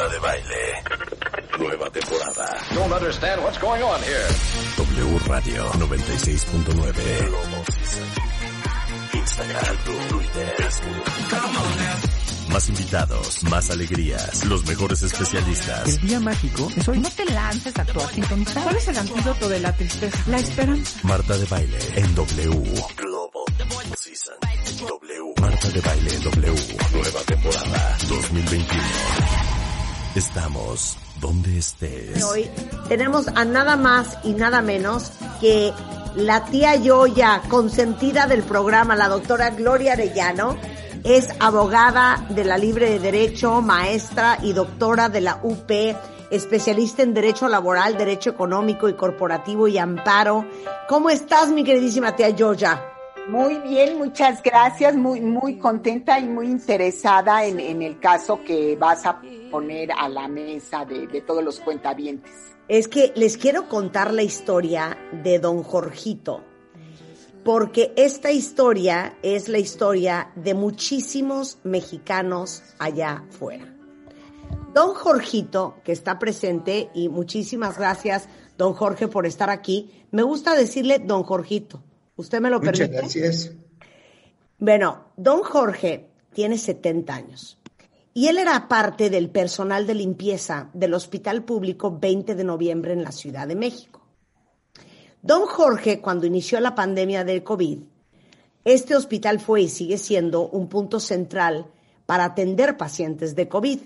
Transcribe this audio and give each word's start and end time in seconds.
Marta 0.00 0.14
de 0.14 0.20
Baile. 0.20 0.82
Nueva 1.58 1.90
temporada. 1.90 2.58
Don't 2.74 2.90
understand 2.90 3.42
what's 3.42 3.58
going 3.58 3.82
on 3.82 4.00
here. 4.02 4.28
W 4.78 5.18
Radio 5.28 5.70
96.9. 5.72 6.94
Instagram, 9.12 9.76
Twitter, 10.08 10.54
Facebook. 10.56 11.04
Más 12.50 12.68
invitados, 12.70 13.44
más 13.44 13.70
alegrías, 13.70 14.44
los 14.46 14.64
mejores 14.66 15.02
especialistas. 15.02 15.86
El 15.86 16.00
día 16.08 16.18
mágico 16.18 16.70
es 16.74 16.88
hoy. 16.88 16.98
No 16.98 17.10
te 17.10 17.26
lances 17.26 17.76
a 17.78 17.82
actuar 17.82 18.08
sintonizar. 18.08 18.62
¿Cuál 18.62 18.76
es 18.76 18.88
el 18.88 18.96
antídoto 18.96 19.50
de 19.50 19.60
la 19.60 19.76
tristeza? 19.76 20.18
La 20.28 20.38
esperanza. 20.38 20.98
Marta 21.02 21.36
de 21.36 21.44
Baile 21.44 21.78
en 21.96 22.14
W. 22.14 22.72
Global 22.96 23.44
Season. 23.98 24.34
W. 24.80 25.34
Marta 25.42 25.68
de 25.68 25.80
Baile 25.82 26.14
en 26.14 26.22
W. 26.22 26.54
Nueva 26.94 27.20
temporada 27.26 27.98
2021. 28.08 29.59
Estamos 30.16 30.98
donde 31.20 31.58
estés. 31.58 32.24
Hoy 32.24 32.50
tenemos 32.88 33.28
a 33.28 33.44
nada 33.44 33.76
más 33.76 34.18
y 34.24 34.32
nada 34.32 34.60
menos 34.60 35.12
que 35.40 35.72
la 36.16 36.44
tía 36.46 36.74
Yoya, 36.74 37.42
consentida 37.48 38.26
del 38.26 38.42
programa, 38.42 38.96
la 38.96 39.08
doctora 39.08 39.50
Gloria 39.50 39.92
Arellano. 39.92 40.56
Es 41.04 41.28
abogada 41.38 42.26
de 42.30 42.44
la 42.44 42.58
Libre 42.58 42.90
de 42.90 42.98
Derecho, 42.98 43.62
maestra 43.62 44.38
y 44.42 44.52
doctora 44.52 45.08
de 45.08 45.20
la 45.20 45.38
UP, 45.44 45.70
especialista 46.32 47.02
en 47.02 47.14
Derecho 47.14 47.48
Laboral, 47.48 47.96
Derecho 47.96 48.30
Económico 48.30 48.88
y 48.88 48.94
Corporativo 48.94 49.68
y 49.68 49.78
Amparo. 49.78 50.44
¿Cómo 50.88 51.08
estás, 51.08 51.50
mi 51.50 51.62
queridísima 51.62 52.16
tía 52.16 52.30
Yoya? 52.30 52.89
Muy 53.30 53.58
bien, 53.60 53.96
muchas 53.96 54.42
gracias, 54.42 54.96
muy, 54.96 55.20
muy 55.20 55.56
contenta 55.56 56.18
y 56.18 56.26
muy 56.26 56.46
interesada 56.46 57.44
en, 57.44 57.60
en 57.60 57.80
el 57.80 58.00
caso 58.00 58.42
que 58.42 58.74
vas 58.74 59.06
a 59.06 59.22
poner 59.52 59.92
a 59.92 60.08
la 60.08 60.26
mesa 60.26 60.84
de, 60.84 61.06
de 61.06 61.20
todos 61.20 61.44
los 61.44 61.60
cuentavientes. 61.60 62.32
Es 62.66 62.88
que 62.88 63.12
les 63.14 63.36
quiero 63.36 63.68
contar 63.68 64.12
la 64.12 64.24
historia 64.24 64.98
de 65.22 65.38
don 65.38 65.62
Jorgito, 65.62 66.42
porque 67.44 67.92
esta 67.96 68.32
historia 68.32 69.16
es 69.22 69.48
la 69.48 69.58
historia 69.58 70.32
de 70.34 70.54
muchísimos 70.54 71.58
mexicanos 71.62 72.64
allá 72.80 73.24
afuera. 73.28 73.72
Don 74.74 74.92
Jorgito, 74.92 75.76
que 75.84 75.92
está 75.92 76.18
presente, 76.18 76.90
y 76.94 77.08
muchísimas 77.08 77.78
gracias, 77.78 78.28
don 78.58 78.72
Jorge, 78.72 79.06
por 79.06 79.24
estar 79.24 79.50
aquí. 79.50 80.04
Me 80.10 80.22
gusta 80.24 80.56
decirle 80.56 80.98
don 80.98 81.22
Jorgito. 81.22 81.80
¿Usted 82.20 82.40
me 82.40 82.50
lo 82.50 82.60
Muchas 82.60 82.88
permite? 82.88 82.96
gracias. 82.96 83.52
Bueno, 84.58 85.06
don 85.16 85.42
Jorge 85.42 86.10
tiene 86.34 86.58
70 86.58 87.14
años 87.14 87.58
y 88.12 88.28
él 88.28 88.36
era 88.36 88.68
parte 88.68 89.08
del 89.08 89.30
personal 89.30 89.86
de 89.86 89.94
limpieza 89.94 90.68
del 90.74 90.92
Hospital 90.92 91.44
Público 91.44 91.98
20 91.98 92.34
de 92.34 92.44
noviembre 92.44 92.92
en 92.92 93.02
la 93.02 93.12
Ciudad 93.12 93.48
de 93.48 93.56
México. 93.56 94.02
Don 95.22 95.46
Jorge, 95.46 96.00
cuando 96.00 96.26
inició 96.26 96.60
la 96.60 96.74
pandemia 96.74 97.24
del 97.24 97.42
COVID, 97.42 97.78
este 98.64 98.94
hospital 98.94 99.40
fue 99.40 99.62
y 99.62 99.68
sigue 99.70 99.96
siendo 99.96 100.46
un 100.46 100.68
punto 100.68 101.00
central 101.00 101.66
para 102.04 102.24
atender 102.24 102.76
pacientes 102.76 103.34
de 103.34 103.48
COVID. 103.48 103.80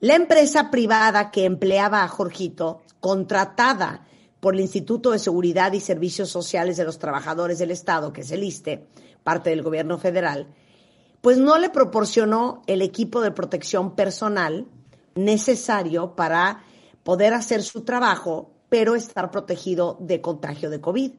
La 0.00 0.16
empresa 0.16 0.72
privada 0.72 1.30
que 1.30 1.44
empleaba 1.44 2.02
a 2.02 2.08
Jorgito, 2.08 2.82
contratada 2.98 4.04
por 4.46 4.54
el 4.54 4.60
Instituto 4.60 5.10
de 5.10 5.18
Seguridad 5.18 5.72
y 5.72 5.80
Servicios 5.80 6.30
Sociales 6.30 6.76
de 6.76 6.84
los 6.84 7.00
Trabajadores 7.00 7.58
del 7.58 7.72
Estado, 7.72 8.12
que 8.12 8.20
es 8.20 8.30
el 8.30 8.44
ISTE, 8.44 8.86
parte 9.24 9.50
del 9.50 9.64
gobierno 9.64 9.98
federal, 9.98 10.46
pues 11.20 11.36
no 11.36 11.58
le 11.58 11.68
proporcionó 11.68 12.62
el 12.68 12.80
equipo 12.80 13.20
de 13.22 13.32
protección 13.32 13.96
personal 13.96 14.68
necesario 15.16 16.14
para 16.14 16.62
poder 17.02 17.34
hacer 17.34 17.64
su 17.64 17.80
trabajo, 17.80 18.52
pero 18.68 18.94
estar 18.94 19.32
protegido 19.32 19.96
de 19.98 20.20
contagio 20.20 20.70
de 20.70 20.80
COVID, 20.80 21.10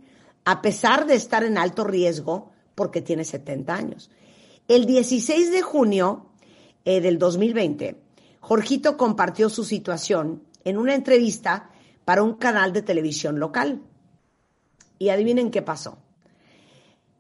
a 0.46 0.62
pesar 0.62 1.06
de 1.06 1.16
estar 1.16 1.44
en 1.44 1.58
alto 1.58 1.84
riesgo 1.84 2.52
porque 2.76 3.02
tiene 3.02 3.26
70 3.26 3.76
años. 3.76 4.10
El 4.70 4.86
16 4.86 5.52
de 5.52 5.62
junio 5.64 6.28
eh, 6.86 7.02
del 7.02 7.20
2020, 7.20 8.00
Jorgito 8.40 8.96
compartió 8.96 9.50
su 9.50 9.66
situación 9.66 10.44
en 10.64 10.78
una 10.78 10.96
entrevista 10.96 11.72
para 12.08 12.24
un 12.24 12.36
canal 12.36 12.72
de 12.72 12.82
televisión 12.82 13.38
local. 13.38 13.82
Y 14.98 15.10
adivinen 15.10 15.52
qué 15.52 15.62
pasó. 15.62 15.98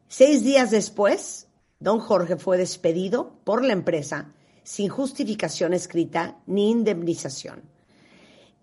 Seis 0.08 0.46
días 0.46 0.72
después, 0.72 1.50
don 1.82 2.00
Jorge 2.00 2.38
fue 2.38 2.58
despedido 2.58 3.34
por 3.44 3.66
la 3.66 3.74
empresa 3.74 4.32
sin 4.64 4.88
justificación 4.88 5.74
escrita 5.74 6.38
ni 6.46 6.72
indemnización. 6.72 7.64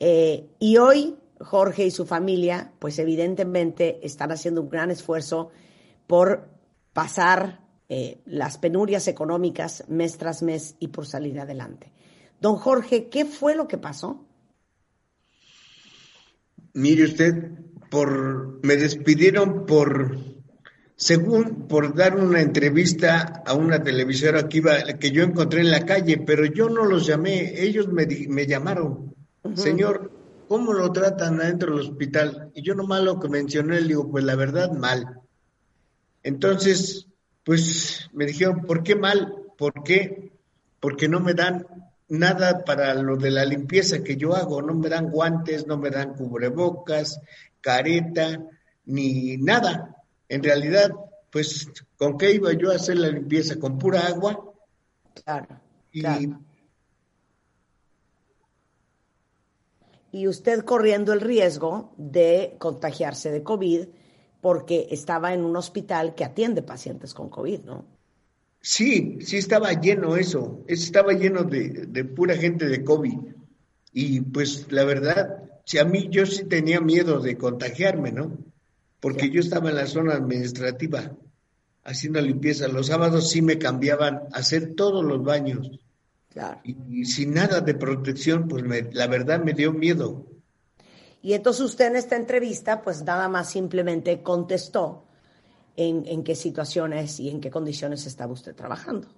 Eh, 0.01 0.49
y 0.59 0.79
hoy 0.79 1.19
Jorge 1.41 1.85
y 1.85 1.91
su 1.91 2.07
familia, 2.07 2.73
pues 2.79 2.99
evidentemente 2.99 4.01
están 4.03 4.33
haciendo 4.33 4.63
un 4.63 4.71
gran 4.71 4.91
esfuerzo 4.91 5.51
por 6.07 6.49
pasar 6.95 7.61
eh, 7.91 8.23
las 8.25 8.57
penurias 8.57 9.09
económicas 9.09 9.85
mes 9.89 10.17
tras 10.17 10.43
mes 10.43 10.77
y 10.79 10.89
por 10.89 11.07
salir 11.07 11.39
adelante. 11.39 11.93
Don 12.41 12.57
Jorge, 12.57 13.11
¿qué 13.11 13.27
fue 13.27 13.55
lo 13.55 13.69
que 13.69 13.77
pasó? 13.77 14.25
Mire 16.75 17.05
usted, 17.05 17.51
por 17.91 18.61
me 18.65 18.77
despidieron 18.77 19.67
por 19.67 20.19
según 20.97 21.67
por 21.69 21.95
dar 21.95 22.17
una 22.17 22.41
entrevista 22.41 23.43
a 23.45 23.55
una 23.55 23.83
televisora 23.83 24.49
que 24.49 24.59
iba 24.59 24.83
que 24.99 25.11
yo 25.11 25.23
encontré 25.23 25.61
en 25.61 25.71
la 25.71 25.85
calle, 25.85 26.19
pero 26.19 26.45
yo 26.47 26.69
no 26.69 26.85
los 26.85 27.07
llamé, 27.07 27.61
ellos 27.63 27.89
me, 27.89 28.07
me 28.29 28.47
llamaron. 28.47 29.15
Señor, 29.55 30.11
¿cómo 30.49 30.73
lo 30.73 30.91
tratan 30.93 31.41
adentro 31.41 31.77
del 31.77 31.89
hospital? 31.89 32.51
Y 32.55 32.63
yo 32.63 32.75
nomás 32.75 33.03
lo 33.03 33.19
que 33.19 33.29
mencioné, 33.29 33.81
le 33.81 33.89
digo, 33.89 34.11
pues 34.11 34.25
la 34.25 34.37
verdad 34.37 34.73
mal. 34.73 35.21
Entonces, 36.23 37.07
pues 37.45 38.09
me 38.13 38.25
dijeron, 38.27 38.63
¿por 38.63 38.83
qué 38.83 38.97
mal? 38.97 39.35
¿Por 39.59 39.85
qué? 39.85 40.33
Porque 40.81 41.09
no 41.09 41.21
me 41.21 41.35
dan 41.35 41.67
nada 42.09 42.65
para 42.65 42.95
lo 42.95 43.17
de 43.17 43.31
la 43.31 43.45
limpieza 43.45 44.03
que 44.03 44.17
yo 44.17 44.35
hago, 44.35 44.63
no 44.63 44.75
me 44.75 44.89
dan 44.89 45.11
guantes, 45.11 45.67
no 45.67 45.77
me 45.77 45.91
dan 45.91 46.15
cubrebocas, 46.15 47.21
careta, 47.61 48.41
ni 48.87 49.37
nada. 49.39 49.97
En 50.29 50.43
realidad, 50.43 50.91
pues, 51.31 51.69
¿con 51.97 52.19
qué 52.19 52.33
iba 52.33 52.53
yo 52.53 52.71
a 52.71 52.77
hacer 52.77 52.99
la 52.99 53.09
limpieza? 53.09 53.59
¿Con 53.59 53.79
pura 53.79 54.07
agua? 54.07 54.53
Claro. 55.25 55.61
Y 55.93 56.01
claro. 56.01 56.41
Y 60.13 60.29
usted 60.29 60.65
corriendo 60.65 61.13
el 61.13 61.21
riesgo 61.21 61.93
de 61.97 62.55
contagiarse 62.59 63.33
de 63.33 63.43
COVID 63.43 63.89
porque 64.41 64.87
estaba 64.91 65.33
en 65.35 65.45
un 65.45 65.57
hospital 65.57 66.15
que 66.15 66.25
atiende 66.25 66.63
pacientes 66.63 67.15
con 67.15 67.31
COVID, 67.31 67.61
¿no? 67.63 67.94
Sí, 68.65 69.19
sí 69.21 69.37
estaba 69.37 69.73
lleno 69.73 70.17
eso, 70.17 70.65
estaba 70.67 71.13
lleno 71.13 71.45
de, 71.45 71.87
de 71.89 72.05
pura 72.05 72.35
gente 72.37 72.67
de 72.67 72.83
COVID. 72.83 73.19
Y 73.93 74.21
pues 74.23 74.73
la 74.73 74.85
verdad, 74.85 75.45
si 75.65 75.79
a 75.79 75.85
mí 75.85 76.09
yo 76.11 76.27
sí 76.27 76.45
tenía 76.45 76.81
miedo 76.81 77.21
de 77.21 77.37
contagiarme, 77.37 78.11
¿no? 78.11 78.37
Porque 79.01 79.31
yo 79.31 79.41
estaba 79.41 79.71
en 79.71 79.77
la 79.77 79.87
zona 79.87 80.15
administrativa 80.15 81.13
haciendo 81.85 82.21
limpieza. 82.21 82.67
Los 82.69 82.87
sábados 82.89 83.31
sí 83.31 83.43
me 83.43 83.59
cambiaban 83.59 84.23
a 84.33 84.39
hacer 84.39 84.75
todos 84.75 85.05
los 85.05 85.23
baños. 85.23 85.71
Claro. 86.33 86.61
Y, 86.65 86.77
y 87.03 87.05
sin 87.05 87.35
nada 87.35 87.61
de 87.61 87.75
protección, 87.75 88.49
pues 88.49 88.65
me- 88.65 88.89
la 88.93 89.07
verdad 89.07 89.45
me 89.45 89.53
dio 89.53 89.73
miedo. 89.73 90.27
Y 91.23 91.35
entonces 91.35 91.63
usted 91.63 91.87
en 91.87 91.97
esta 91.97 92.17
entrevista, 92.17 92.83
pues 92.83 93.03
nada 93.05 93.29
más 93.29 93.51
simplemente 93.51 94.23
contestó 94.23 95.05
en, 95.77 96.05
en 96.07 96.23
qué 96.25 96.35
situaciones 96.35 97.19
y 97.21 97.29
en 97.31 97.41
qué 97.41 97.51
condiciones 97.51 98.07
estaba 98.07 98.33
usted 98.33 98.55
trabajando. 98.55 99.09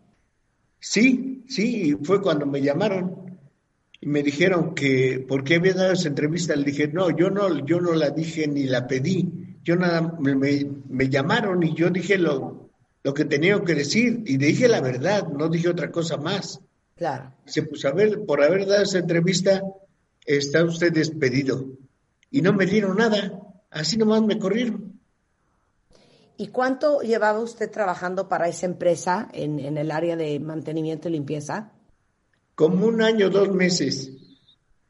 Sí, 0.79 1.45
sí, 1.49 1.97
fue 2.03 2.21
cuando 2.23 2.47
me 2.47 2.61
llamaron 2.61 3.39
y 4.01 4.07
me 4.07 4.23
dijeron 4.23 4.75
que 4.75 5.25
por 5.27 5.43
qué 5.43 5.57
había 5.57 5.75
dado 5.75 5.93
esa 5.93 6.09
entrevista. 6.09 6.55
Le 6.55 6.65
dije, 6.65 6.89
no, 6.89 7.11
yo 7.17 7.31
no, 7.31 7.65
yo 7.67 7.81
no 7.81 7.93
la 7.95 8.11
dije 8.11 8.47
ni 8.47 8.65
la 8.65 8.87
pedí. 8.87 9.59
Yo 9.65 9.77
nada, 9.77 10.17
me, 10.21 10.35
me- 10.35 10.71
me 10.89 11.09
llamaron 11.09 11.63
y 11.63 11.75
yo 11.75 11.91
dije 11.91 12.19
lo, 12.19 12.71
lo 13.03 13.15
que 13.15 13.25
tenía 13.25 13.61
que 13.65 13.75
decir 13.75 14.23
y 14.27 14.37
dije 14.37 14.69
la 14.69 14.81
verdad, 14.81 15.27
no 15.29 15.49
dije 15.49 15.69
otra 15.69 15.91
cosa 15.91 16.19
más. 16.19 16.61
Claro. 16.95 17.33
Dice, 17.45 17.63
pues 17.65 17.85
a 17.85 17.93
ver, 17.93 18.25
por 18.25 18.43
haber 18.43 18.67
dado 18.67 18.83
esa 18.83 18.99
entrevista, 18.99 19.63
está 20.25 20.65
usted 20.65 20.93
despedido. 20.93 21.67
Y 22.31 22.43
no 22.43 22.53
me 22.53 22.67
dieron 22.67 22.97
nada, 22.97 23.41
así 23.71 23.97
nomás 23.97 24.23
me 24.23 24.39
corrieron. 24.39 24.96
¿Y 26.37 26.49
cuánto 26.49 27.01
llevaba 27.01 27.41
usted 27.41 27.71
trabajando 27.71 28.29
para 28.29 28.49
esa 28.49 28.67
empresa 28.67 29.29
en, 29.33 29.59
en 29.59 29.79
el 29.79 29.91
área 29.91 30.17
de 30.17 30.39
mantenimiento 30.39 31.09
y 31.09 31.13
limpieza? 31.13 31.73
Como 32.55 32.87
un 32.87 33.03
año, 33.03 33.31
dos 33.31 33.53
meses. 33.53 34.11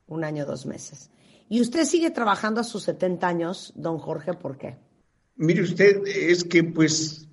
Un 0.07 0.25
año, 0.25 0.45
dos 0.45 0.67
meses. 0.67 1.11
¿Y 1.49 1.61
usted 1.61 1.85
sigue 1.85 2.11
trabajando 2.11 2.61
a 2.61 2.65
sus 2.65 2.83
70 2.85 3.27
años, 3.27 3.73
don 3.77 3.99
Jorge? 3.99 4.35
¿Por 4.35 4.59
qué? 4.59 4.77
Mire 5.37 5.63
usted, 5.63 6.03
es 6.07 6.45
que 6.45 6.65
pues, 6.65 7.29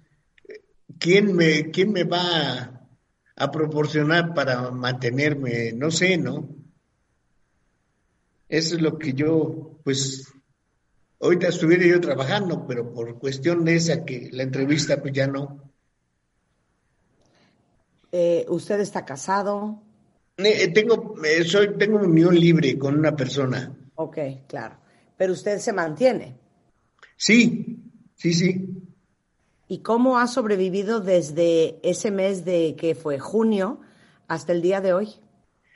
¿quién 1.00 1.36
me, 1.36 1.72
quién 1.72 1.92
me 1.92 2.04
va 2.04 2.22
a, 2.22 2.88
a 3.36 3.52
proporcionar 3.52 4.34
para 4.34 4.70
mantenerme? 4.72 5.72
No 5.74 5.90
sé, 5.90 6.18
¿no? 6.18 6.50
Eso 8.50 8.76
es 8.76 8.82
lo 8.82 9.00
que 9.00 9.14
yo, 9.14 9.80
pues, 9.84 10.32
ahorita 11.24 11.48
estuviera 11.48 11.86
yo 11.86 12.02
trabajando, 12.02 12.68
pero 12.68 12.94
por 12.94 13.18
cuestión 13.18 13.64
de 13.64 13.76
esa 13.76 14.04
que 14.04 14.30
la 14.32 14.44
entrevista, 14.44 15.02
pues 15.02 15.14
ya 15.14 15.26
no. 15.26 15.72
Eh, 18.12 18.46
¿Usted 18.50 18.82
está 18.82 19.06
casado? 19.06 19.82
Eh, 20.38 20.68
tengo, 20.74 21.16
eh, 21.24 21.44
soy, 21.46 21.78
tengo 21.78 22.00
unión 22.00 22.36
libre 22.36 22.78
con 22.78 23.00
una 23.00 23.16
persona. 23.16 23.74
Ok, 23.96 24.18
claro. 24.48 24.78
Pero 25.18 25.34
usted 25.34 25.60
se 25.60 25.72
mantiene. 25.72 26.38
Sí, 27.16 27.80
sí, 28.16 28.34
sí. 28.34 28.84
¿Y 29.70 29.80
cómo 29.80 30.20
ha 30.20 30.28
sobrevivido 30.28 31.00
desde 31.00 31.80
ese 31.84 32.12
mes 32.12 32.44
de 32.44 32.76
que 32.78 32.96
fue 32.96 33.18
junio 33.18 33.80
hasta 34.28 34.52
el 34.52 34.62
día 34.62 34.82
de 34.82 34.94
hoy? 34.94 35.10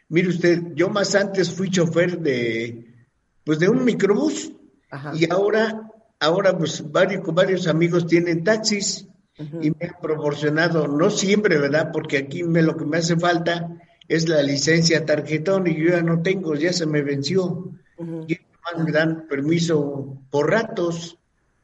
Mire 0.10 0.28
usted, 0.28 0.74
yo 0.76 0.90
más 0.90 1.16
antes 1.16 1.52
fui 1.52 1.70
chofer 1.70 2.20
de, 2.20 3.08
pues 3.44 3.60
de 3.60 3.70
un 3.70 3.84
microbús 3.86 4.52
Ajá. 4.90 5.12
y 5.16 5.30
ahora, 5.32 5.90
ahora 6.20 6.58
pues 6.58 6.90
varios, 6.92 7.24
varios 7.34 7.68
amigos 7.68 8.08
tienen 8.08 8.44
taxis 8.44 9.08
y 9.38 9.70
me 9.72 9.86
han 9.88 10.02
proporcionado, 10.02 10.88
no 10.88 11.10
siempre, 11.12 11.58
¿verdad? 11.60 11.92
Porque 11.94 12.18
aquí 12.18 12.44
me, 12.44 12.62
lo 12.64 12.76
que 12.76 12.86
me 12.86 12.98
hace 12.98 13.16
falta 13.18 13.70
es 14.08 14.28
la 14.28 14.42
licencia 14.42 15.06
tarjetón 15.06 15.68
y 15.68 15.76
yo 15.76 15.90
ya 15.92 16.02
no 16.02 16.22
tengo, 16.24 16.56
ya 16.56 16.74
se 16.74 16.86
me 16.88 17.02
venció. 17.04 17.70
Y 18.00 18.38
además 18.66 18.86
me 18.86 18.92
dan 18.92 19.28
permiso 19.28 20.18
por 20.32 20.50
ratos. 20.52 21.18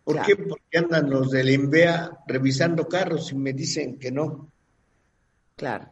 ¿Por 0.03 0.15
Claro. 0.17 0.27
qué? 0.27 0.35
Porque 0.35 0.77
andan 0.77 1.09
los 1.09 1.31
del 1.31 1.49
INVEA 1.49 2.19
revisando 2.27 2.87
carros 2.89 3.31
y 3.31 3.35
me 3.35 3.53
dicen 3.53 3.97
que 3.97 4.11
no. 4.11 4.49
Claro. 5.55 5.85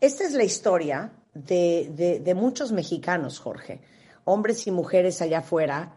Esta 0.00 0.24
es 0.24 0.34
la 0.34 0.44
historia 0.44 1.10
de, 1.34 1.90
de- 1.96 2.20
de 2.20 2.34
muchos 2.34 2.72
mexicanos, 2.72 3.38
Jorge, 3.38 3.80
hombres 4.24 4.66
y 4.66 4.70
mujeres 4.70 5.22
allá 5.22 5.38
afuera 5.38 5.94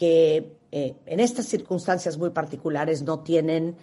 que 0.00 0.56
eh, 0.72 0.96
en 1.04 1.20
estas 1.20 1.44
circunstancias 1.44 2.16
muy 2.16 2.30
particulares 2.30 3.02
no 3.02 3.18
tienen 3.20 3.76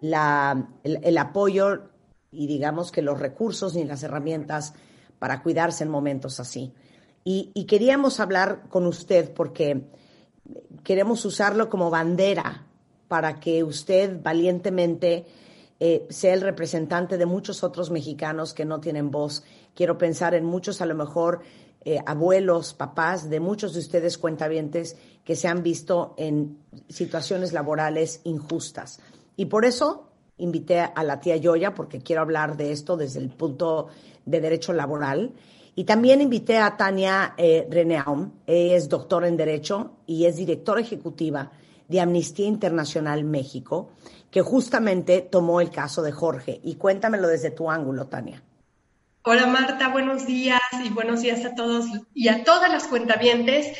la- 0.00 0.68
el, 0.84 1.18
apoyo 1.18 1.88
y 2.30 2.46
digamos 2.46 2.92
que 2.92 3.02
los 3.02 3.18
recursos 3.18 3.74
ni 3.74 3.82
las 3.82 4.04
herramientas 4.04 4.72
para 5.18 5.42
cuidarse 5.42 5.82
en 5.82 5.90
momentos 5.90 6.38
así. 6.38 6.72
Y, 7.24 7.50
y 7.54 7.64
queríamos 7.64 8.20
hablar 8.20 8.68
con 8.68 8.86
usted 8.86 9.32
porque 9.34 9.88
queremos 10.84 11.24
usarlo 11.24 11.68
como 11.68 11.90
bandera 11.90 12.68
para 13.08 13.40
que 13.40 13.64
usted 13.64 14.22
valientemente 14.22 15.26
eh, 15.80 16.06
sea 16.08 16.34
el 16.34 16.42
representante 16.42 17.18
de 17.18 17.26
muchos 17.26 17.64
otros 17.64 17.90
mexicanos 17.90 18.54
que 18.54 18.64
no 18.64 18.80
tienen 18.80 19.10
voz. 19.10 19.42
Quiero 19.74 19.98
pensar 19.98 20.34
en 20.36 20.44
muchos, 20.44 20.80
a 20.80 20.86
lo 20.86 20.94
mejor, 20.94 21.40
eh, 21.84 21.98
abuelos, 22.06 22.72
papás, 22.72 23.28
de 23.28 23.40
muchos 23.40 23.74
de 23.74 23.80
ustedes 23.80 24.16
cuentavientes 24.16 24.96
que 25.24 25.36
se 25.36 25.48
han 25.48 25.62
visto 25.62 26.14
en 26.16 26.58
situaciones 26.88 27.52
laborales 27.52 28.20
injustas. 28.24 29.00
Y 29.36 29.46
por 29.46 29.64
eso 29.64 30.08
invité 30.38 30.80
a 30.80 31.02
la 31.04 31.20
tía 31.20 31.36
Yoya, 31.36 31.74
porque 31.74 32.00
quiero 32.00 32.22
hablar 32.22 32.56
de 32.56 32.72
esto 32.72 32.96
desde 32.96 33.20
el 33.20 33.30
punto 33.30 33.88
de 34.24 34.40
derecho 34.40 34.72
laboral. 34.72 35.32
Y 35.74 35.84
también 35.84 36.20
invité 36.20 36.58
a 36.58 36.76
Tania 36.76 37.34
eh, 37.36 37.66
Reneaum, 37.68 38.30
ella 38.46 38.76
es 38.76 38.88
doctora 38.88 39.28
en 39.28 39.36
Derecho 39.36 39.96
y 40.06 40.24
es 40.24 40.36
directora 40.36 40.80
ejecutiva 40.80 41.50
de 41.88 42.00
Amnistía 42.00 42.46
Internacional 42.46 43.24
México, 43.24 43.90
que 44.30 44.40
justamente 44.40 45.20
tomó 45.20 45.60
el 45.60 45.70
caso 45.70 46.02
de 46.02 46.12
Jorge. 46.12 46.60
Y 46.62 46.76
cuéntamelo 46.76 47.28
desde 47.28 47.50
tu 47.50 47.70
ángulo, 47.70 48.06
Tania. 48.06 48.42
Hola 49.26 49.46
Marta, 49.46 49.88
buenos 49.88 50.26
días 50.26 50.60
y 50.84 50.90
buenos 50.90 51.22
días 51.22 51.46
a 51.46 51.54
todos 51.54 51.86
y 52.12 52.28
a 52.28 52.44
todas 52.44 52.70
las 52.70 52.86
cuentavientes. 52.86 53.74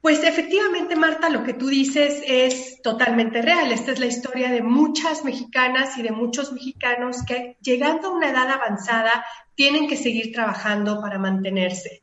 Pues 0.00 0.24
efectivamente, 0.24 0.96
Marta, 0.96 1.30
lo 1.30 1.44
que 1.44 1.54
tú 1.54 1.68
dices 1.68 2.20
es 2.26 2.82
totalmente 2.82 3.42
real. 3.42 3.70
Esta 3.70 3.92
es 3.92 4.00
la 4.00 4.06
historia 4.06 4.50
de 4.50 4.60
muchas 4.60 5.24
mexicanas 5.24 5.96
y 5.98 6.02
de 6.02 6.10
muchos 6.10 6.52
mexicanos 6.52 7.18
que 7.24 7.58
llegando 7.60 8.08
a 8.08 8.16
una 8.16 8.30
edad 8.30 8.50
avanzada 8.50 9.24
tienen 9.54 9.86
que 9.86 9.96
seguir 9.96 10.32
trabajando 10.32 11.00
para 11.00 11.16
mantenerse. 11.16 12.02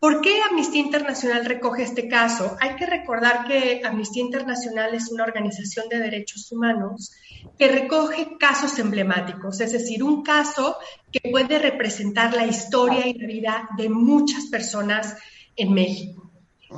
¿Por 0.00 0.20
qué 0.20 0.40
Amnistía 0.48 0.80
Internacional 0.80 1.44
recoge 1.44 1.82
este 1.82 2.06
caso? 2.06 2.56
Hay 2.60 2.76
que 2.76 2.86
recordar 2.86 3.46
que 3.46 3.82
Amnistía 3.84 4.22
Internacional 4.22 4.94
es 4.94 5.10
una 5.10 5.24
organización 5.24 5.88
de 5.88 5.98
derechos 5.98 6.52
humanos 6.52 7.10
que 7.58 7.66
recoge 7.66 8.36
casos 8.38 8.78
emblemáticos, 8.78 9.60
es 9.60 9.72
decir, 9.72 10.04
un 10.04 10.22
caso 10.22 10.76
que 11.10 11.28
puede 11.28 11.58
representar 11.58 12.32
la 12.32 12.46
historia 12.46 13.08
y 13.08 13.14
la 13.14 13.26
vida 13.26 13.68
de 13.76 13.88
muchas 13.88 14.46
personas 14.46 15.16
en 15.56 15.74
México. 15.74 16.27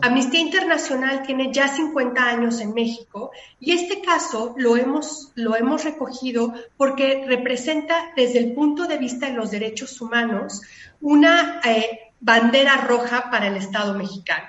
Amnistía 0.02 0.40
Internacional 0.40 1.22
tiene 1.22 1.52
ya 1.52 1.69
50 1.69 2.22
años 2.22 2.60
en 2.60 2.72
México 2.75 3.32
y 3.58 3.72
este 3.72 4.00
caso 4.00 4.54
lo 4.56 4.76
hemos, 4.76 5.32
lo 5.34 5.56
hemos 5.56 5.84
recogido 5.84 6.54
porque 6.76 7.25
representa 7.26 8.12
desde 8.14 8.38
el 8.38 8.52
punto 8.52 8.87
de 8.87 8.98
vista 8.98 9.26
de 9.26 9.34
los 9.34 9.50
derechos 9.50 10.00
humanos 10.00 10.62
una 11.00 11.60
eh, 11.64 12.12
bandera 12.20 12.76
roja 12.76 13.31
para 13.31 13.48
el 13.48 13.56
Estado 13.56 13.94
mexicano. 13.94 14.46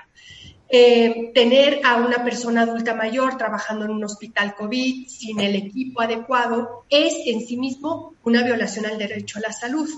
Eh, 0.73 1.31
tener 1.33 1.81
a 1.83 1.97
una 1.97 2.23
persona 2.23 2.61
adulta 2.61 2.93
mayor 2.95 3.35
trabajando 3.38 3.83
en 3.83 3.91
un 3.91 4.05
hospital 4.05 4.55
COVID 4.55 5.05
sin 5.07 5.41
el 5.41 5.55
equipo 5.55 6.01
adecuado 6.01 6.85
es 6.89 7.13
en 7.25 7.41
sí 7.45 7.57
mismo 7.57 8.13
una 8.23 8.41
violación 8.41 8.85
al 8.85 8.97
derecho 8.97 9.39
a 9.39 9.41
la 9.41 9.51
salud. 9.51 9.89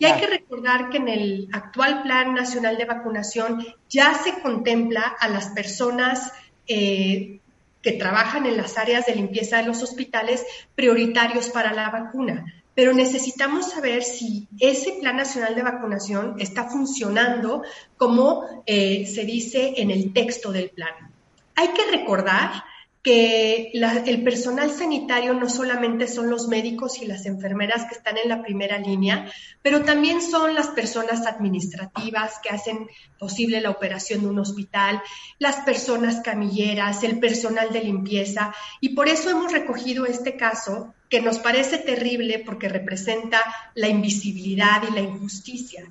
Y 0.00 0.06
hay 0.06 0.18
que 0.18 0.28
recordar 0.28 0.88
que 0.88 0.96
en 0.96 1.08
el 1.08 1.48
actual 1.52 2.02
Plan 2.02 2.32
Nacional 2.32 2.78
de 2.78 2.86
Vacunación 2.86 3.62
ya 3.90 4.14
se 4.14 4.40
contempla 4.40 5.02
a 5.02 5.28
las 5.28 5.48
personas 5.48 6.32
eh, 6.66 7.38
que 7.82 7.92
trabajan 7.92 8.46
en 8.46 8.56
las 8.56 8.78
áreas 8.78 9.04
de 9.04 9.14
limpieza 9.14 9.58
de 9.58 9.64
los 9.64 9.82
hospitales 9.82 10.42
prioritarios 10.74 11.50
para 11.50 11.74
la 11.74 11.90
vacuna. 11.90 12.46
Pero 12.74 12.94
necesitamos 12.94 13.72
saber 13.72 14.02
si 14.02 14.48
ese 14.58 14.92
Plan 15.00 15.18
Nacional 15.18 15.54
de 15.54 15.64
Vacunación 15.64 16.36
está 16.38 16.64
funcionando 16.64 17.62
como 17.98 18.64
eh, 18.64 19.04
se 19.06 19.26
dice 19.26 19.74
en 19.76 19.90
el 19.90 20.14
texto 20.14 20.50
del 20.50 20.70
plan. 20.70 21.12
Hay 21.56 21.68
que 21.68 21.90
recordar 21.90 22.64
que 23.02 23.72
el 23.72 24.22
personal 24.22 24.70
sanitario 24.70 25.32
no 25.32 25.48
solamente 25.48 26.06
son 26.06 26.28
los 26.28 26.48
médicos 26.48 27.00
y 27.00 27.06
las 27.06 27.24
enfermeras 27.24 27.86
que 27.86 27.94
están 27.94 28.18
en 28.18 28.28
la 28.28 28.42
primera 28.42 28.78
línea, 28.78 29.32
pero 29.62 29.82
también 29.84 30.20
son 30.20 30.54
las 30.54 30.68
personas 30.68 31.26
administrativas 31.26 32.40
que 32.42 32.50
hacen 32.50 32.88
posible 33.18 33.62
la 33.62 33.70
operación 33.70 34.20
de 34.20 34.28
un 34.28 34.38
hospital, 34.38 35.00
las 35.38 35.56
personas 35.56 36.20
camilleras, 36.20 37.02
el 37.02 37.18
personal 37.18 37.72
de 37.72 37.84
limpieza, 37.84 38.54
y 38.80 38.90
por 38.90 39.08
eso 39.08 39.30
hemos 39.30 39.50
recogido 39.50 40.04
este 40.04 40.36
caso 40.36 40.94
que 41.08 41.22
nos 41.22 41.38
parece 41.38 41.78
terrible 41.78 42.42
porque 42.44 42.68
representa 42.68 43.42
la 43.74 43.88
invisibilidad 43.88 44.82
y 44.88 44.94
la 44.94 45.00
injusticia. 45.00 45.84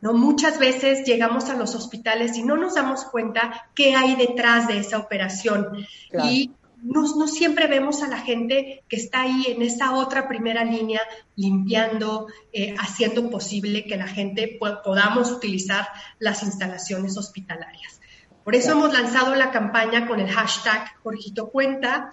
¿No? 0.00 0.14
Muchas 0.14 0.58
veces 0.58 1.06
llegamos 1.06 1.48
a 1.48 1.56
los 1.56 1.74
hospitales 1.74 2.36
y 2.36 2.42
no 2.42 2.56
nos 2.56 2.74
damos 2.74 3.04
cuenta 3.04 3.70
qué 3.74 3.94
hay 3.94 4.16
detrás 4.16 4.68
de 4.68 4.78
esa 4.78 4.98
operación. 4.98 5.86
Claro. 6.10 6.28
Y 6.30 6.52
no, 6.82 7.02
no, 7.16 7.26
siempre 7.26 7.66
vemos 7.66 8.02
a 8.02 8.08
la 8.08 8.18
gente 8.18 8.84
que 8.88 8.96
está 8.96 9.22
ahí 9.22 9.46
en 9.48 9.62
esa 9.62 9.94
otra 9.94 10.28
primera 10.28 10.64
línea 10.64 11.00
limpiando, 11.34 12.28
eh, 12.52 12.74
haciendo 12.78 13.30
posible 13.30 13.84
que 13.84 13.96
la 13.96 14.06
gente 14.06 14.58
podamos 14.84 15.32
utilizar 15.32 15.88
las 16.18 16.42
instalaciones 16.42 17.16
hospitalarias. 17.16 18.00
Por 18.44 18.54
eso 18.54 18.72
claro. 18.72 18.78
hemos 18.78 18.92
lanzado 18.94 19.34
la 19.34 19.50
campaña 19.50 20.06
con 20.06 20.20
el 20.20 20.30
hashtag 20.30 20.88
Jorgito 21.02 21.50
Cuenta, 21.50 22.12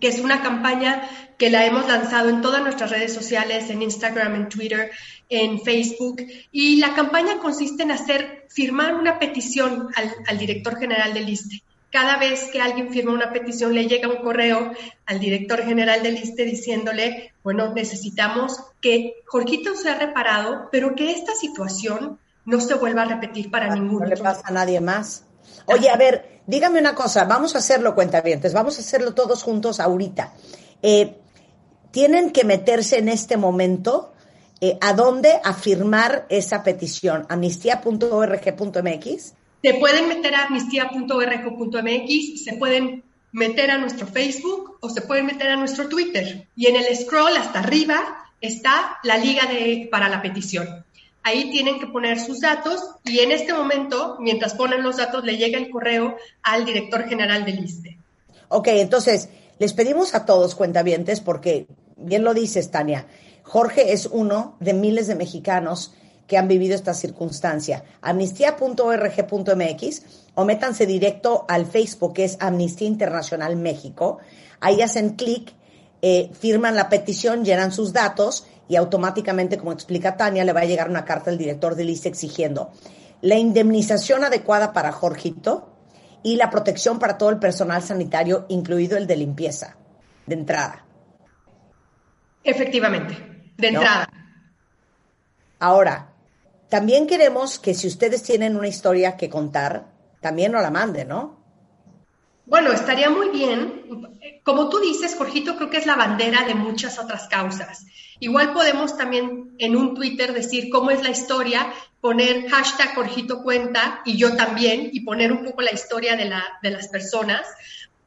que 0.00 0.08
es 0.08 0.18
una 0.18 0.42
campaña 0.42 1.08
que 1.38 1.50
la 1.50 1.66
hemos 1.66 1.86
lanzado 1.86 2.28
en 2.28 2.40
todas 2.40 2.62
nuestras 2.62 2.90
redes 2.90 3.12
sociales, 3.14 3.70
en 3.70 3.82
Instagram, 3.82 4.34
en 4.34 4.48
Twitter, 4.48 4.90
en 5.28 5.60
Facebook. 5.60 6.22
Y 6.50 6.76
la 6.76 6.94
campaña 6.94 7.38
consiste 7.38 7.82
en 7.82 7.92
hacer, 7.92 8.46
firmar 8.48 8.94
una 8.94 9.18
petición 9.18 9.88
al, 9.94 10.14
al 10.26 10.38
director 10.38 10.78
general 10.78 11.14
del 11.14 11.28
ISTE 11.28 11.62
cada 11.90 12.18
vez 12.18 12.44
que 12.52 12.60
alguien 12.60 12.92
firma 12.92 13.12
una 13.12 13.32
petición 13.32 13.74
le 13.74 13.86
llega 13.86 14.08
un 14.08 14.22
correo 14.22 14.72
al 15.06 15.18
director 15.18 15.62
general 15.62 16.02
del 16.02 16.18
ISTE 16.18 16.44
diciéndole, 16.44 17.32
bueno, 17.42 17.74
necesitamos 17.74 18.60
que 18.80 19.14
Jorgito 19.26 19.74
sea 19.74 19.98
reparado, 19.98 20.68
pero 20.70 20.94
que 20.94 21.10
esta 21.10 21.34
situación 21.34 22.18
no 22.44 22.60
se 22.60 22.74
vuelva 22.74 23.02
a 23.02 23.06
repetir 23.06 23.50
para 23.50 23.74
ningún 23.74 24.00
No 24.00 24.06
le 24.06 24.16
pasa 24.16 24.42
a 24.44 24.52
nadie 24.52 24.80
más. 24.80 25.24
Oye, 25.72 25.88
a 25.88 25.96
ver, 25.96 26.40
dígame 26.46 26.80
una 26.80 26.94
cosa, 26.94 27.24
vamos 27.24 27.54
a 27.54 27.58
hacerlo, 27.58 27.94
cuentavientes, 27.94 28.52
vamos 28.52 28.78
a 28.78 28.80
hacerlo 28.80 29.14
todos 29.14 29.42
juntos 29.42 29.80
ahorita. 29.80 30.32
Eh, 30.82 31.16
tienen 31.90 32.30
que 32.30 32.44
meterse 32.44 32.98
en 32.98 33.08
este 33.08 33.36
momento 33.36 34.12
eh, 34.60 34.78
a 34.80 34.92
dónde 34.92 35.40
a 35.42 35.54
firmar 35.54 36.26
esa 36.28 36.62
petición, 36.62 37.26
amnistía.org.mx. 37.28 39.34
Se 39.62 39.74
pueden 39.74 40.08
meter 40.08 40.34
a 40.34 40.46
amnistía.org.mx, 40.46 42.44
se 42.44 42.52
pueden 42.54 43.04
meter 43.32 43.70
a 43.70 43.78
nuestro 43.78 44.06
Facebook 44.06 44.78
o 44.80 44.88
se 44.88 45.02
pueden 45.02 45.26
meter 45.26 45.48
a 45.48 45.56
nuestro 45.56 45.88
Twitter. 45.88 46.48
Y 46.56 46.66
en 46.66 46.76
el 46.76 46.96
scroll 46.96 47.36
hasta 47.36 47.60
arriba 47.60 48.26
está 48.40 48.98
la 49.02 49.18
liga 49.18 49.46
de, 49.46 49.88
para 49.90 50.08
la 50.08 50.22
petición. 50.22 50.84
Ahí 51.22 51.50
tienen 51.50 51.78
que 51.78 51.86
poner 51.86 52.18
sus 52.18 52.40
datos 52.40 52.80
y 53.04 53.18
en 53.20 53.32
este 53.32 53.52
momento, 53.52 54.16
mientras 54.20 54.54
ponen 54.54 54.82
los 54.82 54.96
datos, 54.96 55.22
le 55.24 55.36
llega 55.36 55.58
el 55.58 55.68
correo 55.70 56.16
al 56.42 56.64
director 56.64 57.06
general 57.08 57.44
del 57.44 57.62
ISTE. 57.64 57.98
Ok, 58.48 58.68
entonces, 58.68 59.28
les 59.58 59.74
pedimos 59.74 60.14
a 60.14 60.24
todos 60.24 60.54
cuentavientes, 60.54 61.20
porque 61.20 61.66
bien 61.96 62.24
lo 62.24 62.32
dices, 62.34 62.70
Tania, 62.70 63.06
Jorge 63.42 63.92
es 63.92 64.06
uno 64.06 64.56
de 64.60 64.72
miles 64.72 65.06
de 65.06 65.14
mexicanos 65.14 65.92
que 66.26 66.38
han 66.38 66.48
vivido 66.48 66.74
esta 66.74 66.94
circunstancia. 66.94 67.84
Amnistía.org.mx 68.00 70.02
o 70.36 70.44
métanse 70.44 70.86
directo 70.86 71.44
al 71.48 71.66
Facebook, 71.66 72.14
que 72.14 72.24
es 72.24 72.36
Amnistía 72.38 72.86
Internacional 72.86 73.56
México. 73.56 74.18
Ahí 74.60 74.80
hacen 74.80 75.16
clic, 75.16 75.52
eh, 76.02 76.30
firman 76.32 76.76
la 76.76 76.88
petición, 76.88 77.44
llenan 77.44 77.72
sus 77.72 77.92
datos 77.92 78.46
y 78.70 78.76
automáticamente, 78.76 79.58
como 79.58 79.72
explica 79.72 80.16
Tania, 80.16 80.44
le 80.44 80.52
va 80.52 80.60
a 80.60 80.64
llegar 80.64 80.88
una 80.88 81.04
carta 81.04 81.30
al 81.30 81.36
director 81.36 81.74
del 81.74 81.90
ISTE 81.90 82.08
exigiendo 82.08 82.72
la 83.20 83.34
indemnización 83.34 84.24
adecuada 84.24 84.72
para 84.72 84.92
Jorgito 84.92 85.68
y 86.22 86.36
la 86.36 86.50
protección 86.50 86.98
para 86.98 87.18
todo 87.18 87.30
el 87.30 87.38
personal 87.38 87.82
sanitario, 87.82 88.46
incluido 88.48 88.96
el 88.96 89.06
de 89.06 89.16
limpieza, 89.16 89.76
de 90.24 90.34
entrada. 90.34 90.84
Efectivamente, 92.44 93.52
de 93.56 93.72
¿No? 93.72 93.80
entrada. 93.80 94.08
Ahora, 95.58 96.12
también 96.68 97.06
queremos 97.06 97.58
que 97.58 97.74
si 97.74 97.88
ustedes 97.88 98.22
tienen 98.22 98.56
una 98.56 98.68
historia 98.68 99.16
que 99.16 99.28
contar, 99.28 99.86
también 100.20 100.52
nos 100.52 100.62
la 100.62 100.70
manden, 100.70 101.08
¿no? 101.08 101.40
Bueno, 102.46 102.72
estaría 102.72 103.10
muy 103.10 103.28
bien. 103.30 104.40
Como 104.44 104.68
tú 104.68 104.78
dices, 104.78 105.14
Jorgito, 105.16 105.56
creo 105.56 105.70
que 105.70 105.78
es 105.78 105.86
la 105.86 105.96
bandera 105.96 106.44
de 106.46 106.54
muchas 106.54 106.98
otras 106.98 107.28
causas. 107.28 107.86
Igual 108.20 108.52
podemos 108.52 108.96
también 108.96 109.54
en 109.58 109.76
un 109.76 109.94
Twitter 109.94 110.34
decir 110.34 110.68
cómo 110.70 110.90
es 110.90 111.02
la 111.02 111.10
historia, 111.10 111.72
poner 112.00 112.48
hashtag 112.50 112.94
Jorgito 112.94 113.42
Cuenta 113.42 114.02
y 114.04 114.18
yo 114.18 114.36
también, 114.36 114.90
y 114.92 115.00
poner 115.00 115.32
un 115.32 115.42
poco 115.42 115.62
la 115.62 115.72
historia 115.72 116.16
de, 116.16 116.26
la, 116.26 116.44
de 116.62 116.70
las 116.70 116.88
personas, 116.88 117.46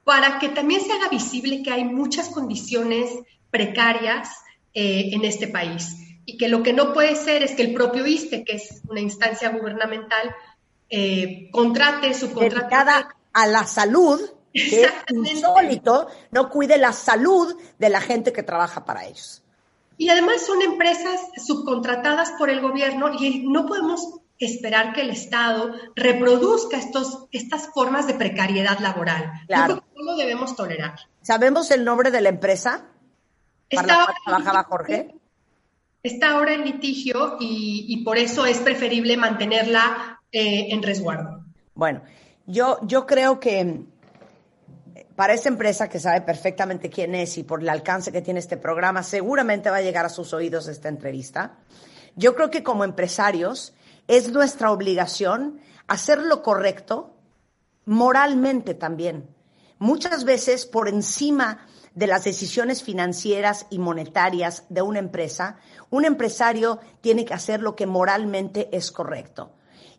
para 0.04 0.38
que 0.38 0.50
también 0.50 0.82
se 0.82 0.94
haga 0.94 1.10
visible 1.10 1.64
que 1.64 1.72
hay 1.72 1.84
muchas 1.84 2.30
condiciones 2.30 3.10
precarias 3.50 4.30
eh, 4.74 5.10
en 5.14 5.26
este 5.26 5.48
país. 5.48 5.96
Y 6.26 6.38
que 6.38 6.48
lo 6.48 6.64
que 6.64 6.74
no 6.74 6.94
puede 6.94 7.16
ser 7.16 7.44
es 7.44 7.52
que 7.52 7.64
el 7.64 7.74
propio 7.74 8.06
ISTE, 8.06 8.44
que 8.44 8.54
es 8.54 8.82
una 8.88 9.02
instancia 9.02 9.50
gubernamental, 9.50 10.34
eh, 10.90 11.50
contrate, 11.52 12.14
subcontrate. 12.14 12.56
Dedicada 12.56 13.16
a 13.34 13.48
la 13.48 13.66
salud, 13.66 14.22
que 14.54 14.84
es 14.84 14.92
insólito, 15.12 16.08
no 16.32 16.50
cuide 16.50 16.78
la 16.78 16.94
salud 16.94 17.56
de 17.80 17.90
la 17.90 18.00
gente 18.00 18.32
que 18.32 18.44
trabaja 18.44 18.86
para 18.86 19.06
ellos. 19.06 19.43
Y 19.98 20.10
además 20.10 20.46
son 20.46 20.62
empresas 20.62 21.22
subcontratadas 21.38 22.32
por 22.32 22.50
el 22.50 22.62
gobierno 22.62 23.12
y 23.14 23.48
no 23.48 23.66
podemos 23.66 24.20
esperar 24.40 24.94
que 24.94 25.02
el 25.02 25.12
Estado 25.12 25.72
reproduzca 25.96 26.78
estos, 26.78 27.28
estas 27.32 27.70
formas 27.74 28.08
de 28.08 28.16
precariedad 28.16 28.80
laboral. 28.80 29.32
Claro. 29.48 29.76
Yo 29.76 29.82
creo 29.82 29.94
que 29.94 30.00
no 30.00 30.12
lo 30.12 30.18
debemos 30.18 30.56
tolerar. 30.56 31.00
¿Sabemos 31.22 31.72
el 31.72 31.86
nombre 31.86 32.12
de 32.12 32.22
la 32.22 32.30
empresa 32.30 32.86
Está 33.70 34.02
ahora, 34.02 34.14
trabajaba 34.26 34.64
Jorge? 34.66 35.16
está 36.04 36.32
ahora 36.32 36.54
en 36.54 36.66
litigio 36.66 37.38
y, 37.40 37.86
y 37.88 38.04
por 38.04 38.18
eso 38.18 38.46
es 38.46 38.60
preferible 38.60 39.16
mantenerla 39.16 40.22
eh, 40.32 40.68
en 40.70 40.84
resguardo. 40.84 41.46
Bueno, 41.74 42.02
yo, 42.46 42.80
yo 42.84 43.06
creo 43.06 43.40
que 43.40 43.86
para 45.16 45.34
esa 45.34 45.50
empresa 45.50 45.90
que 45.90 46.00
sabe 46.00 46.22
perfectamente 46.22 46.90
quién 46.90 47.14
es 47.16 47.38
y 47.38 47.44
por 47.44 47.62
el 47.62 47.70
alcance 47.70 48.12
que 48.12 48.22
tiene 48.22 48.40
este 48.40 48.58
programa, 48.58 49.04
seguramente 49.04 49.70
va 49.70 49.78
a 49.78 49.82
llegar 49.82 50.06
a 50.06 50.10
sus 50.10 50.34
oídos 50.34 50.68
esta 50.68 50.90
entrevista. 50.90 51.58
Yo 52.16 52.36
creo 52.36 52.50
que 52.50 52.64
como 52.64 52.84
empresarios 52.84 53.74
es 54.08 54.32
nuestra 54.32 54.72
obligación 54.72 55.60
hacer 55.88 56.20
lo 56.20 56.42
correcto 56.42 57.16
moralmente 57.86 58.74
también. 58.74 59.30
Muchas 59.80 60.24
veces 60.24 60.66
por 60.66 60.88
encima 60.88 61.68
de 61.94 62.08
las 62.08 62.24
decisiones 62.24 62.84
financieras 62.84 63.68
y 63.70 63.80
monetarias 63.80 64.66
de 64.70 64.82
una 64.82 65.00
empresa, 65.00 65.58
un 65.90 66.06
empresario 66.06 66.80
tiene 67.02 67.26
que 67.26 67.34
hacer 67.34 67.62
lo 67.62 67.76
que 67.76 67.86
moralmente 67.86 68.70
es 68.76 68.92
correcto. 68.92 69.52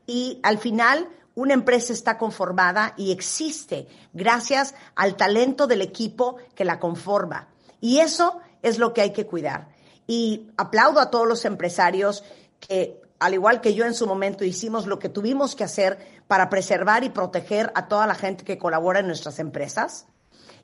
Y 0.06 0.40
al 0.42 0.58
final, 0.58 1.08
una 1.34 1.54
empresa 1.54 1.92
está 1.92 2.16
conformada 2.16 2.94
y 2.96 3.10
existe 3.10 3.88
gracias 4.12 4.74
al 4.94 5.16
talento 5.16 5.66
del 5.66 5.82
equipo 5.82 6.36
que 6.54 6.64
la 6.64 6.78
conforma. 6.78 7.48
Y 7.80 7.98
eso 7.98 8.40
es 8.62 8.78
lo 8.78 8.92
que 8.92 9.02
hay 9.02 9.12
que 9.12 9.26
cuidar. 9.26 9.68
Y 10.06 10.48
aplaudo 10.56 11.00
a 11.00 11.10
todos 11.10 11.26
los 11.26 11.44
empresarios 11.44 12.24
que, 12.60 13.00
al 13.18 13.34
igual 13.34 13.60
que 13.60 13.74
yo 13.74 13.84
en 13.84 13.94
su 13.94 14.06
momento, 14.06 14.44
hicimos 14.44 14.86
lo 14.86 14.98
que 14.98 15.08
tuvimos 15.08 15.54
que 15.54 15.64
hacer 15.64 15.98
para 16.26 16.48
preservar 16.48 17.04
y 17.04 17.10
proteger 17.10 17.72
a 17.74 17.88
toda 17.88 18.06
la 18.06 18.14
gente 18.14 18.44
que 18.44 18.58
colabora 18.58 19.00
en 19.00 19.06
nuestras 19.06 19.38
empresas 19.38 20.06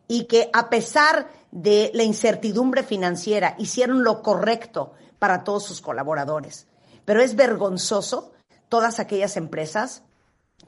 y 0.08 0.24
que 0.24 0.50
a 0.52 0.70
pesar 0.70 1.30
de 1.50 1.90
la 1.94 2.02
incertidumbre 2.02 2.82
financiera 2.82 3.54
hicieron 3.58 4.04
lo 4.04 4.22
correcto 4.22 4.92
para 5.18 5.44
todos 5.44 5.64
sus 5.64 5.80
colaboradores. 5.80 6.66
Pero 7.04 7.22
es 7.22 7.34
vergonzoso 7.34 8.32
todas 8.68 9.00
aquellas 9.00 9.36
empresas 9.36 10.02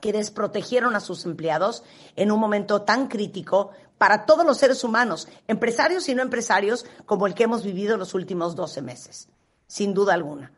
que 0.01 0.13
desprotegieron 0.13 0.97
a 0.97 1.01
sus 1.01 1.25
empleados 1.25 1.83
en 2.17 2.33
un 2.33 2.41
momento 2.41 2.83
tan 2.83 3.09
crítico 3.09 3.71
para 3.99 4.27
todos 4.27 4.45
los 4.45 4.59
seres 4.59 4.83
humanos, 4.83 5.29
empresarios 5.47 6.09
y 6.09 6.15
no 6.15 6.23
empresarios, 6.23 6.87
como 7.07 7.27
el 7.27 7.35
que 7.35 7.45
hemos 7.45 7.63
vivido 7.63 7.97
los 7.97 8.15
últimos 8.15 8.57
12 8.57 8.83
meses, 8.83 9.29
sin 9.67 9.95
duda 9.95 10.15
alguna. 10.15 10.53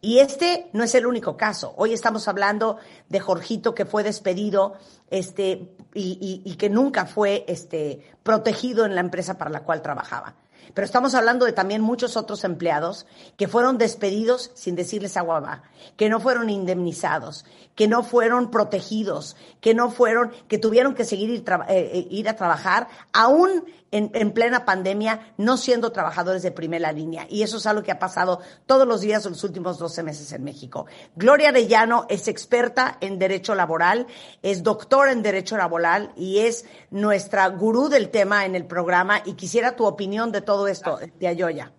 Y 0.00 0.20
este 0.20 0.70
no 0.72 0.84
es 0.84 0.94
el 0.94 1.06
único 1.06 1.36
caso. 1.36 1.74
Hoy 1.76 1.92
estamos 1.92 2.26
hablando 2.28 2.78
de 3.08 3.20
Jorgito 3.20 3.74
que 3.74 3.84
fue 3.84 4.02
despedido 4.02 4.74
este, 5.10 5.76
y, 5.92 6.42
y, 6.44 6.50
y 6.50 6.54
que 6.54 6.70
nunca 6.70 7.04
fue 7.04 7.44
este, 7.48 8.14
protegido 8.22 8.86
en 8.86 8.94
la 8.94 9.02
empresa 9.02 9.36
para 9.36 9.50
la 9.50 9.64
cual 9.64 9.82
trabajaba. 9.82 10.36
Pero 10.74 10.84
estamos 10.84 11.14
hablando 11.14 11.46
de 11.46 11.52
también 11.52 11.82
muchos 11.82 12.16
otros 12.16 12.44
empleados 12.44 13.06
que 13.36 13.48
fueron 13.48 13.78
despedidos 13.78 14.50
sin 14.54 14.76
decirles 14.76 15.16
agua 15.16 15.40
va, 15.40 15.62
que 15.96 16.08
no 16.08 16.20
fueron 16.20 16.50
indemnizados, 16.50 17.44
que 17.74 17.88
no 17.88 18.02
fueron 18.02 18.50
protegidos, 18.50 19.36
que 19.60 19.74
no 19.74 19.90
fueron, 19.90 20.32
que 20.48 20.58
tuvieron 20.58 20.94
que 20.94 21.04
seguir 21.04 21.30
ir, 21.30 21.44
eh, 21.68 22.06
ir 22.10 22.28
a 22.28 22.36
trabajar, 22.36 22.88
aún 23.12 23.64
en, 23.90 24.10
en, 24.14 24.32
plena 24.32 24.64
pandemia, 24.64 25.34
no 25.36 25.56
siendo 25.56 25.92
trabajadores 25.92 26.42
de 26.42 26.52
primera 26.52 26.92
línea. 26.92 27.26
Y 27.28 27.42
eso 27.42 27.56
es 27.56 27.66
algo 27.66 27.82
que 27.82 27.92
ha 27.92 27.98
pasado 27.98 28.40
todos 28.66 28.86
los 28.86 29.00
días 29.00 29.24
en 29.26 29.32
los 29.32 29.44
últimos 29.44 29.78
12 29.78 30.02
meses 30.02 30.32
en 30.32 30.44
México. 30.44 30.86
Gloria 31.16 31.48
Arellano 31.48 32.06
es 32.08 32.28
experta 32.28 32.98
en 33.00 33.18
derecho 33.18 33.54
laboral, 33.54 34.06
es 34.42 34.62
doctora 34.62 35.12
en 35.12 35.22
derecho 35.22 35.56
laboral 35.56 36.12
y 36.16 36.38
es 36.38 36.64
nuestra 36.90 37.46
gurú 37.48 37.88
del 37.88 38.10
tema 38.10 38.44
en 38.44 38.54
el 38.54 38.66
programa. 38.66 39.22
Y 39.24 39.34
quisiera 39.34 39.76
tu 39.76 39.86
opinión 39.86 40.32
de 40.32 40.42
todo 40.42 40.68
esto, 40.68 40.98
de 41.18 41.26
Ayoya. 41.26 41.72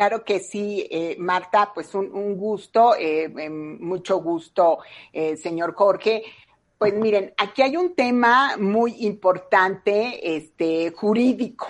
Claro 0.00 0.24
que 0.24 0.40
sí, 0.40 0.88
eh, 0.90 1.14
Marta, 1.18 1.72
pues 1.74 1.94
un, 1.94 2.34
gusto, 2.38 2.94
eh, 2.98 3.28
mucho 3.50 4.16
gusto, 4.22 4.78
eh, 5.12 5.36
señor 5.36 5.74
Jorge. 5.74 6.22
Pues 6.80 6.94
miren, 6.94 7.34
aquí 7.36 7.60
hay 7.60 7.76
un 7.76 7.94
tema 7.94 8.56
muy 8.56 9.04
importante, 9.04 10.34
este, 10.34 10.90
jurídico, 10.92 11.68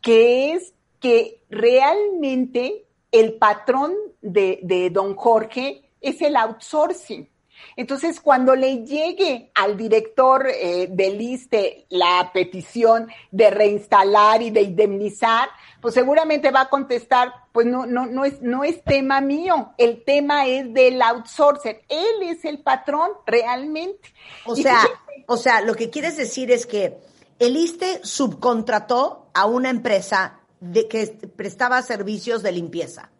que 0.00 0.52
es 0.52 0.72
que 1.00 1.42
realmente 1.50 2.84
el 3.10 3.32
patrón 3.38 3.92
de, 4.20 4.60
de 4.62 4.90
don 4.90 5.16
Jorge 5.16 5.82
es 6.00 6.22
el 6.22 6.36
outsourcing. 6.36 7.28
Entonces, 7.76 8.20
cuando 8.20 8.54
le 8.54 8.84
llegue 8.84 9.50
al 9.54 9.76
director 9.76 10.46
eh, 10.48 10.88
del 10.90 11.20
ISTE 11.20 11.86
la 11.88 12.30
petición 12.32 13.08
de 13.30 13.50
reinstalar 13.50 14.42
y 14.42 14.50
de 14.50 14.62
indemnizar, 14.62 15.48
pues 15.80 15.94
seguramente 15.94 16.50
va 16.50 16.62
a 16.62 16.68
contestar, 16.68 17.32
pues 17.52 17.66
no, 17.66 17.86
no, 17.86 18.06
no 18.06 18.24
es, 18.24 18.42
no 18.42 18.64
es 18.64 18.82
tema 18.84 19.20
mío, 19.20 19.72
el 19.78 20.04
tema 20.04 20.46
es 20.46 20.72
del 20.72 21.00
outsourcer. 21.00 21.82
Él 21.88 22.22
es 22.22 22.44
el 22.44 22.60
patrón 22.60 23.10
realmente. 23.26 24.12
O 24.44 24.54
sea, 24.54 24.82
O 25.26 25.36
sea, 25.36 25.60
lo 25.60 25.74
que 25.74 25.90
quieres 25.90 26.16
decir 26.16 26.50
es 26.50 26.66
que 26.66 26.98
el 27.38 27.56
ISTE 27.56 28.00
subcontrató 28.02 29.30
a 29.32 29.46
una 29.46 29.70
empresa 29.70 30.40
de 30.60 30.88
que 30.88 31.06
prestaba 31.36 31.80
servicios 31.82 32.42
de 32.42 32.52
limpieza. 32.52 33.10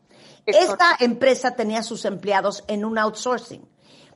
Esta 0.44 0.96
empresa 0.98 1.54
tenía 1.54 1.82
sus 1.82 2.04
empleados 2.04 2.64
en 2.66 2.84
un 2.84 2.98
outsourcing. 2.98 3.66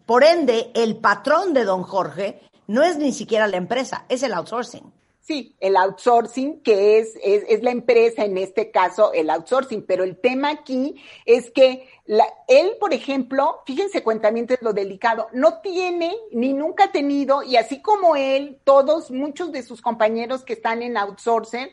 Por 0.06 0.25
ende, 0.25 0.70
el 0.75 0.96
patrón 0.96 1.54
de 1.54 1.64
don 1.64 1.82
Jorge 1.82 2.40
no 2.66 2.82
es 2.82 2.99
ni 2.99 3.12
siquiera 3.12 3.46
la 3.46 3.56
empresa, 3.56 4.04
es 4.08 4.23
el 4.23 4.32
outsourcing. 4.32 4.92
Sí, 5.20 5.56
el 5.58 5.76
outsourcing, 5.76 6.61
que 6.61 6.99
es, 6.99 7.14
es, 7.23 7.62
la 7.62 7.70
empresa, 7.70 8.26
en 8.26 8.37
este 8.37 8.70
caso, 8.70 9.14
el 9.14 9.30
outsourcing. 9.30 9.87
Pero 9.87 10.04
el 10.04 10.18
tema 10.18 10.50
aquí 10.50 11.02
es 11.25 11.50
que 11.50 11.88
la, 12.04 12.26
él, 12.46 12.73
por 12.78 12.92
ejemplo, 12.92 13.62
fíjense, 13.64 14.02
cuentamiento 14.02 14.52
es 14.52 14.61
lo 14.61 14.75
delicado, 14.75 15.28
no 15.32 15.61
tiene 15.61 16.14
ni 16.32 16.52
nunca 16.52 16.84
ha 16.84 16.92
tenido, 16.92 17.42
y 17.42 17.56
así 17.56 17.80
como 17.80 18.16
él, 18.16 18.58
todos, 18.64 19.11
muchos 19.11 19.50
de 19.50 19.62
sus 19.62 19.80
compañeros 19.80 20.44
que 20.44 20.52
están 20.52 20.82
en 20.82 20.99
outsourcing, 20.99 21.70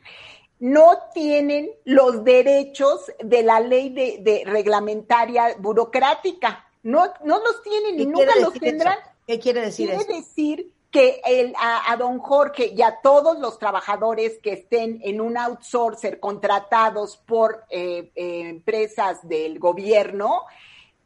no 0.62 1.00
tienen 1.14 1.72
los 1.84 2.24
derechos 2.24 3.12
de 3.22 3.44
la 3.44 3.60
ley 3.60 3.90
de, 3.90 4.44
reglamentaria 4.46 5.56
burocrática. 5.58 6.68
No, 6.84 7.14
no 7.24 7.40
los 7.40 7.62
tienen 7.62 8.00
y 8.00 8.06
nunca 8.06 8.36
los 8.40 8.54
tendrán. 8.54 8.98
¿Qué 9.28 9.40
quiere 9.40 9.62
decir 9.62 9.90
quiere 9.90 10.14
decir 10.16 10.72
que 10.92 11.22
el, 11.26 11.54
a, 11.58 11.96
don 11.96 12.20
Jorge 12.20 12.74
y 12.76 12.82
a 12.82 13.00
todos 13.02 13.40
los 13.40 13.58
trabajadores 13.58 14.40
que 14.44 14.54
estén 14.54 15.00
en 15.04 15.22
un 15.22 15.38
outsourcer 15.38 16.20
contratados 16.20 17.18
por 17.18 17.64
eh, 17.70 18.12
eh, 18.16 18.42
empresas 18.50 19.26
del 19.28 19.58
gobierno, 19.58 20.44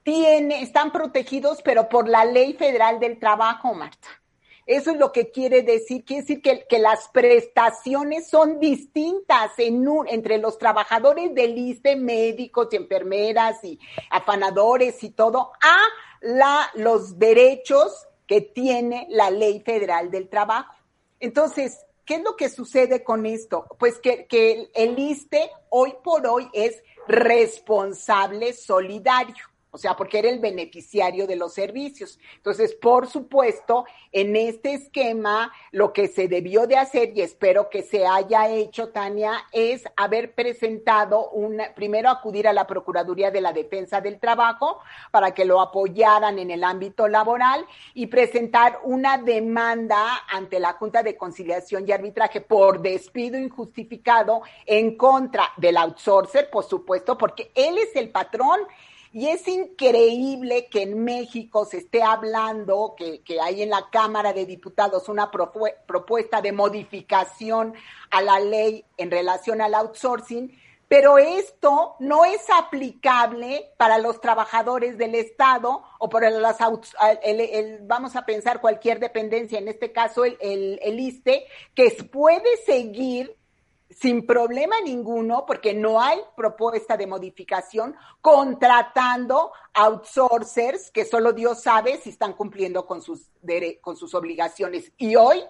tiene, 0.01 0.62
están 0.62 0.91
protegidos, 0.91 1.62
pero 1.62 1.88
por 1.88 2.08
la 2.10 2.25
ley 2.25 2.53
federal 2.53 3.00
del 3.00 3.20
trabajo, 3.20 3.74
Marta. 3.74 4.08
Eso 4.65 4.91
es 4.91 4.98
lo 4.98 5.12
que 5.12 5.29
quiere 5.29 5.62
decir. 5.62 6.03
Quiere 6.03 6.22
decir 6.24 6.41
que, 6.41 6.65
que 6.67 6.79
las 6.79 7.07
prestaciones 7.10 8.27
son 8.27 8.60
distintas 8.60 9.51
en 9.57 9.88
un, 9.88 10.07
entre 10.07 10.39
los 10.39 10.57
trabajadores 10.57 11.34
del 11.36 11.57
ISTE, 11.57 11.95
médicos 11.95 12.69
y 12.72 12.77
enfermeras 12.77 13.63
y 13.63 13.79
afanadores 14.10 15.03
y 15.03 15.12
todo, 15.12 15.51
a 15.62 15.77
la, 16.22 16.72
los 16.74 17.19
derechos 17.19 18.07
que 18.25 18.41
tiene 18.41 19.05
la 19.10 19.29
ley 19.29 19.62
federal 19.62 20.10
del 20.10 20.29
trabajo. 20.29 20.74
Entonces, 21.19 21.86
¿qué 22.03 22.15
es 22.15 22.24
lo 22.24 22.36
que 22.36 22.50
sucede 22.50 23.03
con 23.03 23.27
esto? 23.27 23.67
Pues 23.77 24.00
que, 24.00 24.25
que 24.25 24.72
el 24.74 24.98
ISTE 24.98 25.51
hoy 25.69 25.93
por 26.03 26.25
hoy 26.25 26.50
es 26.53 26.81
responsable 27.07 28.53
solidario 28.53 29.36
o 29.75 29.77
sea, 29.77 29.94
porque 29.98 30.20
era 30.20 30.29
el 30.29 30.39
beneficiario 30.39 31.27
de 31.27 31.36
los 31.36 31.53
servicios. 31.53 32.17
Entonces, 32.38 32.74
por 32.74 33.08
supuesto, 33.08 33.84
en 34.13 34.38
este 34.38 34.74
esquema, 34.74 35.51
lo 35.72 35.91
que 35.91 36.08
se 36.08 36.29
debió 36.29 36.65
de 36.65 36.77
hacer, 36.77 37.12
y 37.13 37.20
espero 37.20 37.70
que 37.70 37.84
se 37.84 38.08
haya 38.08 38.48
hecho, 38.48 38.88
Tania, 38.94 39.34
es 39.51 39.84
haber 39.98 40.34
presentado 40.34 41.29
un, 41.32 41.62
primero 41.75 42.10
acudir 42.10 42.48
a 42.48 42.53
la 42.53 42.65
Procuraduría 42.65 43.32
de 43.32 43.41
la 43.41 43.51
Defensa 43.51 44.00
del 44.00 44.17
Trabajo 44.17 44.79
para 45.12 45.34
que 45.34 45.44
lo 45.44 45.60
apoyaran 45.60 46.39
en 46.39 46.51
el 46.51 46.63
ámbito 46.63 47.10
laboral 47.10 47.65
y 47.94 48.08
presentar 48.08 48.79
una 48.84 49.17
demanda 49.17 50.24
ante 50.29 50.58
la 50.58 50.72
Junta 50.72 51.03
de 51.03 51.17
Conciliación 51.17 51.84
y 51.86 51.91
Arbitraje 51.91 52.39
por 52.39 52.82
despido 52.82 53.38
injustificado 53.38 54.41
en 54.65 54.96
contra 54.96 55.51
del 55.58 55.75
outsourcer, 55.75 56.50
por 56.50 56.63
supuesto, 56.63 57.17
porque 57.17 57.51
él 57.55 57.77
es 57.77 57.94
el 57.98 58.10
patrón 58.10 58.62
y 59.15 59.29
es 59.29 59.48
increíble 59.48 60.67
que 60.67 60.81
en 60.81 61.05
México 61.05 61.63
se 61.63 61.77
esté 61.77 62.03
hablando, 62.03 62.95
que, 62.98 63.39
hay 63.39 63.62
en 63.62 63.69
la 63.69 63.89
Cámara 63.89 64.34
de 64.34 64.45
Diputados 64.45 65.07
una 65.07 65.31
propuesta 65.31 66.41
de 66.41 66.51
modificación 66.51 67.75
a 68.12 68.22
la 68.22 68.41
ley 68.41 68.84
en 68.98 69.10
relación 69.10 69.62
al 69.62 69.74
outsourcing, 69.74 70.60
pero 70.89 71.17
esto 71.17 71.95
no 72.00 72.25
es 72.25 72.41
aplicable 72.60 73.72
para 73.77 74.00
los 74.00 74.19
trabajadores 74.19 74.98
del 74.98 75.15
Estado 75.15 75.81
o 75.98 76.10
para 76.10 76.29
las, 76.29 76.57
vamos 77.84 78.17
a 78.17 78.25
pensar 78.25 78.60
cualquier 78.60 78.99
dependencia, 78.99 79.60
en 79.60 79.69
este 79.69 79.93
caso 79.93 80.25
el, 80.25 80.38
el, 80.41 80.78
el 80.84 80.99
ISTE, 80.99 81.45
que 81.73 81.89
puede 82.12 82.58
seguir 82.65 83.34
sin 83.95 84.25
problema 84.25 84.75
ninguno, 84.81 85.45
porque 85.45 85.73
no 85.73 86.01
hay 86.01 86.19
propuesta 86.36 86.97
de 86.97 87.08
modificación, 87.08 87.95
contratando 88.19 89.53
outsourcers 89.73 90.91
que 90.91 91.05
solo 91.05 91.31
Dios 91.31 91.63
sabe 91.63 91.97
si 91.97 92.10
están 92.10 92.34
cumpliendo 92.34 92.86
con 92.86 93.01
sus, 93.01 93.29
con 93.79 93.95
sus 93.95 94.13
obligaciones. 94.13 94.91
Y 94.97 95.15
hoy 95.15 95.41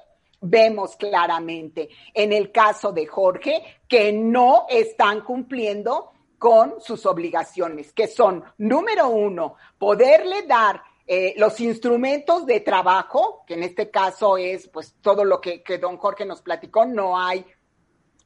vemos 0.41 0.95
claramente 0.95 1.89
en 2.13 2.33
el 2.33 2.51
caso 2.51 2.91
de 2.91 3.07
Jorge 3.07 3.79
que 3.87 4.13
no 4.13 4.67
están 4.69 5.21
cumpliendo 5.21 6.11
con 6.37 6.79
sus 6.79 7.07
obligaciones, 7.07 7.93
que 7.93 8.07
son, 8.07 8.43
número 8.59 9.09
uno, 9.09 9.55
poderle 9.79 10.43
dar 10.43 10.83
eh, 11.07 11.33
los 11.37 11.59
instrumentos 11.59 12.45
de 12.45 12.59
trabajo, 12.59 13.43
que 13.47 13.55
en 13.55 13.63
este 13.63 13.89
caso 13.89 14.37
es 14.37 14.67
pues 14.67 14.95
todo 15.01 15.23
lo 15.23 15.41
que, 15.41 15.63
que 15.63 15.79
don 15.79 15.97
Jorge 15.97 16.25
nos 16.25 16.41
platicó, 16.41 16.85
no 16.85 17.17
hay 17.17 17.43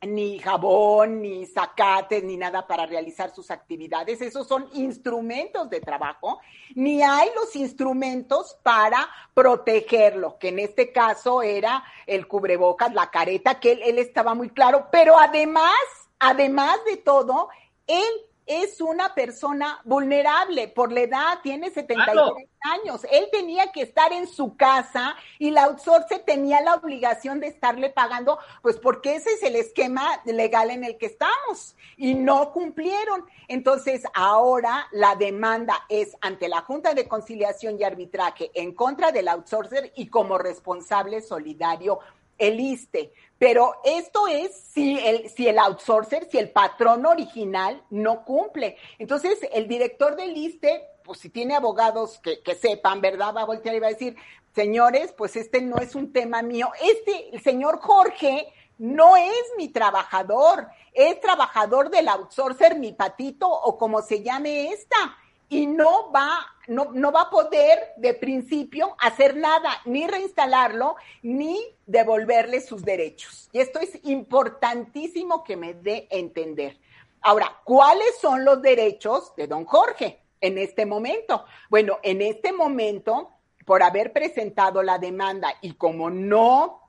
ni 0.08 0.40
jabón, 0.40 1.22
ni 1.22 1.46
zacates, 1.46 2.24
ni 2.24 2.38
nada 2.38 2.66
para 2.66 2.86
realizar 2.86 3.34
sus 3.34 3.52
actividades. 3.52 4.22
Esos 4.22 4.48
son 4.48 4.70
instrumentos 4.74 5.70
de 5.70 5.82
trabajo. 5.82 6.40
Ni 6.76 7.02
hay 7.02 7.30
los 7.36 7.56
instrumentos 7.56 8.58
para 8.64 9.10
protegerlo, 9.34 10.38
que 10.40 10.50
en 10.50 10.60
este 10.60 10.92
caso 10.92 11.42
era 11.42 11.84
el 12.08 12.28
cubrebocas, 12.28 12.94
la 12.94 13.12
careta, 13.12 13.60
que 13.60 13.74
él, 13.74 13.82
él 13.84 14.00
estaba 14.00 14.34
muy 14.34 14.50
claro. 14.50 14.88
Pero 14.92 15.18
además, 15.18 15.74
además 16.20 16.78
de 16.86 16.98
todo, 16.98 17.50
él 17.88 18.29
es 18.50 18.82
una 18.82 19.14
persona 19.14 19.80
vulnerable 19.86 20.68
por 20.70 20.92
la 20.92 21.02
edad, 21.02 21.40
tiene 21.44 21.70
73 21.70 22.18
años. 22.62 23.06
Él 23.12 23.28
tenía 23.32 23.72
que 23.72 23.84
estar 23.84 24.12
en 24.12 24.28
su 24.28 24.58
casa 24.58 25.16
y 25.38 25.52
la 25.52 25.66
outsource 25.66 26.18
tenía 26.26 26.60
la 26.62 26.74
obligación 26.74 27.40
de 27.40 27.46
estarle 27.46 27.92
pagando, 27.92 28.40
pues 28.64 28.78
porque 28.78 29.16
ese 29.18 29.34
es 29.34 29.44
el 29.44 29.56
esquema 29.56 30.04
legal 30.26 30.72
en 30.72 30.84
el 30.84 30.98
que 30.98 31.06
estamos 31.06 31.76
y 31.96 32.16
no 32.16 32.52
cumplieron. 32.52 33.24
Entonces, 33.48 34.02
ahora 34.16 34.88
la 34.94 35.16
demanda 35.16 35.86
es 35.88 36.18
ante 36.20 36.50
la 36.50 36.62
Junta 36.62 36.96
de 36.96 37.08
Conciliación 37.08 37.80
y 37.80 37.84
Arbitraje 37.84 38.50
en 38.56 38.74
contra 38.74 39.12
del 39.12 39.28
outsourcer 39.28 39.94
y 39.96 40.08
como 40.08 40.40
responsable 40.40 41.22
solidario 41.22 42.00
el 42.40 42.60
ISTE. 42.60 43.14
Pero 43.40 43.76
esto 43.86 44.28
es 44.28 44.54
si 44.54 45.00
el, 45.00 45.30
si 45.30 45.48
el 45.48 45.58
outsourcer, 45.58 46.28
si 46.30 46.38
el 46.38 46.52
patrón 46.52 47.06
original 47.06 47.82
no 47.90 48.26
cumple. 48.26 48.78
Entonces, 49.00 49.40
el 49.54 49.68
director 49.68 50.16
del 50.16 50.36
ISTE, 50.36 50.84
pues 51.04 51.20
si 51.20 51.30
tiene 51.30 51.56
abogados 51.56 52.20
que, 52.20 52.44
que 52.44 52.54
sepan, 52.54 53.02
¿verdad? 53.02 53.34
Va 53.36 53.42
a 53.42 53.46
voltear 53.46 53.74
y 53.76 53.80
va 53.80 53.88
a 53.88 53.92
decir, 53.92 54.18
señores, 54.54 55.14
pues 55.14 55.38
este 55.38 55.62
no 55.62 55.78
es 55.78 55.96
un 55.96 56.12
tema 56.12 56.42
mío. 56.42 56.70
Este, 56.82 57.34
el 57.34 57.42
señor 57.42 57.80
Jorge, 57.80 58.54
no 58.78 59.18
es 59.18 59.44
mi 59.58 59.70
trabajador, 59.70 60.68
es 60.94 61.20
trabajador 61.22 61.90
del 61.90 62.08
outsourcer, 62.08 62.78
mi 62.78 62.94
patito 62.94 63.50
o 63.50 63.78
como 63.78 64.02
se 64.02 64.22
llame 64.22 64.72
esta 64.72 65.18
y 65.50 65.68
no 65.68 66.12
va, 66.12 66.46
no, 66.70 66.92
no 66.94 67.12
va 67.12 67.24
a 67.24 67.30
poder 67.30 67.80
de 67.98 68.14
principio 68.14 68.96
hacer 69.00 69.36
nada, 69.36 69.72
ni 69.86 70.08
reinstalarlo, 70.08 70.96
ni 71.24 71.60
devolverle 71.86 72.62
sus 72.62 72.84
derechos. 72.84 73.50
Y 73.52 73.60
esto 73.60 73.80
es 73.80 74.00
importantísimo 74.04 75.44
que 75.44 75.58
me 75.58 75.74
dé 75.74 76.08
entender. 76.12 76.78
Ahora, 77.22 77.60
¿cuáles 77.66 78.18
son 78.22 78.46
los 78.46 78.62
derechos 78.62 79.36
de 79.36 79.48
don 79.48 79.66
Jorge 79.66 80.22
en 80.40 80.58
este 80.58 80.86
momento? 80.86 81.44
Bueno, 81.70 81.98
en 82.04 82.22
este 82.22 82.54
momento, 82.54 83.32
por 83.66 83.84
haber 83.84 84.14
presentado 84.14 84.84
la 84.84 85.00
demanda 85.00 85.54
y 85.62 85.74
como 85.74 86.10
no 86.10 86.89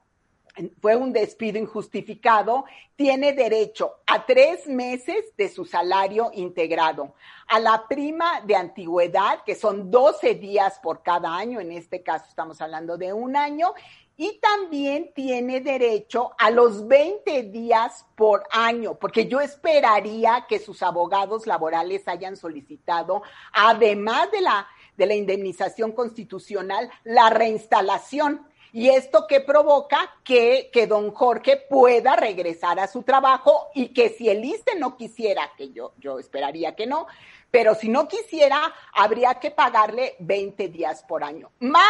fue 0.81 0.97
un 0.97 1.13
despido 1.13 1.59
injustificado, 1.59 2.65
tiene 2.97 3.33
derecho 3.33 3.97
a 4.07 4.27
tres 4.27 4.67
meses 4.67 5.35
de 5.37 5.49
su 5.49 5.65
salario 5.65 6.31
integrado, 6.35 7.15
a 7.47 7.59
la 7.59 7.87
prima 7.89 8.41
de 8.43 8.57
antigüedad, 8.57 9.43
que 9.45 9.55
son 9.55 9.91
12 9.91 10.35
días 10.35 10.79
por 10.83 11.03
cada 11.03 11.35
año, 11.35 11.61
en 11.61 11.73
este 11.73 12.03
caso 12.03 12.27
estamos 12.29 12.61
hablando 12.61 12.97
de 12.97 13.13
un 13.13 13.37
año, 13.37 13.73
y 14.17 14.39
también 14.39 15.13
tiene 15.15 15.61
derecho 15.61 16.33
a 16.37 16.51
los 16.51 16.87
20 16.87 17.45
días 17.45 18.05
por 18.17 18.43
año, 18.51 18.99
porque 18.99 19.27
yo 19.27 19.41
esperaría 19.41 20.45
que 20.47 20.59
sus 20.59 20.83
abogados 20.83 21.47
laborales 21.47 22.07
hayan 22.07 22.37
solicitado, 22.37 23.23
además 23.53 24.31
de 24.31 24.43
la, 24.43 24.69
de 24.99 25.07
la 25.07 25.15
indemnización 25.15 25.93
constitucional, 25.93 26.91
la 27.03 27.31
reinstalación 27.31 28.47
y 28.73 28.89
esto 28.89 29.27
que 29.27 29.41
provoca 29.41 29.99
que, 30.25 30.71
que 30.73 30.87
don 30.87 31.13
Jorge 31.13 31.57
pueda 31.57 32.17
regresar 32.17 32.79
a 32.79 32.87
su 32.87 33.03
trabajo 33.03 33.69
y 33.75 33.89
que 33.89 34.11
si 34.11 34.29
el 34.29 34.45
ISTE 34.45 34.77
no 34.77 34.97
quisiera, 34.97 35.51
que 35.57 35.71
yo, 35.73 35.93
yo 35.99 36.19
esperaría 36.19 36.75
que 36.75 36.87
no, 36.87 37.07
pero 37.51 37.75
si 37.75 37.89
no 37.89 38.07
quisiera, 38.09 38.73
habría 38.93 39.35
que 39.35 39.51
pagarle 39.51 40.17
20 40.21 40.69
días 40.69 41.03
por 41.03 41.25
año, 41.25 41.51
más 41.59 41.85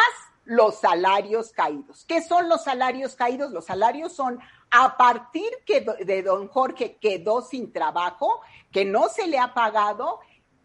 los 0.44 0.80
salarios 0.80 1.52
caídos. 1.52 2.04
¿Qué 2.06 2.22
son 2.22 2.48
los 2.48 2.64
salarios 2.64 3.14
caídos? 3.14 3.52
Los 3.52 3.66
salarios 3.66 4.12
son 4.12 4.40
a 4.70 4.96
partir 4.96 5.50
que 5.66 5.84
de 6.04 6.22
don 6.22 6.48
Jorge 6.48 6.96
quedó 6.96 7.42
sin 7.42 7.72
trabajo, 7.72 8.40
que 8.72 8.84
no 8.84 9.08
se 9.08 9.26
le 9.26 9.38
ha 9.38 9.52
pagado 9.52 10.20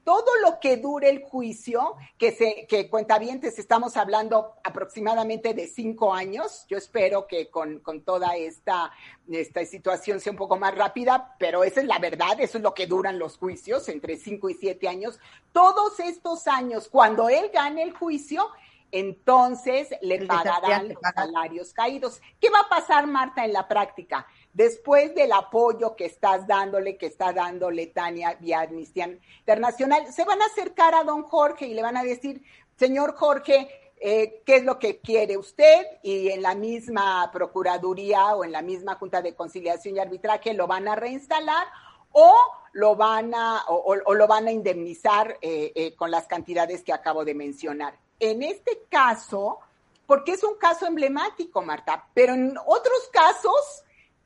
todo 0.05 0.35
lo 0.43 0.59
que 0.59 0.77
dure 0.77 1.09
el 1.09 1.23
juicio, 1.23 1.95
que 2.19 2.31
se, 2.31 2.67
que 2.67 2.89
cuentavientes 2.91 3.57
estamos 3.57 3.97
hablando 3.97 4.53
aproximadamente 4.63 5.55
de 5.55 5.67
cinco 5.67 6.13
años. 6.13 6.65
Yo 6.69 6.77
espero 6.77 7.25
que 7.25 7.49
con, 7.49 7.79
con, 7.79 8.01
toda 8.01 8.35
esta, 8.37 8.91
esta 9.27 9.65
situación 9.65 10.19
sea 10.19 10.31
un 10.31 10.37
poco 10.37 10.57
más 10.57 10.75
rápida, 10.75 11.35
pero 11.39 11.63
esa 11.63 11.81
es 11.81 11.87
la 11.87 11.97
verdad, 11.97 12.39
eso 12.39 12.59
es 12.59 12.63
lo 12.63 12.75
que 12.75 12.85
duran 12.85 13.17
los 13.17 13.37
juicios, 13.37 13.89
entre 13.89 14.17
cinco 14.17 14.47
y 14.47 14.53
siete 14.53 14.87
años. 14.87 15.19
Todos 15.51 15.99
estos 15.99 16.47
años, 16.47 16.87
cuando 16.87 17.27
él 17.27 17.49
gane 17.51 17.81
el 17.81 17.91
juicio, 17.91 18.47
entonces 18.91 19.89
le 20.01 20.25
pagarán 20.27 20.89
los 20.89 20.99
salarios 21.15 21.73
caídos. 21.73 22.21
¿Qué 22.39 22.49
va 22.51 22.59
a 22.59 22.69
pasar, 22.69 23.07
Marta, 23.07 23.43
en 23.43 23.53
la 23.53 23.67
práctica? 23.67 24.27
Después 24.55 25.13
del 25.13 25.33
apoyo 25.33 25.95
que 25.95 26.05
estás 26.05 26.47
dándole, 26.47 26.97
que 26.97 27.07
está 27.07 27.33
dándole 27.33 27.87
Tania 27.87 28.35
vía 28.39 28.61
Amnistía 28.61 29.09
Internacional, 29.39 30.11
se 30.11 30.23
van 30.23 30.41
a 30.41 30.45
acercar 30.45 30.95
a 30.95 31.03
don 31.03 31.23
Jorge 31.23 31.67
y 31.67 31.73
le 31.73 31.83
van 31.83 31.97
a 31.97 32.03
decir, 32.03 32.41
señor 32.77 33.15
Jorge, 33.15 33.69
eh, 33.97 34.41
qué 34.45 34.55
es 34.55 34.63
lo 34.63 34.79
que 34.79 34.99
quiere 34.99 35.37
usted 35.37 35.85
y 36.03 36.29
en 36.29 36.41
la 36.41 36.55
misma 36.55 37.29
Procuraduría 37.33 38.33
o 38.35 38.45
en 38.45 38.53
la 38.53 38.61
misma 38.61 38.95
Junta 38.95 39.21
de 39.21 39.35
Conciliación 39.35 39.97
y 39.97 39.99
Arbitraje 39.99 40.53
lo 40.53 40.67
van 40.67 40.87
a 40.87 40.95
reinstalar 40.95 41.67
o 42.13 42.33
lo 42.71 42.95
van 42.95 43.35
a, 43.35 43.65
o, 43.67 44.13
lo 44.13 44.27
van 44.27 44.47
a 44.47 44.51
indemnizar 44.51 45.37
eh, 45.41 45.73
eh, 45.75 45.95
con 45.95 46.11
las 46.11 46.27
cantidades 46.27 46.81
que 46.81 46.93
acabo 46.93 47.25
de 47.25 47.33
mencionar. 47.33 47.97
En 48.21 48.41
este 48.41 48.83
caso, 48.89 49.59
porque 50.07 50.31
es 50.31 50.43
un 50.45 50.55
caso 50.55 50.85
emblemático, 50.87 51.61
Marta, 51.61 52.07
pero 52.13 52.33
en 52.33 52.57
otros 52.57 53.09
casos 53.11 53.84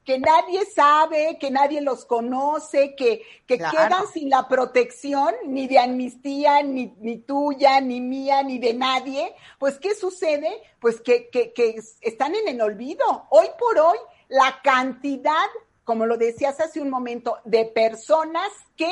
que 0.09 0.17
nadie 0.17 0.65
sabe, 0.65 1.37
que 1.39 1.51
nadie 1.51 1.81
los 1.81 2.03
conoce, 2.03 2.95
que, 2.95 3.21
que 3.45 3.59
quedan 3.59 4.07
sin 4.11 4.27
la 4.27 4.47
protección 4.47 5.35
ni 5.45 5.67
de 5.67 5.77
amnistía, 5.77 6.63
ni, 6.63 6.95
ni, 6.97 7.19
tuya, 7.19 7.79
ni 7.79 8.01
mía, 8.01 8.41
ni 8.41 8.57
de 8.57 8.73
nadie, 8.73 9.35
pues 9.59 9.77
¿qué 9.77 9.93
sucede? 9.93 10.63
Pues 10.79 10.99
que, 10.99 11.29
que, 11.29 11.53
que 11.53 11.79
están 12.01 12.33
en 12.33 12.47
el 12.47 12.59
olvido. 12.59 13.27
Hoy 13.29 13.45
por 13.59 13.77
hoy, 13.77 13.99
la 14.29 14.59
cantidad, 14.63 15.45
como 15.83 16.07
lo 16.07 16.17
decías 16.17 16.59
hace 16.59 16.81
un 16.81 16.89
momento, 16.89 17.37
de 17.45 17.65
personas 17.65 18.49
que 18.75 18.91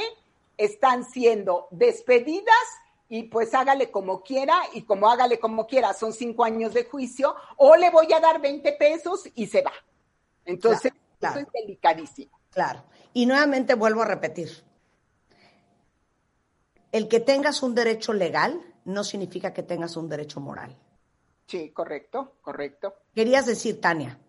están 0.56 1.04
siendo 1.04 1.68
despedidas 1.72 2.68
y 3.10 3.24
pues 3.24 3.56
hágale 3.56 3.90
como 3.90 4.22
quiera 4.22 4.54
y 4.72 4.84
como 4.84 5.10
hágale 5.10 5.40
como 5.40 5.66
quiera, 5.66 5.96
son 5.96 6.14
cinco 6.14 6.44
años 6.44 6.76
de 6.76 6.86
juicio, 6.86 7.36
o 7.56 7.76
le 7.76 7.90
voy 7.90 8.14
a 8.14 8.20
dar 8.20 8.40
20 8.40 8.72
pesos 8.74 9.28
y 9.34 9.48
se 9.48 9.64
va. 9.64 9.74
Entonces, 10.46 10.94
eso 11.22 11.40
es 11.40 11.48
delicadísimo. 11.54 12.40
Claro. 12.52 12.84
Y 13.14 13.26
nuevamente 13.26 13.76
vuelvo 13.76 14.02
a 14.02 14.06
repetir. 14.06 14.50
El 16.92 17.08
que 17.08 17.20
tengas 17.20 17.64
un 17.64 17.76
derecho 17.76 18.14
legal 18.14 18.62
no 18.86 19.04
significa 19.04 19.54
que 19.54 19.64
tengas 19.64 19.98
un 19.98 20.10
derecho 20.10 20.40
moral. 20.40 20.76
Sí, 21.48 21.72
correcto, 21.72 22.38
correcto. 22.42 22.94
Querías 23.14 23.46
decir, 23.46 23.80
Tania. 23.80 24.20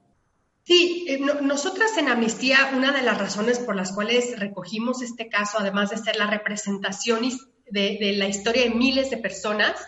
Sí, 0.65 1.07
eh, 1.09 1.19
nosotras 1.19 1.97
en 1.97 2.09
Amnistía, 2.09 2.73
una 2.77 2.93
de 2.93 3.03
las 3.03 3.19
razones 3.19 3.59
por 3.59 3.75
las 3.75 3.93
cuales 3.93 4.39
recogimos 4.39 5.01
este 5.01 5.29
caso, 5.29 5.59
además 5.59 5.91
de 5.91 5.97
ser 5.97 6.17
la 6.17 6.27
representación 6.27 7.23
de, 7.71 7.97
de 7.99 8.13
la 8.17 8.29
historia 8.29 8.65
de 8.65 8.71
miles 8.71 9.11
de 9.11 9.17
personas, 9.17 9.81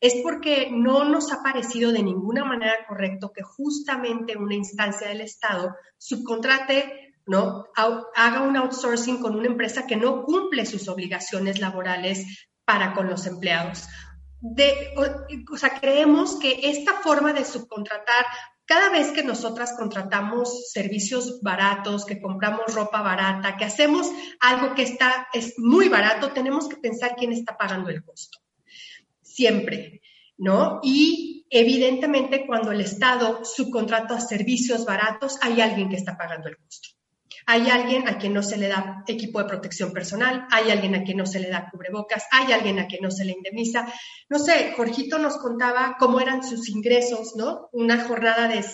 es 0.00 0.14
porque 0.22 0.68
no 0.70 1.04
nos 1.04 1.32
ha 1.32 1.42
parecido 1.42 1.92
de 1.92 2.02
ninguna 2.02 2.44
manera 2.44 2.74
correcto 2.86 3.32
que 3.32 3.42
justamente 3.42 4.36
una 4.36 4.54
instancia 4.54 5.08
del 5.08 5.20
Estado 5.20 5.74
subcontrate, 5.98 7.14
¿no? 7.26 7.66
haga 7.74 8.42
un 8.42 8.56
outsourcing 8.56 9.18
con 9.18 9.36
una 9.36 9.46
empresa 9.46 9.86
que 9.86 9.96
no 9.96 10.24
cumple 10.24 10.66
sus 10.66 10.88
obligaciones 10.88 11.58
laborales 11.58 12.48
para 12.64 12.94
con 12.94 13.08
los 13.08 13.26
empleados. 13.26 13.86
De, 14.40 14.94
o, 15.50 15.56
sea, 15.56 15.80
creemos 15.80 16.36
que 16.36 16.60
esta 16.70 16.94
forma 17.00 17.32
de 17.32 17.44
subcontratar 17.44 18.26
cada 18.64 18.90
vez 18.90 19.12
que 19.12 19.22
nosotras 19.22 19.74
contratamos 19.78 20.70
servicios 20.70 21.40
baratos, 21.40 22.04
que 22.04 22.20
compramos 22.20 22.74
ropa 22.74 23.00
barata, 23.00 23.56
que 23.56 23.64
hacemos 23.64 24.10
algo 24.40 24.74
que 24.74 24.82
está, 24.82 25.28
es 25.32 25.54
muy 25.56 25.88
barato, 25.88 26.32
tenemos 26.32 26.68
que 26.68 26.76
pensar 26.76 27.14
quién 27.16 27.32
está 27.32 27.56
pagando 27.56 27.90
el 27.90 28.04
costo 28.04 28.38
siempre, 29.36 30.00
¿no? 30.38 30.80
Y 30.82 31.46
evidentemente 31.50 32.46
cuando 32.46 32.72
el 32.72 32.80
Estado 32.80 33.44
subcontrata 33.44 34.18
servicios 34.20 34.86
baratos, 34.86 35.38
hay 35.42 35.60
alguien 35.60 35.90
que 35.90 35.96
está 35.96 36.16
pagando 36.16 36.48
el 36.48 36.56
costo. 36.56 36.88
Hay 37.48 37.70
alguien 37.70 38.08
a 38.08 38.18
quien 38.18 38.32
no 38.32 38.42
se 38.42 38.56
le 38.56 38.66
da 38.66 39.04
equipo 39.06 39.38
de 39.38 39.44
protección 39.44 39.92
personal, 39.92 40.48
hay 40.50 40.70
alguien 40.70 40.96
a 40.96 41.04
quien 41.04 41.18
no 41.18 41.26
se 41.26 41.38
le 41.38 41.48
da 41.48 41.68
cubrebocas, 41.70 42.24
hay 42.32 42.52
alguien 42.52 42.80
a 42.80 42.86
quien 42.86 43.02
no 43.02 43.10
se 43.10 43.24
le 43.24 43.32
indemniza. 43.32 43.86
No 44.28 44.40
sé, 44.40 44.72
Jorgito 44.76 45.18
nos 45.18 45.36
contaba 45.36 45.96
cómo 45.98 46.18
eran 46.20 46.42
sus 46.42 46.68
ingresos, 46.68 47.36
¿no? 47.36 47.68
Una 47.72 48.02
jornada 48.02 48.48
de, 48.48 48.64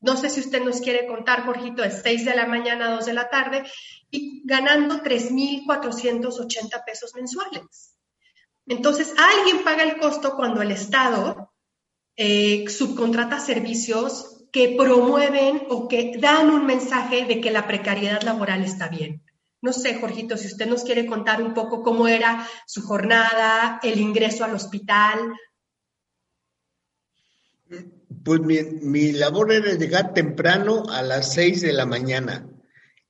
no 0.00 0.16
sé 0.16 0.30
si 0.30 0.40
usted 0.40 0.62
nos 0.62 0.80
quiere 0.80 1.06
contar, 1.06 1.44
Jorgito, 1.44 1.82
de 1.82 1.90
6 1.90 2.26
de 2.26 2.36
la 2.36 2.46
mañana 2.46 2.86
a 2.86 2.94
2 2.94 3.06
de 3.06 3.12
la 3.12 3.28
tarde 3.28 3.64
y 4.10 4.42
ganando 4.44 5.02
3.480 5.02 6.84
pesos 6.86 7.12
mensuales. 7.16 7.89
Entonces, 8.70 9.12
alguien 9.18 9.64
paga 9.64 9.82
el 9.82 9.98
costo 9.98 10.36
cuando 10.36 10.62
el 10.62 10.70
Estado 10.70 11.52
eh, 12.16 12.66
subcontrata 12.68 13.40
servicios 13.40 14.44
que 14.52 14.76
promueven 14.78 15.62
o 15.70 15.88
que 15.88 16.16
dan 16.20 16.50
un 16.50 16.66
mensaje 16.66 17.24
de 17.24 17.40
que 17.40 17.50
la 17.50 17.66
precariedad 17.66 18.22
laboral 18.22 18.62
está 18.62 18.86
bien. 18.86 19.24
No 19.60 19.72
sé, 19.72 19.96
Jorgito, 19.96 20.36
si 20.36 20.46
usted 20.46 20.68
nos 20.68 20.84
quiere 20.84 21.04
contar 21.04 21.42
un 21.42 21.52
poco 21.52 21.82
cómo 21.82 22.06
era 22.06 22.46
su 22.64 22.82
jornada, 22.82 23.80
el 23.82 23.98
ingreso 23.98 24.44
al 24.44 24.54
hospital. 24.54 25.18
Pues 28.24 28.40
mi, 28.40 28.62
mi 28.82 29.10
labor 29.10 29.52
era 29.52 29.74
llegar 29.74 30.14
temprano 30.14 30.84
a 30.90 31.02
las 31.02 31.34
seis 31.34 31.60
de 31.60 31.72
la 31.72 31.86
mañana, 31.86 32.48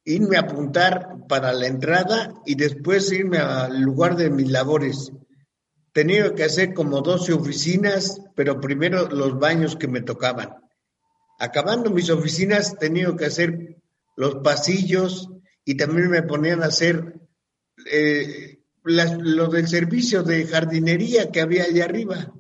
irme 0.05 0.39
a 0.39 0.41
apuntar 0.41 1.27
para 1.29 1.53
la 1.53 1.67
entrada 1.67 2.33
y 2.47 2.55
después 2.55 3.13
irme 3.13 3.37
al 3.37 3.83
lugar 3.83 4.17
de 4.17 4.31
mis 4.31 4.49
labores 4.49 5.13
tenido 5.93 6.35
que 6.35 6.45
hacer 6.45 6.75
como 6.75 7.03
12 7.03 7.33
oficinas, 7.33 8.21
pero 8.35 8.61
primero 8.61 9.09
los 9.09 9.39
baños 9.39 9.77
que 9.77 9.89
me 9.89 10.03
tocaban. 10.03 10.57
Acabando 11.39 11.91
mis 11.91 12.11
oficinas, 12.11 12.79
tenido 12.79 13.17
que 13.17 13.27
hacer 13.27 13.77
los 14.17 14.37
pasillos 14.37 15.29
y 15.65 15.77
también 15.77 16.11
me 16.11 16.23
ponían 16.23 16.63
a 16.63 16.67
hacer 16.67 17.21
eh, 17.91 18.61
lo 18.85 19.49
del 19.49 19.69
servicio 19.69 20.23
de 20.23 20.47
jardinería 20.47 21.31
que 21.31 21.41
había 21.41 21.65
allá 21.65 21.85
arriba. 21.85 22.33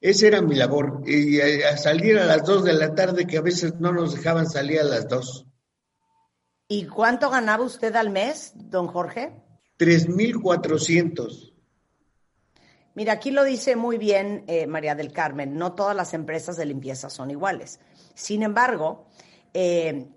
Esa 0.00 0.26
era 0.26 0.42
mi 0.42 0.56
labor. 0.56 1.02
Y 1.06 1.40
a, 1.40 1.76
salir 1.76 2.18
a 2.18 2.26
las 2.26 2.44
2 2.44 2.64
de 2.64 2.72
la 2.72 2.94
tarde, 2.94 3.26
que 3.26 3.38
a 3.38 3.42
veces 3.42 3.78
no 3.78 3.92
nos 3.92 4.14
dejaban 4.14 4.48
salir 4.48 4.80
a 4.80 4.84
las 4.84 5.08
2. 5.08 5.46
¿Y 6.68 6.86
cuánto 6.86 7.30
ganaba 7.30 7.64
usted 7.64 7.94
al 7.94 8.10
mes, 8.10 8.52
don 8.54 8.88
Jorge? 8.88 9.32
3,400. 9.76 11.51
Mira, 12.94 13.14
aquí 13.14 13.30
lo 13.30 13.44
dice 13.44 13.76
muy 13.76 13.96
bien 13.96 14.44
eh, 14.46 14.66
María 14.66 14.94
del 14.94 15.12
Carmen, 15.12 15.56
no 15.56 15.72
todas 15.72 15.96
las 15.96 16.12
empresas 16.14 16.56
de 16.56 16.66
limpieza 16.66 17.08
son 17.08 17.30
iguales. 17.30 17.80
Sin 18.14 18.42
embargo, 18.42 19.06
eh, 19.54 20.08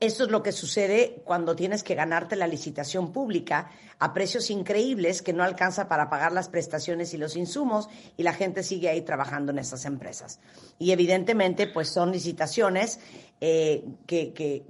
eso 0.00 0.24
es 0.24 0.30
lo 0.30 0.44
que 0.44 0.52
sucede 0.52 1.22
cuando 1.24 1.56
tienes 1.56 1.82
que 1.82 1.96
ganarte 1.96 2.36
la 2.36 2.46
licitación 2.46 3.10
pública 3.10 3.68
a 3.98 4.14
precios 4.14 4.48
increíbles 4.48 5.22
que 5.22 5.32
no 5.32 5.42
alcanza 5.42 5.88
para 5.88 6.08
pagar 6.08 6.30
las 6.30 6.48
prestaciones 6.48 7.14
y 7.14 7.18
los 7.18 7.34
insumos 7.34 7.88
y 8.16 8.22
la 8.22 8.32
gente 8.32 8.62
sigue 8.62 8.88
ahí 8.88 9.02
trabajando 9.02 9.50
en 9.50 9.58
esas 9.58 9.84
empresas. 9.86 10.38
Y 10.78 10.92
evidentemente, 10.92 11.66
pues 11.66 11.88
son 11.88 12.12
licitaciones 12.12 13.00
eh, 13.40 13.84
que, 14.06 14.62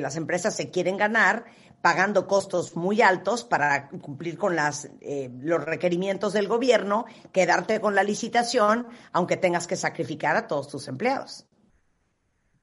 las 0.00 0.14
empresas 0.14 0.54
se 0.54 0.70
quieren 0.70 0.96
ganar 0.96 1.46
pagando 1.82 2.26
costos 2.26 2.74
muy 2.76 3.00
altos 3.02 3.44
para 3.44 3.88
cumplir 3.88 4.36
con 4.36 4.56
las, 4.56 4.88
eh, 5.00 5.30
los 5.40 5.64
requerimientos 5.64 6.32
del 6.32 6.48
gobierno, 6.48 7.06
quedarte 7.32 7.80
con 7.80 7.94
la 7.94 8.02
licitación, 8.02 8.88
aunque 9.12 9.36
tengas 9.36 9.66
que 9.66 9.76
sacrificar 9.76 10.36
a 10.36 10.46
todos 10.46 10.68
tus 10.68 10.88
empleados. 10.88 11.46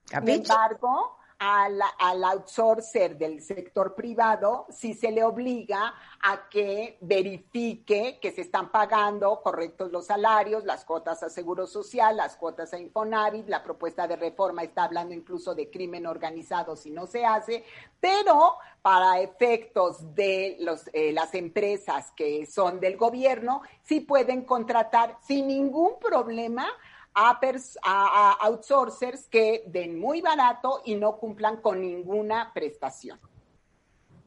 Sin 0.06 0.30
embargo, 0.30 1.17
al, 1.44 2.24
outsourcer 2.24 3.18
del 3.18 3.42
sector 3.42 3.96
privado, 3.96 4.66
si 4.70 4.94
se 4.94 5.12
le 5.12 5.24
obliga 5.24 5.94
a 6.22 6.48
que 6.48 6.98
verifique 7.02 8.18
que 8.22 8.32
se 8.32 8.42
están 8.42 8.72
pagando 8.72 9.42
correctos 9.42 9.92
los 9.92 10.06
salarios, 10.06 10.64
las 10.64 10.86
cuotas 10.86 11.22
a 11.22 11.30
Seguro 11.30 11.68
Social, 11.68 12.16
las 12.16 12.38
cuotas 12.38 12.74
a 12.74 12.80
Infonavit, 12.80 13.50
la 13.50 13.62
propuesta 13.62 14.08
de 14.08 14.16
reforma 14.16 14.64
está 14.64 14.86
hablando 14.86 15.14
incluso 15.14 15.54
de 15.54 15.70
crimen 15.70 16.08
organizado 16.08 16.78
si 16.78 16.92
no 16.92 17.08
se 17.08 17.26
hace, 17.26 17.66
pero 18.00 18.56
para 18.82 19.20
efectos 19.20 20.16
de 20.16 20.58
los, 20.62 20.90
eh, 20.94 21.12
las 21.12 21.34
empresas 21.34 22.12
que 22.16 22.46
son 22.46 22.80
del 22.80 22.96
gobierno, 22.96 23.64
sí 23.82 24.00
pueden 24.00 24.46
contratar 24.46 25.18
sin 25.22 25.48
ningún 25.48 26.00
problema 26.00 26.68
a, 27.15 27.39
a, 27.84 28.32
outsourcers 28.45 29.28
que 29.28 29.63
den 29.67 29.99
muy 29.99 30.21
barato 30.21 30.82
y 30.86 30.95
no 30.95 31.17
cumplan 31.17 31.58
con 31.58 31.82
ninguna 31.82 32.52
prestación. 32.54 33.19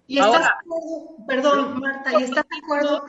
Y 0.06 0.18
estás 0.18 0.40
de 0.40 0.46
acuerdo, 0.46 1.16
perdón, 1.26 1.80
Marta, 1.80 2.20
y 2.20 2.22
estás 2.22 2.44
de 2.48 2.58
acuerdo. 2.62 3.06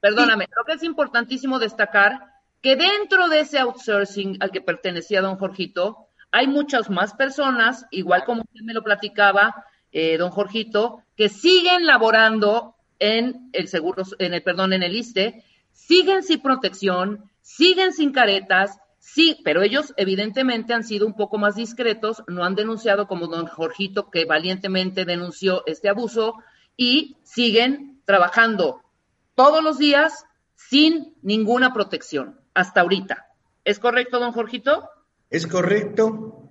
Perdóname, 0.00 0.46
creo 0.48 0.64
que 0.64 0.72
es 0.72 0.82
importantísimo 0.82 1.58
destacar 1.58 2.36
que 2.60 2.76
dentro 2.76 3.28
de 3.28 3.40
ese 3.40 3.58
outsourcing 3.58 4.38
al 4.40 4.50
que 4.50 4.60
pertenecía 4.60 5.20
don 5.20 5.36
Jorgito, 5.36 6.08
hay 6.32 6.48
muchas 6.48 6.90
más 6.90 7.14
personas, 7.14 7.86
igual 7.90 8.24
como 8.24 8.42
usted 8.42 8.62
me 8.62 8.74
lo 8.74 8.82
platicaba, 8.82 9.66
eh, 9.92 10.18
don 10.18 10.30
Jorgito, 10.30 11.02
que 11.16 11.28
siguen 11.28 11.86
laborando 11.86 12.74
en 12.98 13.50
el 13.52 13.68
seguro, 13.68 14.02
en 14.18 14.34
el, 14.34 14.42
perdón, 14.42 14.72
en 14.72 14.82
el 14.82 14.96
ISTE, 14.96 15.44
siguen 15.72 16.22
sin 16.22 16.40
protección, 16.40 17.30
siguen 17.40 17.92
sin 17.92 18.12
caretas, 18.12 18.78
sí, 19.06 19.40
pero 19.44 19.62
ellos 19.62 19.94
evidentemente 19.96 20.74
han 20.74 20.82
sido 20.82 21.06
un 21.06 21.14
poco 21.14 21.38
más 21.38 21.54
discretos, 21.54 22.24
no 22.26 22.44
han 22.44 22.56
denunciado 22.56 23.06
como 23.06 23.28
don 23.28 23.46
Jorgito, 23.46 24.10
que 24.10 24.24
valientemente 24.24 25.04
denunció 25.04 25.62
este 25.66 25.88
abuso, 25.88 26.34
y 26.76 27.16
siguen 27.22 28.02
trabajando 28.04 28.82
todos 29.34 29.62
los 29.62 29.78
días 29.78 30.24
sin 30.56 31.14
ninguna 31.22 31.72
protección, 31.72 32.40
hasta 32.52 32.80
ahorita. 32.80 33.28
¿Es 33.64 33.78
correcto, 33.78 34.18
don 34.18 34.32
Jorgito? 34.32 34.90
Es 35.30 35.46
correcto. 35.46 36.48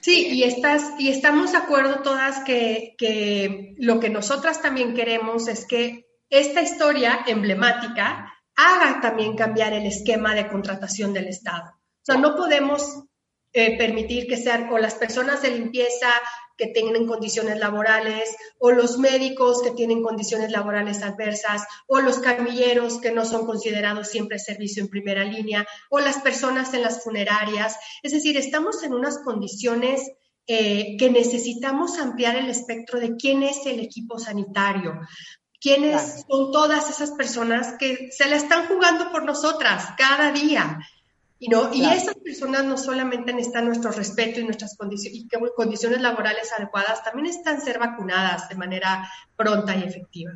Sí, 0.00 0.28
y, 0.28 0.44
estás, 0.44 0.84
y 0.98 1.08
estamos 1.08 1.52
de 1.52 1.58
acuerdo 1.58 2.02
todas 2.02 2.44
que, 2.44 2.94
que 2.96 3.74
lo 3.78 4.00
que 4.00 4.08
nosotras 4.08 4.62
también 4.62 4.94
queremos 4.94 5.48
es 5.48 5.66
que 5.66 6.06
esta 6.30 6.62
historia 6.62 7.20
emblemática 7.26 8.31
haga 8.56 9.00
también 9.00 9.36
cambiar 9.36 9.72
el 9.72 9.86
esquema 9.86 10.34
de 10.34 10.48
contratación 10.48 11.12
del 11.12 11.28
Estado. 11.28 11.70
O 11.70 12.04
sea, 12.04 12.16
no 12.16 12.36
podemos 12.36 13.04
eh, 13.52 13.76
permitir 13.76 14.26
que 14.26 14.36
sean 14.36 14.72
o 14.72 14.78
las 14.78 14.94
personas 14.94 15.42
de 15.42 15.50
limpieza 15.50 16.08
que 16.56 16.68
tengan 16.68 17.06
condiciones 17.06 17.58
laborales, 17.58 18.34
o 18.58 18.70
los 18.70 18.98
médicos 18.98 19.62
que 19.62 19.72
tienen 19.72 20.02
condiciones 20.02 20.50
laborales 20.50 21.02
adversas, 21.02 21.64
o 21.86 22.00
los 22.00 22.18
camilleros 22.18 23.00
que 23.00 23.10
no 23.10 23.24
son 23.24 23.46
considerados 23.46 24.08
siempre 24.08 24.38
servicio 24.38 24.82
en 24.82 24.88
primera 24.88 25.24
línea, 25.24 25.66
o 25.90 26.00
las 26.00 26.18
personas 26.18 26.72
en 26.74 26.82
las 26.82 27.02
funerarias. 27.02 27.76
Es 28.02 28.12
decir, 28.12 28.36
estamos 28.36 28.82
en 28.82 28.94
unas 28.94 29.18
condiciones 29.18 30.12
eh, 30.46 30.96
que 30.98 31.10
necesitamos 31.10 31.98
ampliar 31.98 32.36
el 32.36 32.48
espectro 32.48 33.00
de 33.00 33.16
quién 33.16 33.42
es 33.42 33.64
el 33.66 33.80
equipo 33.80 34.18
sanitario, 34.18 34.98
quiénes 35.62 36.24
son 36.28 36.50
todas 36.50 36.90
esas 36.90 37.12
personas 37.12 37.76
que 37.78 38.10
se 38.10 38.28
la 38.28 38.36
están 38.36 38.66
jugando 38.66 39.12
por 39.12 39.24
nosotras 39.24 39.90
cada 39.96 40.32
día. 40.32 40.80
Y, 41.38 41.48
no, 41.48 41.72
y 41.72 41.84
esas 41.84 42.14
personas 42.16 42.64
no 42.64 42.76
solamente 42.76 43.32
necesitan 43.32 43.66
nuestro 43.66 43.92
respeto 43.92 44.40
y 44.40 44.44
nuestras 44.44 44.76
condiciones, 44.76 45.20
y 45.20 45.28
condiciones 45.56 46.00
laborales 46.00 46.52
adecuadas, 46.52 47.02
también 47.04 47.26
están 47.26 47.60
ser 47.60 47.78
vacunadas 47.78 48.48
de 48.48 48.54
manera 48.56 49.08
pronta 49.36 49.76
y 49.76 49.82
efectiva. 49.84 50.32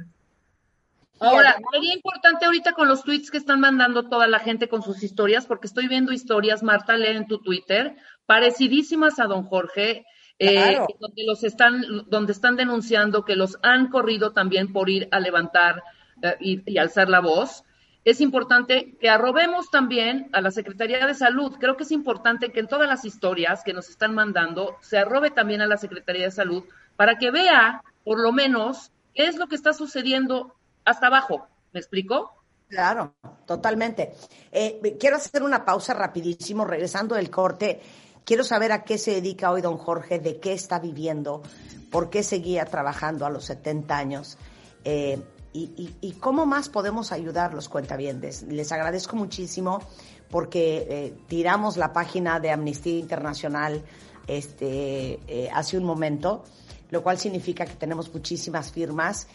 Ahora, 1.18 1.56
sería 1.72 1.94
importante 1.94 2.44
ahorita 2.44 2.72
con 2.72 2.88
los 2.88 3.02
tweets 3.02 3.30
que 3.30 3.38
están 3.38 3.60
mandando 3.60 4.08
toda 4.08 4.26
la 4.26 4.38
gente 4.38 4.68
con 4.68 4.82
sus 4.82 5.02
historias, 5.02 5.46
porque 5.46 5.66
estoy 5.66 5.88
viendo 5.88 6.12
historias, 6.12 6.62
Marta, 6.62 6.96
lee 6.96 7.16
en 7.16 7.26
tu 7.26 7.38
Twitter, 7.38 7.96
parecidísimas 8.26 9.18
a 9.18 9.24
don 9.24 9.44
Jorge, 9.44 10.04
eh, 10.38 10.78
donde 11.00 11.24
los 11.24 11.44
están, 11.44 11.82
donde 12.08 12.32
están 12.32 12.56
denunciando 12.56 13.24
que 13.24 13.36
los 13.36 13.58
han 13.62 13.88
corrido 13.88 14.32
también 14.32 14.72
por 14.72 14.90
ir 14.90 15.08
a 15.10 15.20
levantar 15.20 15.82
eh, 16.22 16.62
y, 16.66 16.78
alzar 16.78 17.08
la 17.08 17.20
voz 17.20 17.64
es 18.04 18.20
importante 18.20 18.96
que 19.00 19.10
arrobemos 19.10 19.68
también 19.68 20.28
a 20.32 20.40
la 20.40 20.52
Secretaría 20.52 21.04
de 21.04 21.14
Salud. 21.14 21.56
Creo 21.58 21.76
que 21.76 21.82
es 21.82 21.90
importante 21.90 22.52
que 22.52 22.60
en 22.60 22.68
todas 22.68 22.88
las 22.88 23.04
historias 23.04 23.64
que 23.64 23.72
nos 23.72 23.88
están 23.88 24.14
mandando 24.14 24.76
se 24.80 24.96
arrobe 24.96 25.32
también 25.32 25.60
a 25.60 25.66
la 25.66 25.76
Secretaría 25.76 26.26
de 26.26 26.30
Salud 26.30 26.62
para 26.94 27.18
que 27.18 27.32
vea, 27.32 27.82
por 28.04 28.20
lo 28.20 28.30
menos, 28.30 28.92
qué 29.12 29.26
es 29.26 29.36
lo 29.36 29.48
que 29.48 29.56
está 29.56 29.72
sucediendo 29.72 30.54
hasta 30.84 31.08
abajo. 31.08 31.48
¿Me 31.72 31.80
explico? 31.80 32.32
Claro, 32.68 33.14
totalmente. 33.44 34.14
Eh, 34.52 34.96
quiero 35.00 35.16
hacer 35.16 35.42
una 35.42 35.64
pausa 35.64 35.92
rapidísimo, 35.92 36.64
regresando 36.64 37.16
del 37.16 37.28
corte. 37.28 37.80
Quiero 38.26 38.42
saber 38.42 38.72
a 38.72 38.82
qué 38.82 38.98
se 38.98 39.12
dedica 39.12 39.52
hoy 39.52 39.62
don 39.62 39.78
Jorge, 39.78 40.18
de 40.18 40.40
qué 40.40 40.52
está 40.52 40.80
viviendo, 40.80 41.44
por 41.92 42.10
qué 42.10 42.24
seguía 42.24 42.64
trabajando 42.64 43.24
a 43.24 43.30
los 43.30 43.44
70 43.44 43.96
años. 43.96 44.36
Eh, 44.82 45.22
y, 45.52 46.12
cómo 46.18 46.44
más 46.44 46.68
podemos 46.68 47.12
ayudar 47.12 47.54
los 47.54 47.68
cuentavientes. 47.68 48.42
Les 48.42 48.72
agradezco 48.72 49.14
muchísimo 49.14 49.80
porque 50.28 50.86
eh, 50.90 51.14
tiramos 51.28 51.76
la 51.76 51.92
página 51.92 52.40
de 52.40 52.50
Amnistía 52.50 52.98
Internacional 52.98 53.84
este, 54.26 55.20
eh, 55.28 55.48
hace 55.54 55.78
un 55.78 55.84
momento, 55.84 56.42
lo 56.90 57.04
cual 57.04 57.18
significa 57.18 57.64
que 57.64 57.74
tenemos 57.74 58.12
muchísimas 58.12 58.72
firmas. 58.72 59.28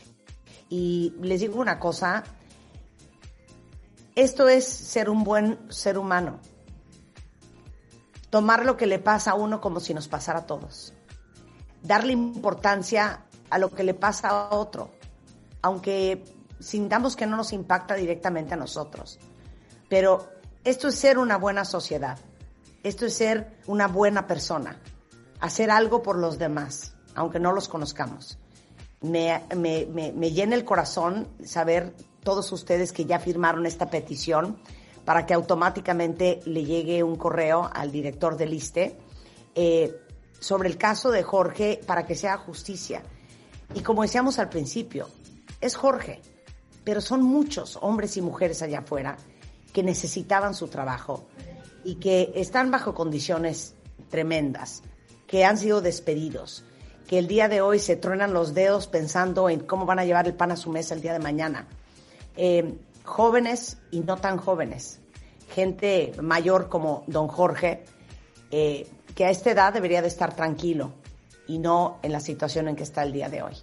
Y 0.70 1.14
les 1.22 1.40
digo 1.40 1.62
una 1.62 1.80
cosa, 1.80 2.26
esto 4.16 4.50
es 4.50 4.66
ser 4.66 5.10
un 5.10 5.24
buen 5.24 5.58
ser 5.72 5.98
humano. 5.98 6.42
Tomar 8.32 8.66
lo 8.66 8.76
que 8.76 8.88
le 8.88 8.98
pasa 8.98 9.32
a 9.32 9.36
uno 9.36 9.62
como 9.62 9.80
si 9.80 9.94
nos 9.94 10.08
pasara 10.08 10.40
a 10.40 10.46
todos. 10.48 10.94
Darle 11.84 12.14
importancia 12.14 13.26
a 13.52 13.60
lo 13.60 13.70
que 13.70 13.84
le 13.84 13.94
pasa 13.94 14.30
a 14.30 14.56
otro 14.56 14.90
aunque 15.62 16.24
sintamos 16.60 17.16
que 17.16 17.26
no 17.26 17.38
nos 17.38 17.54
impacta 17.54 17.96
directamente 17.96 18.54
a 18.54 18.58
nosotros. 18.58 19.20
Pero 19.90 20.30
esto 20.64 20.88
es 20.88 20.96
ser 20.96 21.18
una 21.18 21.38
buena 21.38 21.66
sociedad, 21.66 22.18
esto 22.84 23.06
es 23.06 23.16
ser 23.16 23.58
una 23.68 23.88
buena 23.88 24.28
persona, 24.28 24.80
hacer 25.40 25.72
algo 25.72 26.02
por 26.02 26.18
los 26.18 26.38
demás, 26.38 26.96
aunque 27.16 27.40
no 27.40 27.52
los 27.52 27.68
conozcamos. 27.68 28.38
Me, 29.02 29.44
llena 30.32 30.56
el 30.56 30.64
corazón 30.64 31.28
saber 31.44 31.96
todos 32.24 32.52
ustedes 32.52 32.92
que 32.92 33.06
ya 33.06 33.20
firmaron 33.20 33.66
esta 33.66 33.90
petición 33.90 34.60
para 35.06 35.26
que 35.26 35.34
automáticamente 35.34 36.40
le 36.46 36.64
llegue 36.64 37.04
un 37.04 37.16
correo 37.16 37.70
al 37.74 37.92
director 37.92 38.38
del 38.38 38.54
ISTE 38.54 38.96
eh, 39.56 39.96
sobre 40.40 40.70
el 40.70 40.78
caso 40.78 41.12
de 41.12 41.24
Jorge 41.24 41.80
para 41.86 42.06
que 42.06 42.16
sea 42.16 42.38
justicia. 42.38 43.04
Y 43.74 43.82
como 43.82 44.02
decíamos 44.02 44.40
al 44.40 44.50
principio, 44.50 45.08
es 45.60 45.76
Jorge, 45.76 46.22
pero 46.84 47.02
son 47.02 47.22
muchos 47.22 47.78
hombres 47.82 48.18
y 48.18 48.22
mujeres 48.22 48.62
allá 48.62 48.80
afuera 48.80 49.18
que 49.74 49.84
necesitaban 49.84 50.54
su 50.54 50.68
trabajo 50.68 51.26
y 51.84 51.96
que 51.96 52.32
están 52.36 52.72
bajo 52.72 52.94
condiciones 52.94 53.76
tremendas, 54.10 54.84
que 55.28 55.46
han 55.46 55.58
sido 55.58 55.82
despedidos, 55.82 56.66
que 57.08 57.18
el 57.18 57.28
día 57.28 57.48
de 57.48 57.62
hoy 57.62 57.80
se 57.80 57.96
truenan 57.96 58.34
los 58.34 58.54
dedos 58.54 58.88
pensando 58.88 59.50
en 59.50 59.62
cómo 59.62 59.86
van 59.86 60.00
a 60.00 60.06
llevar 60.06 60.28
el 60.28 60.34
pan 60.34 60.52
a 60.52 60.58
su 60.58 60.70
mesa 60.70 60.94
el 60.94 61.02
día 61.02 61.14
de 61.14 61.20
mañana. 61.20 61.68
Eh, 62.36 62.78
jóvenes 63.04 63.78
y 63.92 64.02
no 64.02 64.18
tan 64.18 64.38
jóvenes, 64.38 65.00
gente 65.54 66.14
mayor 66.22 66.70
como 66.70 67.04
don 67.08 67.28
Jorge, 67.28 67.84
eh, 68.52 68.88
que 69.16 69.26
a 69.26 69.30
esta 69.30 69.52
edad 69.52 69.74
debería 69.74 70.02
de 70.02 70.08
estar 70.08 70.36
tranquilo 70.36 70.94
y 71.48 71.60
no 71.60 72.00
en 72.02 72.12
la 72.12 72.20
situación 72.20 72.68
en 72.68 72.76
que 72.76 72.84
está 72.84 73.04
el 73.04 73.12
día 73.12 73.30
de 73.30 73.44
hoy. 73.44 73.54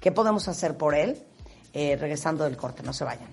¿Qué 0.00 0.12
podemos 0.12 0.48
hacer 0.48 0.76
por 0.76 0.94
él? 0.94 1.24
eh, 1.72 1.96
regresando 1.98 2.44
del 2.44 2.56
corte. 2.56 2.82
No 2.82 2.92
se 2.92 3.04
vayan. 3.04 3.28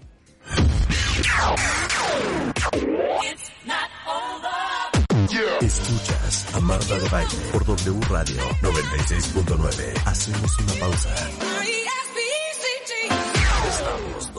Escuchas 5.62 6.56
a 6.56 6.60
Marta 6.62 6.98
de 6.98 7.10
Baile 7.10 7.36
por 7.52 7.66
W 7.66 8.02
Radio 8.10 8.42
96.9. 8.62 10.02
Hacemos 10.06 10.60
una 10.60 10.74
pausa. 10.74 11.10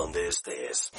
Estamos 0.00 0.12
donde 0.12 0.28
estés. 0.28 0.92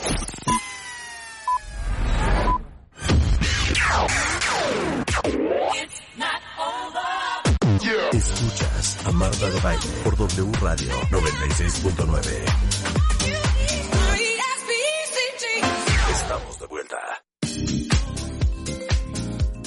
Escuchas 8.14 8.98
a 9.06 9.12
Marta 9.12 9.50
de 9.50 9.60
Baile 9.62 9.86
por 10.04 10.18
W 10.18 10.52
Radio 10.62 10.92
96.9. 11.10 12.46
Estamos 16.12 16.60
de 16.60 16.66
vuelta. 16.68 16.98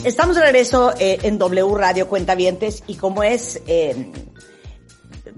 Estamos 0.04 0.36
de 0.36 0.42
regreso 0.42 0.92
eh, 0.98 1.18
en 1.22 1.38
W 1.38 1.74
Radio 1.76 2.08
Cuentavientes 2.08 2.84
y 2.86 2.96
como 2.96 3.22
es 3.24 3.60
eh, 3.66 4.12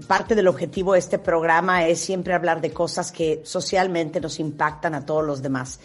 parte 0.05 0.35
del 0.35 0.47
objetivo 0.47 0.93
de 0.93 0.99
este 0.99 1.17
programa 1.17 1.87
es 1.87 1.99
siempre 1.99 2.33
hablar 2.33 2.61
de 2.61 2.71
cosas 2.71 3.11
que 3.11 3.41
socialmente 3.43 4.21
nos 4.21 4.39
impactan 4.39 4.93
a 4.93 5.05
todos 5.05 5.25
los 5.25 5.41
demás. 5.41 5.79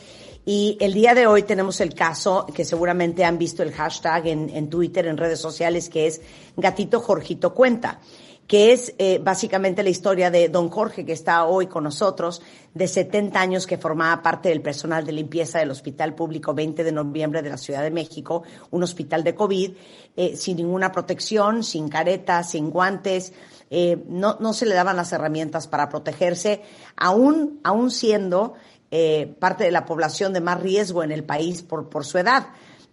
Y 0.45 0.77
el 0.81 0.93
día 0.93 1.15
de 1.15 1.27
hoy 1.27 1.45
tenemos 1.45 1.81
el 1.81 1.95
caso 1.95 2.47
que 2.53 2.65
seguramente 2.65 3.25
han 3.25 3.39
visto 3.39 3.63
el 3.63 3.73
hashtag 3.73 4.27
en, 4.27 4.69
Twitter, 4.69 5.07
en 5.07 5.17
redes 5.17 5.41
sociales, 5.41 5.89
que 5.89 6.09
es 6.09 6.21
Gatito 6.57 7.01
Jorgito 7.01 7.55
Cuenta. 7.55 8.01
que 8.49 8.73
es 8.73 8.93
eh, 8.99 9.19
básicamente 9.23 9.85
la 9.85 9.89
historia 9.89 10.31
de 10.31 10.49
don 10.49 10.69
Jorge, 10.69 11.07
que 11.07 11.13
está 11.13 11.45
hoy 11.45 11.69
con 11.69 11.85
nosotros, 11.85 12.43
de 12.75 12.89
70 12.89 13.41
años, 13.41 13.67
que 13.67 13.79
formaba 13.79 14.21
parte 14.21 14.49
del 14.49 14.61
personal 14.61 15.07
de 15.07 15.13
limpieza 15.13 15.61
del 15.61 15.71
Hospital 15.71 16.15
Público 16.15 16.53
20 16.53 16.83
de 16.85 16.93
noviembre 16.93 17.41
de 17.41 17.49
la 17.49 17.57
Ciudad 17.57 17.83
de 17.83 17.93
México, 17.93 18.43
un 18.71 18.83
hospital 18.83 19.23
de 19.23 19.35
COVID, 19.37 19.71
eh, 20.17 20.37
sin 20.37 20.57
ninguna 20.57 20.91
protección, 20.91 21.63
sin 21.63 21.89
caretas, 21.89 22.51
sin 22.51 22.69
guantes, 22.69 23.33
eh, 23.75 24.05
no, 24.07 24.37
no 24.39 24.53
se 24.53 24.67
le 24.67 24.75
daban 24.75 24.97
las 24.97 25.15
herramientas 25.15 25.67
para 25.67 25.89
protegerse, 25.89 26.61
aún, 26.95 27.59
aún 27.65 27.91
siendo 27.91 28.53
eh, 28.91 29.35
parte 29.41 29.65
de 29.65 29.71
la 29.71 29.87
población 29.87 30.35
de 30.35 30.43
más 30.43 30.61
riesgo 30.61 31.03
en 31.03 31.11
el 31.11 31.25
país 31.25 31.63
por, 31.63 31.89
por 31.89 32.05
su 32.05 32.19
edad. 32.19 32.49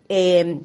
Eh, 0.08 0.62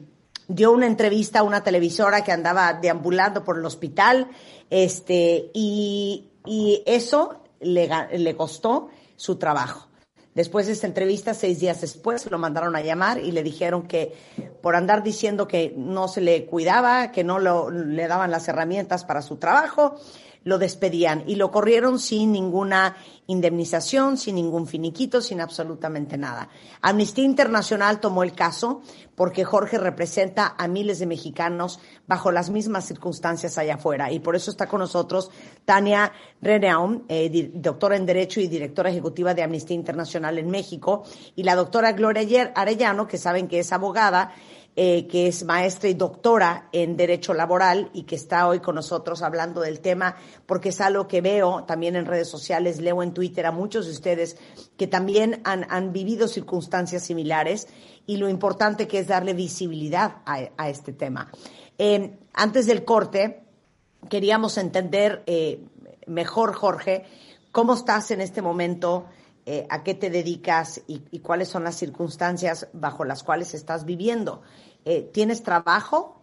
dio 0.46 0.70
una 0.70 0.86
entrevista 0.86 1.40
a 1.40 1.42
una 1.42 1.64
televisora 1.64 2.22
que 2.22 2.30
andaba 2.30 2.74
deambulando 2.74 3.42
por 3.42 3.58
el 3.58 3.64
hospital, 3.64 4.28
este, 4.70 5.50
y, 5.52 6.30
y 6.46 6.84
eso 6.86 7.42
le, 7.58 7.90
le 8.16 8.36
costó 8.36 8.90
su 9.16 9.34
trabajo. 9.34 9.88
Después 10.34 10.66
de 10.66 10.72
esta 10.72 10.88
entrevista, 10.88 11.32
seis 11.32 11.60
días 11.60 11.80
después, 11.80 12.28
lo 12.28 12.38
mandaron 12.38 12.74
a 12.74 12.80
llamar 12.80 13.20
y 13.20 13.30
le 13.30 13.44
dijeron 13.44 13.86
que 13.86 14.12
por 14.60 14.74
andar 14.74 15.04
diciendo 15.04 15.46
que 15.46 15.72
no 15.76 16.08
se 16.08 16.20
le 16.20 16.44
cuidaba, 16.46 17.12
que 17.12 17.22
no 17.22 17.38
lo, 17.38 17.70
le 17.70 18.08
daban 18.08 18.32
las 18.32 18.48
herramientas 18.48 19.04
para 19.04 19.22
su 19.22 19.36
trabajo, 19.36 19.94
lo 20.44 20.58
despedían 20.58 21.24
y 21.26 21.36
lo 21.36 21.50
corrieron 21.50 21.98
sin 21.98 22.32
ninguna 22.32 22.96
indemnización, 23.26 24.18
sin 24.18 24.36
ningún 24.36 24.66
finiquito, 24.66 25.20
sin 25.20 25.40
absolutamente 25.40 26.18
nada. 26.18 26.48
Amnistía 26.82 27.24
Internacional 27.24 28.00
tomó 28.00 28.22
el 28.22 28.34
caso 28.34 28.82
porque 29.14 29.44
Jorge 29.44 29.78
representa 29.78 30.54
a 30.58 30.68
miles 30.68 30.98
de 30.98 31.06
mexicanos 31.06 31.80
bajo 32.06 32.30
las 32.30 32.50
mismas 32.50 32.86
circunstancias 32.86 33.56
allá 33.58 33.74
afuera 33.74 34.12
y 34.12 34.20
por 34.20 34.36
eso 34.36 34.50
está 34.50 34.66
con 34.66 34.80
nosotros 34.80 35.30
Tania 35.64 36.12
Reneaum, 36.42 37.04
eh, 37.08 37.50
doctora 37.54 37.96
en 37.96 38.06
Derecho 38.06 38.40
y 38.40 38.48
directora 38.48 38.90
ejecutiva 38.90 39.34
de 39.34 39.42
Amnistía 39.42 39.76
Internacional 39.76 40.38
en 40.38 40.50
México, 40.50 41.04
y 41.34 41.42
la 41.42 41.54
doctora 41.54 41.92
Gloria 41.92 42.52
Arellano, 42.54 43.06
que 43.06 43.18
saben 43.18 43.48
que 43.48 43.60
es 43.60 43.72
abogada 43.72 44.32
eh, 44.76 45.06
que 45.06 45.28
es 45.28 45.44
maestra 45.44 45.88
y 45.88 45.94
doctora 45.94 46.68
en 46.72 46.96
Derecho 46.96 47.32
Laboral 47.32 47.90
y 47.92 48.02
que 48.02 48.16
está 48.16 48.48
hoy 48.48 48.58
con 48.60 48.74
nosotros 48.74 49.22
hablando 49.22 49.60
del 49.60 49.80
tema, 49.80 50.16
porque 50.46 50.70
es 50.70 50.80
algo 50.80 51.06
que 51.06 51.20
veo 51.20 51.64
también 51.64 51.94
en 51.94 52.06
redes 52.06 52.28
sociales, 52.28 52.80
leo 52.80 53.02
en 53.02 53.14
Twitter 53.14 53.46
a 53.46 53.52
muchos 53.52 53.86
de 53.86 53.92
ustedes 53.92 54.36
que 54.76 54.86
también 54.86 55.40
han, 55.44 55.64
han 55.70 55.92
vivido 55.92 56.26
circunstancias 56.26 57.04
similares 57.04 57.68
y 58.06 58.16
lo 58.16 58.28
importante 58.28 58.86
que 58.86 58.98
es 58.98 59.06
darle 59.06 59.32
visibilidad 59.32 60.16
a, 60.26 60.68
este 60.68 60.92
tema. 60.92 61.30
Eh, 61.78 62.18
antes 62.32 62.66
del 62.66 62.84
corte, 62.84 63.44
queríamos 64.08 64.58
entender 64.58 65.22
eh, 65.26 65.64
mejor, 66.06 66.52
Jorge, 66.52 67.04
cómo 67.52 67.74
estás 67.74 68.10
en 68.10 68.20
este 68.20 68.42
momento. 68.42 69.06
Eh, 69.46 69.66
a 69.68 69.82
qué 69.82 69.92
te 69.92 70.08
dedicas 70.08 70.80
y, 70.86 71.02
y, 71.10 71.18
cuáles 71.18 71.48
son 71.48 71.64
las 71.64 71.76
circunstancias 71.76 72.68
bajo 72.72 73.04
las 73.04 73.22
cuales 73.22 73.52
estás 73.52 73.84
viviendo. 73.84 74.40
Eh, 74.86 75.10
¿Tienes 75.12 75.42
trabajo? 75.42 76.22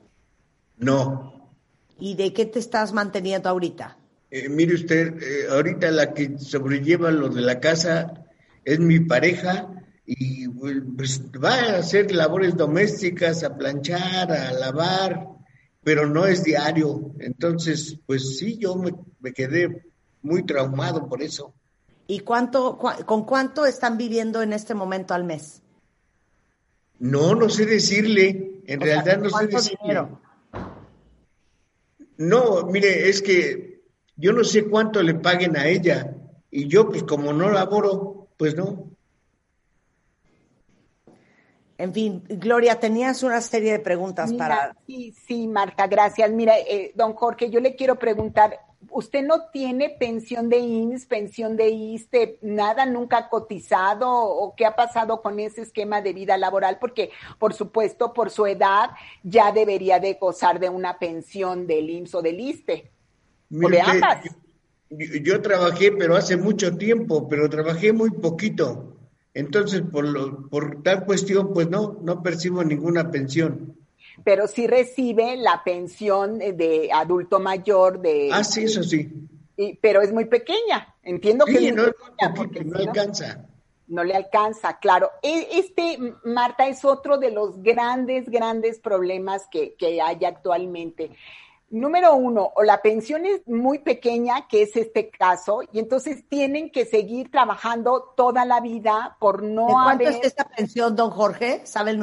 No. 0.78 1.54
¿Y 2.00 2.16
de 2.16 2.34
qué 2.34 2.48
te 2.48 2.58
estás 2.58 2.94
manteniendo 2.94 3.48
ahorita? 3.48 3.96
Eh, 4.32 4.50
mire 4.50 4.74
usted, 4.74 5.50
ahorita 5.52 5.92
la 5.92 6.16
que 6.16 6.40
sobrelleva 6.40 7.12
lo 7.12 7.30
de 7.30 7.42
la 7.42 7.60
casa 7.60 8.26
es 8.66 8.80
mi 8.80 9.02
pareja 9.02 9.70
y 10.04 10.48
pues, 10.48 11.22
va 11.34 11.54
a 11.54 11.78
hacer 11.78 12.12
labores 12.12 12.58
domésticas, 12.58 13.44
a 13.44 13.56
planchar, 13.56 14.32
a 14.32 14.52
lavar, 14.52 15.28
pero 15.84 16.08
no 16.08 16.26
es 16.26 16.44
diario. 16.44 17.14
Entonces, 17.20 18.00
pues 18.08 18.40
sí, 18.40 18.58
yo 18.58 18.76
me, 18.78 18.96
me 19.20 19.32
quedé 19.32 19.86
muy 20.24 20.44
traumado 20.44 21.08
por 21.08 21.22
eso. 21.22 21.54
¿Y 22.12 22.20
cuánto, 22.20 22.78
cu 22.78 22.90
con 23.06 23.24
cuánto 23.24 23.66
están 23.66 23.98
viviendo 23.98 24.42
en 24.42 24.52
este 24.52 24.74
momento 24.74 25.14
al 25.14 25.24
mes? 25.24 25.62
No, 27.00 27.36
no 27.36 27.48
sé 27.48 27.66
decirle. 27.66 28.62
En 28.68 28.82
O 28.82 28.84
realidad 28.84 29.06
sea, 29.06 29.18
no 29.18 29.26
sé 29.26 29.32
¿cuánto 29.32 29.56
decirle. 29.56 29.80
dinero? 29.82 30.22
No, 32.18 32.66
mire, 32.66 33.08
es 33.08 33.22
que 33.22 33.84
yo 34.18 34.34
no 34.34 34.44
sé 34.44 34.66
cuánto 34.66 35.02
le 35.02 35.14
paguen 35.14 35.56
a 35.56 35.68
ella. 35.70 36.14
Y 36.52 36.68
yo, 36.68 36.90
pues 36.90 37.04
como 37.04 37.32
no 37.32 37.50
laboro, 37.50 38.28
pues 38.36 38.58
no. 38.58 38.92
En 41.78 41.94
fin, 41.94 42.26
Gloria, 42.28 42.78
tenías 42.78 43.24
una 43.24 43.40
serie 43.40 43.72
de 43.72 43.80
preguntas 43.80 44.32
Mira, 44.32 44.48
para... 44.48 44.76
Sí, 44.86 45.16
sí, 45.26 45.48
Marta, 45.48 45.88
gracias. 45.88 46.30
Mira, 46.30 46.60
eh, 46.60 46.92
don 46.94 47.14
Jorge, 47.14 47.50
yo 47.50 47.62
le 47.62 47.78
quiero 47.78 47.96
preguntar, 47.98 48.60
¿usted 48.90 49.24
no 49.24 49.50
tiene 49.52 49.90
pensión 49.90 50.50
de 50.50 50.58
IMSS, 50.60 51.06
pensión 51.06 51.56
de 51.56 51.70
ISTE, 51.70 52.40
nada, 52.42 52.86
nunca 52.86 53.18
ha 53.18 53.30
cotizado 53.30 54.10
o 54.12 54.56
qué 54.56 54.66
ha 54.66 54.76
pasado 54.76 55.22
con 55.22 55.40
ese 55.40 55.62
esquema 55.62 56.02
de 56.02 56.14
vida 56.14 56.38
laboral? 56.38 56.78
Porque, 56.80 57.12
por 57.40 57.54
supuesto, 57.54 58.14
por 58.14 58.30
su 58.30 58.46
edad 58.46 58.92
ya 59.24 59.52
debería 59.52 60.00
de 60.00 60.16
gozar 60.16 60.60
de 60.60 60.70
una 60.70 60.98
pensión 61.00 61.68
del 61.68 61.90
IMSS 61.90 62.16
o 62.16 62.22
del 62.22 62.40
ISTE. 62.40 62.92
O 63.64 63.70
de 63.70 63.82
ambas. 63.82 64.24
Yo, 64.90 65.18
yo 65.24 65.42
trabajé, 65.42 65.92
pero 65.92 66.16
hace 66.16 66.38
mucho 66.38 66.78
tiempo, 66.78 67.28
pero 67.30 67.50
trabajé 67.50 67.94
muy 67.94 68.12
poquito. 68.12 68.98
Entonces, 69.34 69.82
por, 69.82 70.06
lo, 70.06 70.50
por 70.50 70.84
tal 70.84 71.06
cuestión, 71.06 71.54
pues 71.54 71.70
no, 71.70 71.98
no 72.02 72.22
percibo 72.22 72.64
ninguna 72.64 73.12
pensión. 73.12 73.78
Pero 74.24 74.48
sí 74.48 74.68
recibe 74.68 75.36
la 75.38 75.62
pensión 75.64 76.40
de 76.40 76.90
adulto 76.94 77.40
mayor 77.40 78.00
de... 78.00 78.30
Ah, 78.32 78.44
sí, 78.44 78.64
eso 78.64 78.84
sí. 78.84 79.10
y- 79.58 79.76
pero 79.76 80.02
es 80.02 80.12
muy 80.14 80.26
pequeña. 80.26 80.96
Entiendo 81.04 81.46
que 81.46 81.58
Sí, 81.58 81.68
es 81.68 81.76
muy 81.76 81.86
no, 81.86 81.92
pequeña, 81.92 82.34
poquito, 82.34 82.36
porque 82.36 82.64
no 82.66 82.78
si 82.80 82.86
no- 82.86 82.92
alcanza. 82.92 83.46
no 83.88 84.04
le 84.04 84.16
alcanza, 84.16 84.80
claro. 84.80 85.10
E- 85.22 85.48
Este, 85.60 85.98
Marta, 86.24 86.68
es 86.68 86.86
otro 86.86 87.18
de 87.18 87.32
los 87.32 87.62
grandes, 87.62 88.30
grandes 88.30 88.80
problemas 88.80 89.48
que, 89.52 89.76
que 89.76 90.02
hay 90.02 90.24
actualmente. 90.26 91.12
Número 91.70 92.16
uno, 92.16 92.52
o 92.56 92.64
la 92.64 92.82
pensión 92.82 93.26
es 93.26 93.48
muy 93.48 93.80
pequeña, 93.80 94.46
que 94.50 94.64
es 94.64 94.76
este 94.76 95.10
caso, 95.10 95.62
y 95.72 95.80
entonces 95.80 96.28
tienen 96.28 96.70
que 96.70 96.86
seguir 96.86 97.32
trabajando 97.32 98.14
toda 98.18 98.44
la 98.44 98.60
vida 98.60 99.16
por 99.22 99.42
no 99.42 99.68
¿De 99.68 99.74
cuánto 99.74 100.06
haber... 100.06 100.20
es 100.20 100.26
esta 100.26 100.44
pensión, 100.50 100.98
don 100.98 101.12
Jorge? 101.12 101.62
¿Sabe 101.66 101.92
el 101.92 101.98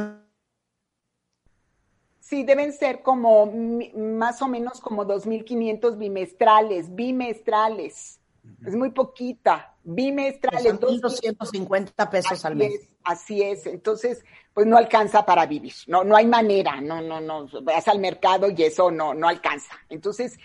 Sí, 2.29 2.45
deben 2.45 2.75
ser 2.75 3.01
como 3.01 3.51
más 3.97 4.43
o 4.43 4.49
menos 4.49 4.83
como 4.83 5.07
2.500 5.07 5.97
bimestrales, 5.97 6.95
bimestrales. 6.95 8.21
Es 8.67 8.75
muy 8.75 8.91
poquita, 8.91 9.75
bimestrales. 9.83 10.63
Son 10.63 10.79
dos- 10.79 11.23
1.250 11.23 12.11
pesos 12.11 12.45
al 12.45 12.57
mes. 12.57 12.75
es, 12.75 12.89
así 13.03 13.43
es. 13.43 13.65
Entonces, 13.67 14.23
pues 14.53 14.67
no 14.67 14.77
alcanza 14.77 15.25
para 15.25 15.47
vivir. 15.47 15.73
No, 15.87 16.05
no 16.05 16.17
hay 16.17 16.27
manera. 16.27 16.83
No, 16.83 17.01
no, 17.01 17.19
no. 17.21 17.47
Vas 17.63 17.89
al 17.89 17.99
mercado 17.99 18.51
y 18.51 18.63
eso 18.63 18.91
no, 18.91 19.15
no 19.15 19.27
alcanza. 19.27 19.73
Entonces, 19.89 20.39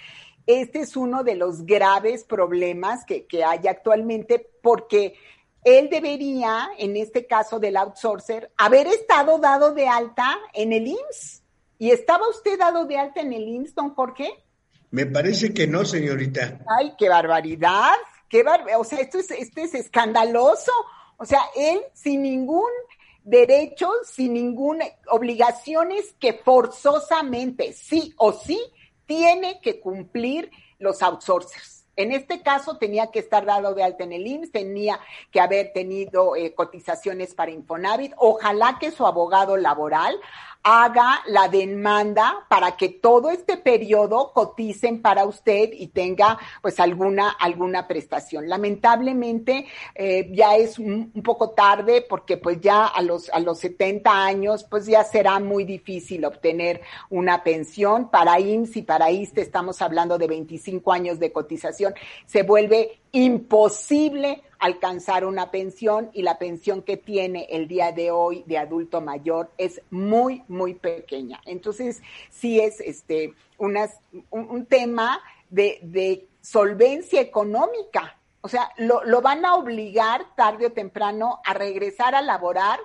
este 0.47 0.79
es 0.79 0.95
uno 0.95 1.25
de 1.25 1.35
los 1.35 1.65
graves 1.65 2.23
problemas 2.23 3.03
que, 3.03 3.25
que 3.25 3.43
hay 3.43 3.67
actualmente 3.67 4.49
porque 4.61 5.15
él 5.65 5.89
debería, 5.89 6.69
en 6.77 6.95
este 6.95 7.27
caso 7.27 7.59
del 7.59 7.75
outsourcer, 7.75 8.51
haber 8.57 8.87
estado 8.87 9.37
dado 9.39 9.73
de 9.73 9.89
alta 9.89 10.37
en 10.53 10.71
el 10.71 10.87
IMSS. 10.87 11.42
¿Y 11.83 11.91
estaba 11.91 12.29
usted 12.29 12.57
dado 12.57 12.85
de 12.85 12.97
alta 12.97 13.19
en 13.19 13.33
el 13.33 13.45
IMSS, 13.45 13.75
don 13.75 13.93
Jorge? 13.93 14.31
Me 14.91 15.05
parece 15.05 15.53
que 15.53 15.67
no, 15.67 15.83
señorita. 15.83 16.59
Ay, 16.79 16.93
qué 16.97 17.09
barbaridad, 17.09 17.95
qué 18.29 18.41
bar... 18.41 18.63
o 18.77 18.85
sea, 18.85 18.99
esto 18.99 19.19
es, 19.19 19.29
esto 19.31 19.59
es 19.59 19.73
escandaloso. 19.73 20.71
O 21.17 21.25
sea, 21.25 21.41
él 21.57 21.81
sin 21.93 22.21
ningún 22.21 22.71
derecho, 23.25 23.91
sin 24.05 24.31
ninguna 24.31 24.85
obligaciones 25.11 26.15
que 26.21 26.31
forzosamente, 26.31 27.73
sí 27.73 28.13
o 28.15 28.31
sí, 28.31 28.61
tiene 29.05 29.59
que 29.59 29.81
cumplir 29.81 30.51
los 30.79 31.01
outsourcers. 31.01 31.83
En 31.95 32.11
este 32.11 32.41
caso 32.41 32.77
tenía 32.77 33.11
que 33.11 33.19
estar 33.19 33.45
dado 33.45 33.75
de 33.75 33.83
alta 33.83 34.05
en 34.05 34.13
el 34.13 34.25
IMSS, 34.25 34.51
tenía 34.51 34.99
que 35.31 35.41
haber 35.41 35.73
tenido 35.73 36.35
eh, 36.35 36.55
cotizaciones 36.55 37.35
para 37.35 37.51
Infonavit. 37.51 38.13
Ojalá 38.17 38.77
que 38.79 38.89
su 38.89 39.05
abogado 39.05 39.57
laboral 39.57 40.17
haga 40.63 41.21
la 41.27 41.49
demanda 41.49 42.45
para 42.47 42.77
que 42.77 42.87
todo 42.89 43.29
este 43.29 43.57
periodo 43.57 44.31
coticen 44.33 45.01
para 45.01 45.25
usted 45.25 45.69
y 45.73 45.87
tenga 45.87 46.39
pues 46.61 46.79
alguna 46.79 47.29
alguna 47.29 47.87
prestación. 47.87 48.47
Lamentablemente 48.47 49.65
eh, 49.93 50.29
ya 50.31 50.55
es 50.55 50.79
un, 50.79 51.11
poco 51.23 51.51
tarde 51.51 52.05
porque 52.07 52.37
pues 52.37 52.59
ya 52.61 52.85
a 52.85 53.01
los 53.01 53.29
a 53.29 53.39
los 53.39 53.59
70 53.59 54.09
años 54.25 54.63
pues 54.63 54.85
ya 54.85 55.03
será 55.03 55.39
muy 55.39 55.65
difícil 55.65 56.25
obtener 56.25 56.81
una 57.09 57.43
pensión 57.43 58.09
para 58.09 58.39
IMSS 58.39 58.77
y 58.77 58.81
para 58.83 59.11
ISTE 59.11 59.41
estamos 59.41 59.81
hablando 59.81 60.17
de 60.17 60.27
25 60.27 60.91
años 60.91 61.19
de 61.19 61.31
cotización, 61.31 61.93
se 62.25 62.43
vuelve 62.43 63.02
imposible 63.13 64.41
alcanzar 64.59 65.23
una 65.23 65.51
pensión 65.51 66.09
y 66.13 66.23
la 66.23 66.39
pensión 66.39 66.81
que 66.81 66.97
tiene 66.97 67.47
el 67.49 67.67
día 67.67 67.91
de 67.91 68.11
hoy 68.11 68.43
de 68.47 68.57
adulto 68.57 69.01
mayor 69.01 69.51
es 69.57 69.81
muy, 69.91 70.43
muy 70.47 70.73
pequeña. 70.73 71.39
Entonces, 71.45 72.01
sí 72.31 72.59
es 72.59 72.81
este 72.81 73.33
un, 73.57 73.77
un 74.31 74.65
tema 74.65 75.21
de, 75.49 75.79
de 75.83 76.27
solvencia 76.41 77.21
económica. 77.21 78.17
O 78.41 78.49
sea, 78.49 78.71
lo, 78.77 79.03
lo, 79.03 79.21
van 79.21 79.45
a 79.45 79.55
obligar 79.55 80.35
tarde 80.35 80.65
o 80.65 80.71
temprano 80.71 81.39
a 81.45 81.53
regresar 81.53 82.15
a 82.15 82.21
laborar. 82.21 82.79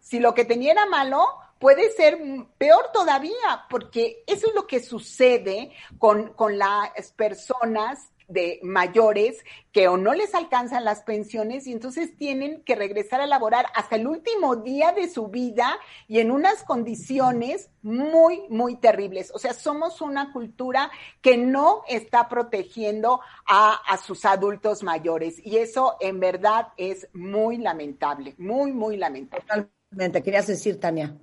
Si 0.00 0.18
lo 0.18 0.34
que 0.34 0.44
tenía 0.44 0.72
era 0.72 0.86
malo, 0.86 1.24
puede 1.60 1.90
ser 1.92 2.18
peor 2.58 2.90
todavía, 2.92 3.66
porque 3.70 4.24
eso 4.26 4.48
es 4.48 4.54
lo 4.54 4.66
que 4.66 4.80
sucede 4.80 5.70
con, 5.98 6.32
con 6.34 6.58
las 6.58 7.12
personas 7.16 8.10
de 8.28 8.60
mayores 8.62 9.44
que 9.72 9.88
o 9.88 9.96
no 9.96 10.14
les 10.14 10.34
alcanzan 10.34 10.84
las 10.84 11.02
pensiones 11.02 11.66
y 11.66 11.72
entonces 11.72 12.16
tienen 12.16 12.62
que 12.62 12.76
regresar 12.76 13.20
a 13.20 13.26
laborar 13.26 13.66
hasta 13.74 13.96
el 13.96 14.06
último 14.06 14.56
día 14.56 14.92
de 14.92 15.08
su 15.08 15.28
vida 15.28 15.78
y 16.06 16.20
en 16.20 16.30
unas 16.30 16.62
condiciones 16.62 17.70
muy, 17.82 18.42
muy 18.50 18.76
terribles. 18.76 19.32
O 19.34 19.38
sea, 19.38 19.54
somos 19.54 20.00
una 20.00 20.32
cultura 20.32 20.90
que 21.22 21.36
no 21.36 21.82
está 21.88 22.28
protegiendo 22.28 23.20
a, 23.46 23.74
a 23.86 23.96
sus 23.96 24.24
adultos 24.24 24.82
mayores 24.82 25.44
y 25.44 25.56
eso 25.56 25.96
en 26.00 26.20
verdad 26.20 26.68
es 26.76 27.08
muy 27.12 27.56
lamentable, 27.56 28.34
muy, 28.38 28.72
muy 28.72 28.96
lamentable. 28.96 29.44
Totalmente. 29.90 30.22
Querías 30.22 30.46
decir, 30.46 30.78
Tania. 30.78 31.16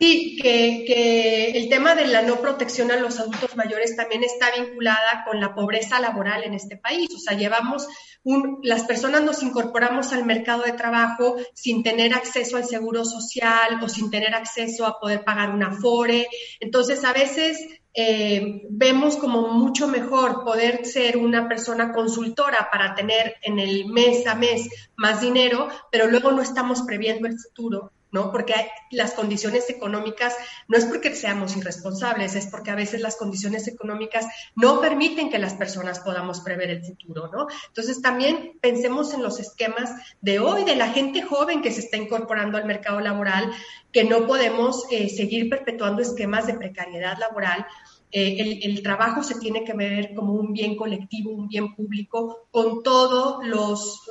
Sí, 0.00 0.38
que, 0.40 0.84
que, 0.86 1.50
el 1.58 1.68
tema 1.68 1.94
de 1.94 2.06
la 2.06 2.22
no 2.22 2.40
protección 2.40 2.90
a 2.90 2.96
los 2.96 3.18
adultos 3.18 3.56
mayores 3.56 3.96
también 3.96 4.22
está 4.22 4.50
vinculada 4.56 5.24
con 5.26 5.40
la 5.40 5.54
pobreza 5.54 5.98
laboral 5.98 6.44
en 6.44 6.54
este 6.54 6.76
país. 6.76 7.08
O 7.14 7.18
sea, 7.18 7.36
llevamos 7.36 7.88
un, 8.22 8.60
las 8.62 8.84
personas 8.84 9.22
nos 9.22 9.42
incorporamos 9.42 10.12
al 10.12 10.24
mercado 10.24 10.62
de 10.62 10.72
trabajo 10.72 11.36
sin 11.54 11.82
tener 11.82 12.14
acceso 12.14 12.56
al 12.56 12.64
seguro 12.64 13.04
social 13.04 13.80
o 13.82 13.88
sin 13.88 14.10
tener 14.10 14.34
acceso 14.34 14.86
a 14.86 15.00
poder 15.00 15.24
pagar 15.24 15.50
una 15.50 15.72
FORE. 15.72 16.28
Entonces, 16.60 17.04
a 17.04 17.12
veces 17.12 17.58
eh, 17.94 18.62
vemos 18.70 19.16
como 19.16 19.48
mucho 19.48 19.88
mejor 19.88 20.44
poder 20.44 20.84
ser 20.84 21.16
una 21.16 21.48
persona 21.48 21.92
consultora 21.92 22.68
para 22.70 22.94
tener 22.94 23.36
en 23.42 23.58
el 23.58 23.86
mes 23.86 24.26
a 24.26 24.34
mes 24.34 24.68
más 24.96 25.20
dinero, 25.20 25.68
pero 25.90 26.06
luego 26.06 26.30
no 26.30 26.42
estamos 26.42 26.82
previendo 26.82 27.26
el 27.26 27.38
futuro 27.38 27.92
¿no? 28.10 28.32
Porque 28.32 28.54
las 28.90 29.12
condiciones 29.12 29.68
económicas, 29.70 30.34
no 30.66 30.76
es 30.76 30.86
porque 30.86 31.14
seamos 31.14 31.56
irresponsables, 31.56 32.34
es 32.34 32.46
porque 32.46 32.70
a 32.70 32.74
veces 32.74 33.00
las 33.00 33.16
condiciones 33.16 33.68
económicas 33.68 34.26
no 34.56 34.80
permiten 34.80 35.30
que 35.30 35.38
las 35.38 35.54
personas 35.54 36.00
podamos 36.00 36.40
prever 36.40 36.70
el 36.70 36.84
futuro, 36.84 37.28
¿no? 37.32 37.46
Entonces 37.68 38.00
también 38.00 38.58
pensemos 38.60 39.12
en 39.12 39.22
los 39.22 39.38
esquemas 39.40 39.90
de 40.20 40.38
hoy, 40.38 40.64
de 40.64 40.76
la 40.76 40.90
gente 40.90 41.22
joven 41.22 41.62
que 41.62 41.72
se 41.72 41.80
está 41.80 41.96
incorporando 41.96 42.58
al 42.58 42.64
mercado 42.64 43.00
laboral, 43.00 43.52
que 43.92 44.04
no 44.04 44.26
podemos 44.26 44.84
eh, 44.90 45.08
seguir 45.08 45.48
perpetuando 45.48 46.02
esquemas 46.02 46.46
de 46.46 46.54
precariedad 46.54 47.18
laboral 47.18 47.66
eh, 48.10 48.60
el, 48.62 48.82
trabajo 48.82 49.22
se 49.22 49.38
tiene 49.38 49.64
que 49.64 49.74
ver 49.74 50.14
como 50.14 50.32
un 50.32 50.52
bien 50.52 50.76
colectivo, 50.76 51.30
un 51.30 51.48
bien 51.48 51.74
público, 51.74 52.48
con 52.50 52.82
todos 52.82 53.44
los, 53.46 54.08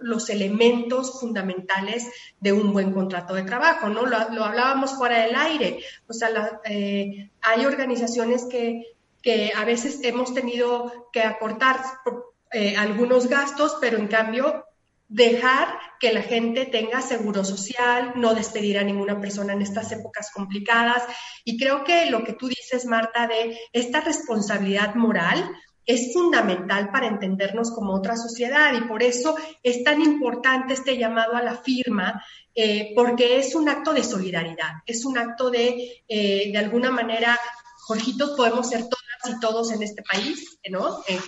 los 0.00 0.30
elementos 0.30 1.20
fundamentales 1.20 2.08
de 2.40 2.52
un 2.52 2.72
buen 2.72 2.92
contrato 2.92 3.34
de 3.34 3.42
trabajo, 3.42 3.88
¿no? 3.88 4.06
Lo, 4.06 4.44
hablábamos 4.44 4.92
fuera 4.92 5.22
del 5.22 5.34
aire. 5.34 5.80
O 6.08 6.12
sea, 6.12 6.60
eh, 6.64 7.30
hay 7.42 7.66
organizaciones 7.66 8.44
que, 8.44 8.94
que, 9.20 9.52
a 9.56 9.64
veces 9.64 10.00
hemos 10.04 10.32
tenido 10.32 11.10
que 11.12 11.22
acortar 11.22 11.80
eh, 12.52 12.76
algunos 12.76 13.28
gastos, 13.28 13.78
pero 13.80 13.98
en 13.98 14.06
cambio 14.06 14.64
dejar 15.08 15.68
que 16.00 16.12
la 16.12 16.22
gente 16.22 16.66
tenga 16.66 17.00
seguro 17.02 17.44
social, 17.44 18.14
no 18.16 18.34
despedir 18.34 18.78
a 18.78 18.84
ninguna 18.84 19.20
persona 19.20 19.52
en 19.52 19.62
estas 19.62 19.92
épocas 19.92 20.30
complicadas. 20.32 21.02
Y 21.44 21.58
creo 21.58 21.84
que 21.84 22.06
lo 22.10 22.24
que 22.24 22.32
tú 22.32 22.48
dices, 22.48 22.86
Marta, 22.86 23.26
de 23.26 23.58
esta 23.72 24.00
responsabilidad 24.00 24.94
moral 24.94 25.50
es 25.86 26.14
fundamental 26.14 26.90
para 26.90 27.06
entendernos 27.06 27.70
como 27.70 27.94
otra 27.94 28.16
sociedad 28.16 28.72
y 28.72 28.88
por 28.88 29.02
eso 29.02 29.36
es 29.62 29.84
tan 29.84 30.00
importante 30.00 30.72
este 30.72 30.96
llamado 30.96 31.36
a 31.36 31.42
la 31.42 31.56
firma, 31.56 32.24
eh, 32.54 32.92
porque 32.96 33.38
es 33.38 33.54
un 33.54 33.68
acto 33.68 33.92
de 33.92 34.02
solidaridad, 34.02 34.72
es 34.86 35.04
un 35.04 35.18
acto 35.18 35.50
de, 35.50 36.02
eh, 36.08 36.50
de 36.50 36.58
alguna 36.58 36.90
manera, 36.90 37.38
Jorgitos, 37.86 38.30
podemos 38.30 38.70
ser 38.70 38.84
todas 38.84 39.36
y 39.36 39.40
todos 39.40 39.72
en 39.72 39.82
este 39.82 40.02
país, 40.02 40.58
¿no? 40.70 41.00
Eh, 41.06 41.20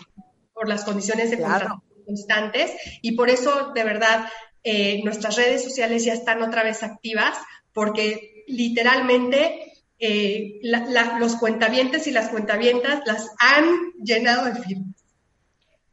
por 0.55 0.69
las 0.69 0.85
condiciones 0.85 1.31
de 1.31 1.37
claro 1.37 1.83
constantes 2.07 2.73
y 3.03 3.13
por 3.13 3.29
eso 3.29 3.73
de 3.75 3.85
verdad 3.85 4.27
eh, 4.63 5.03
nuestras 5.05 5.37
redes 5.37 5.63
sociales 5.63 6.05
ya 6.05 6.15
están 6.15 6.43
otra 6.43 6.63
vez 6.63 6.83
activas 6.83 7.37
porque 7.73 8.45
literalmente 8.47 9.73
eh, 9.99 10.61
los 10.63 11.37
cuentavientes 11.37 12.07
y 12.07 12.11
las 12.11 12.29
cuentavientas 12.31 13.03
las 13.07 13.31
han 13.39 13.93
llenado 14.03 14.47
de 14.47 14.55
firmas. 14.55 14.97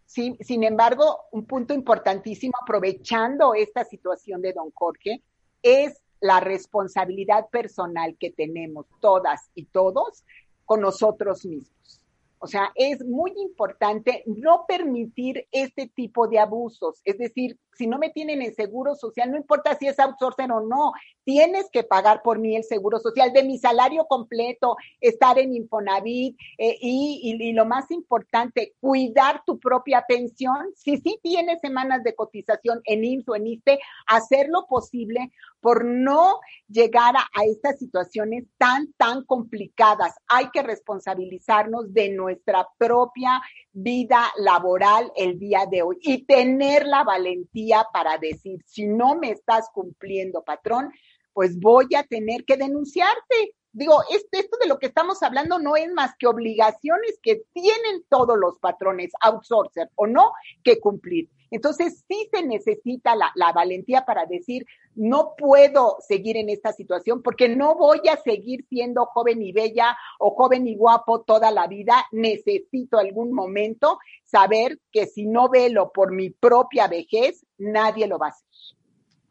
Sí, 0.05 0.37
sin 0.41 0.63
embargo, 0.63 1.21
un 1.31 1.45
punto 1.45 1.73
importantísimo, 1.73 2.53
aprovechando 2.61 3.55
esta 3.55 3.83
situación 3.83 4.41
de 4.41 4.53
don 4.53 4.69
Jorge, 4.71 5.23
es 5.63 6.03
la 6.21 6.39
responsabilidad 6.39 7.47
personal 7.49 8.15
que 8.19 8.29
tenemos 8.29 8.85
todas 8.99 9.49
y 9.55 9.65
todos 9.65 10.23
con 10.65 10.81
nosotros 10.81 11.45
mismos. 11.45 12.02
O 12.43 12.47
sea, 12.47 12.73
es 12.75 13.05
muy 13.05 13.31
importante 13.37 14.21
no 14.25 14.65
permitir 14.67 15.47
este 15.53 15.87
tipo 15.87 16.27
de 16.27 16.39
abusos. 16.39 16.99
Es 17.05 17.17
decir, 17.17 17.57
si 17.75 17.87
no 17.87 17.97
me 17.97 18.09
tienen 18.09 18.41
el 18.41 18.53
seguro 18.55 18.95
social, 18.95 19.31
no 19.31 19.37
importa 19.37 19.77
si 19.77 19.87
es 19.87 19.99
outsourcer 19.99 20.51
o 20.51 20.61
no, 20.61 20.93
tienes 21.23 21.69
que 21.71 21.83
pagar 21.83 22.21
por 22.21 22.39
mí 22.39 22.55
el 22.55 22.63
seguro 22.63 22.99
social 22.99 23.33
de 23.33 23.43
mi 23.43 23.57
salario 23.57 24.05
completo, 24.05 24.75
estar 24.99 25.39
en 25.39 25.53
Infonavit 25.53 26.37
eh, 26.57 26.77
y, 26.81 27.53
lo 27.53 27.65
más 27.65 27.89
importante, 27.91 28.73
cuidar 28.79 29.43
tu 29.45 29.59
propia 29.59 30.05
pensión. 30.07 30.71
Si 30.75 30.97
sí 30.97 31.19
tienes 31.21 31.61
semanas 31.61 32.03
de 32.03 32.15
cotización 32.15 32.81
en 32.85 33.03
IMSS 33.03 33.29
o 33.29 33.35
en 33.35 33.47
ISTE, 33.47 33.79
hacer 34.07 34.47
lo 34.49 34.65
posible 34.65 35.31
por 35.59 35.85
no 35.85 36.39
llegar 36.67 37.15
a 37.15 37.45
estas 37.45 37.79
situaciones 37.79 38.45
tan, 38.57 38.91
tan 38.97 39.23
complicadas. 39.23 40.13
Hay 40.27 40.49
que 40.51 40.61
responsabilizarnos 40.61 41.93
de 41.93 42.09
nuestra 42.09 42.67
propia 42.77 43.41
vida 43.71 44.29
laboral 44.37 45.11
el 45.15 45.39
día 45.39 45.65
de 45.69 45.81
hoy 45.81 45.97
y 46.01 46.25
tener 46.25 46.85
la 46.85 47.03
valentía 47.03 47.62
para 47.91 48.17
decir, 48.17 48.61
si 48.65 48.87
no 48.87 49.15
me 49.15 49.31
estás 49.31 49.69
cumpliendo, 49.73 50.43
patrón, 50.43 50.91
pues 51.33 51.59
voy 51.59 51.87
a 51.95 52.03
tener 52.03 52.45
que 52.45 52.57
denunciarte. 52.57 53.55
Digo, 53.71 53.95
esto, 54.11 54.27
esto 54.31 54.57
de 54.61 54.67
lo 54.67 54.77
que 54.77 54.85
estamos 54.85 55.23
hablando 55.23 55.57
no 55.57 55.75
es 55.75 55.91
más 55.91 56.11
que 56.17 56.27
obligaciones 56.27 57.19
que 57.21 57.43
tienen 57.53 58.03
todos 58.07 58.37
los 58.37 58.59
patrones, 58.59 59.11
outsourcer 59.19 59.89
o 59.95 60.05
no, 60.05 60.31
que 60.63 60.79
cumplir. 60.79 61.29
Entonces, 61.53 62.03
sí 62.07 62.27
se 62.33 62.41
necesita 62.41 63.15
la, 63.15 63.31
la, 63.35 63.51
valentía 63.51 64.05
para 64.05 64.25
decir, 64.25 64.65
no 64.95 65.35
puedo 65.37 65.97
seguir 65.99 66.35
en 66.35 66.49
esta 66.49 66.73
situación 66.73 67.21
porque 67.21 67.47
no 67.47 67.75
voy 67.75 68.01
a 68.11 68.17
seguir 68.17 68.65
siendo 68.69 69.05
joven 69.05 69.39
y 69.39 69.51
bella 69.51 69.95
o 70.17 70.31
joven 70.31 70.67
y 70.67 70.75
guapo 70.75 71.21
toda 71.21 71.51
la 71.51 71.67
vida. 71.67 72.07
Necesito 72.11 72.97
algún 72.97 73.33
momento 73.33 73.99
saber 74.23 74.79
que 74.91 75.05
si 75.05 75.27
no 75.27 75.47
velo 75.47 75.91
por 75.93 76.11
mi 76.11 76.31
propia 76.31 76.87
vejez, 76.87 77.45
nadie 77.63 78.07
lo 78.07 78.17
va 78.17 78.27
a 78.27 78.29
hacer. 78.29 78.47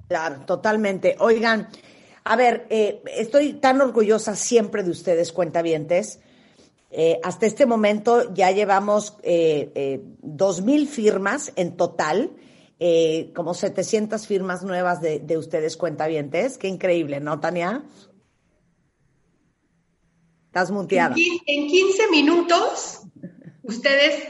Claro, 0.08 0.44
totalmente. 0.46 1.16
Oigan, 1.20 1.68
a 2.24 2.36
ver, 2.36 2.66
eh, 2.70 3.02
estoy 3.16 3.54
tan 3.54 3.80
orgullosa 3.80 4.36
siempre 4.36 4.82
de 4.82 4.90
ustedes, 4.90 5.32
cuentavientes 5.32 6.20
eh, 6.94 7.18
hasta 7.22 7.46
este 7.46 7.64
momento 7.64 8.34
ya 8.34 8.50
llevamos 8.50 9.16
eh, 9.22 9.72
eh, 9.74 10.02
2.000 10.22 10.86
firmas 10.86 11.50
en 11.56 11.74
total, 11.74 12.32
eh, 12.78 13.32
como 13.34 13.54
700 13.54 14.26
firmas 14.26 14.62
nuevas 14.62 15.00
de, 15.00 15.18
de 15.18 15.38
ustedes 15.38 15.78
cuentavientes. 15.78 16.58
Qué 16.58 16.68
increíble, 16.68 17.18
¿no, 17.18 17.40
Tania? 17.40 17.82
Estás 20.48 20.70
muteada. 20.70 21.14
En 21.46 21.66
15 21.66 22.10
minutos, 22.10 23.00
ustedes 23.62 24.24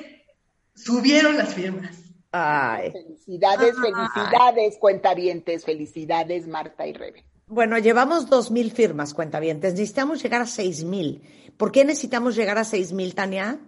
subieron 0.77 1.37
las 1.37 1.55
firmas. 1.55 2.02
Ay. 2.33 2.91
Felicidades, 2.93 3.75
felicidades, 3.79 4.79
cuentavientes, 4.79 5.65
felicidades, 5.65 6.49
Marta 6.49 6.87
y 6.87 6.95
Rebe. 6.95 7.25
Bueno, 7.47 7.77
llevamos 7.79 8.31
2.000 8.31 8.73
firmas, 8.73 9.13
cuentavientes. 9.13 9.75
Necesitamos 9.75 10.23
llegar 10.23 10.41
a 10.41 10.47
6.000. 10.47 11.21
¿Por 11.59 11.71
qué 11.71 11.85
necesitamos 11.85 12.35
llegar 12.35 12.57
a 12.57 12.63
6.000, 12.63 13.15
Tania? 13.15 13.61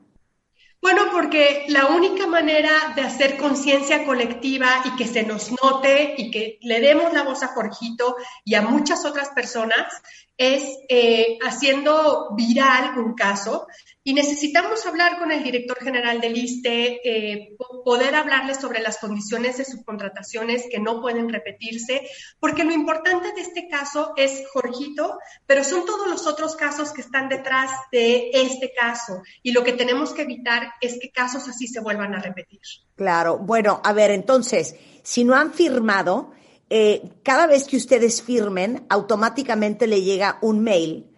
Bueno, 0.81 1.05
porque 1.13 1.65
la 1.69 1.87
única 1.87 2.27
manera 2.27 2.93
de 2.95 3.01
hacer 3.03 3.39
conciencia 3.39 4.05
colectiva 4.05 4.69
y 4.85 4.97
que 4.97 5.07
se 5.07 5.23
nos 5.23 5.51
note 5.63 6.15
y 6.19 6.31
que 6.31 6.59
le 6.61 6.81
demos 6.81 7.13
la 7.15 7.23
voz 7.23 7.43
a 7.43 7.49
Jorgito 7.49 8.17
y 8.45 8.55
a 8.55 8.61
muchas 8.63 9.05
otras 9.07 9.31
personas 9.31 10.03
es 10.37 10.79
eh, 10.89 11.39
haciendo 11.45 12.31
viral 12.37 12.99
un 12.99 13.15
caso. 13.15 13.67
Y 14.07 14.13
necesitamos 14.13 14.85
hablar 14.85 15.19
con 15.19 15.33
el 15.33 15.43
director 15.43 15.79
general 15.83 16.21
del 16.21 16.37
ISTE, 16.37 17.01
eh, 17.05 17.57
poder 17.85 18.15
hablarles 18.15 18.59
sobre 18.59 18.81
las 18.81 18.99
condiciones 18.99 19.57
de 19.57 19.65
subcontrataciones 19.65 20.67
que 20.71 20.79
no 20.79 21.01
pueden 21.01 21.31
repetirse, 21.31 22.03
porque 22.39 22.65
lo 22.65 22.73
importante 22.73 23.33
de 23.33 23.41
este 23.41 23.67
caso 23.67 24.13
es 24.17 24.43
Jorgito, 24.53 25.19
pero 25.47 25.65
son 25.65 25.87
todos 25.87 26.07
los 26.07 26.27
otros 26.27 26.55
casos 26.55 26.93
que 26.93 27.01
están 27.01 27.31
detrás 27.31 27.71
de 27.93 28.31
este 28.35 28.73
caso. 28.79 29.23
Y 29.43 29.53
lo 29.53 29.65
que 29.65 29.73
tenemos 29.73 30.13
que 30.13 30.23
evitar 30.23 30.75
es 30.83 30.99
que 31.01 31.11
casos 31.11 31.49
así 31.49 31.67
se 31.67 31.81
vuelvan 31.81 32.15
a 32.15 32.21
repetir. 32.21 32.61
Claro, 32.97 33.39
bueno, 33.39 33.81
a 33.83 33.95
ver, 33.95 34.11
entonces, 34.11 34.75
si 35.03 35.25
no 35.25 35.35
han 35.35 35.55
firmado, 35.55 36.33
eh, 36.71 37.11
cada 37.23 37.47
vez 37.47 37.67
que 37.67 37.77
ustedes 37.77 38.23
firmen, 38.23 38.87
automáticamente 38.89 39.87
le 39.87 40.03
llega 40.03 40.39
un 40.41 40.61
mail 40.61 41.11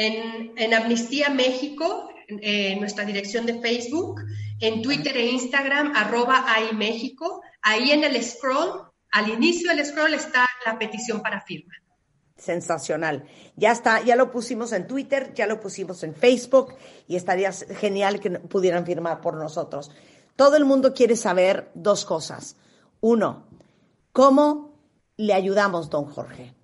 En, 0.00 0.74
Amnistía 0.74 1.28
México, 1.28 2.08
en 2.28 2.78
nuestra 2.78 3.04
dirección 3.04 3.46
de 3.46 3.60
Facebook, 3.60 4.20
en 4.60 4.80
Twitter 4.80 5.16
e 5.16 5.26
Instagram, 5.26 5.92
arroba 5.96 6.46
México. 6.72 7.42
Ahí 7.62 7.90
en 7.90 8.04
el 8.04 8.22
scroll, 8.22 8.92
al 9.10 9.28
inicio 9.28 9.74
del 9.74 9.84
scroll 9.84 10.14
está 10.14 10.46
la 10.64 10.78
petición 10.78 11.20
para 11.20 11.40
firma. 11.40 11.74
Sensacional. 12.36 13.24
Ya 13.56 13.72
está, 13.72 14.00
ya 14.04 14.14
lo 14.14 14.30
pusimos 14.30 14.72
en 14.72 14.86
Twitter, 14.86 15.34
ya 15.34 15.48
lo 15.48 15.58
pusimos 15.58 16.04
en 16.04 16.14
Facebook 16.14 16.76
y 17.08 17.16
estaría 17.16 17.50
genial 17.52 18.20
que 18.20 18.30
pudieran 18.30 18.86
firmar 18.86 19.20
por 19.20 19.34
nosotros. 19.34 19.90
Todo 20.36 20.56
el 20.56 20.64
mundo 20.64 20.94
quiere 20.94 21.16
saber 21.16 21.72
dos 21.74 22.04
cosas. 22.04 22.54
Uno, 23.00 23.48
¿cómo 24.12 24.78
le 25.16 25.34
ayudamos, 25.34 25.90
don 25.90 26.04
Jorge? 26.04 26.54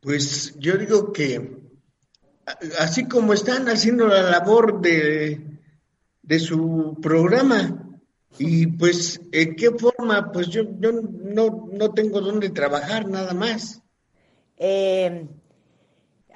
Pues 0.00 0.54
yo 0.58 0.76
digo 0.76 1.12
que 1.12 1.58
así 2.78 3.06
como 3.06 3.32
están 3.32 3.68
haciendo 3.68 4.06
la 4.08 4.22
labor 4.22 4.80
de, 4.80 5.40
de 6.22 6.38
su 6.38 6.96
programa, 7.02 7.88
y 8.38 8.66
pues, 8.66 9.20
¿en 9.32 9.56
qué 9.56 9.70
forma? 9.70 10.30
Pues 10.30 10.48
yo, 10.48 10.62
yo 10.78 10.92
no, 10.92 11.68
no 11.72 11.92
tengo 11.92 12.20
dónde 12.20 12.50
trabajar, 12.50 13.08
nada 13.08 13.34
más. 13.34 13.82
Eh, 14.56 15.26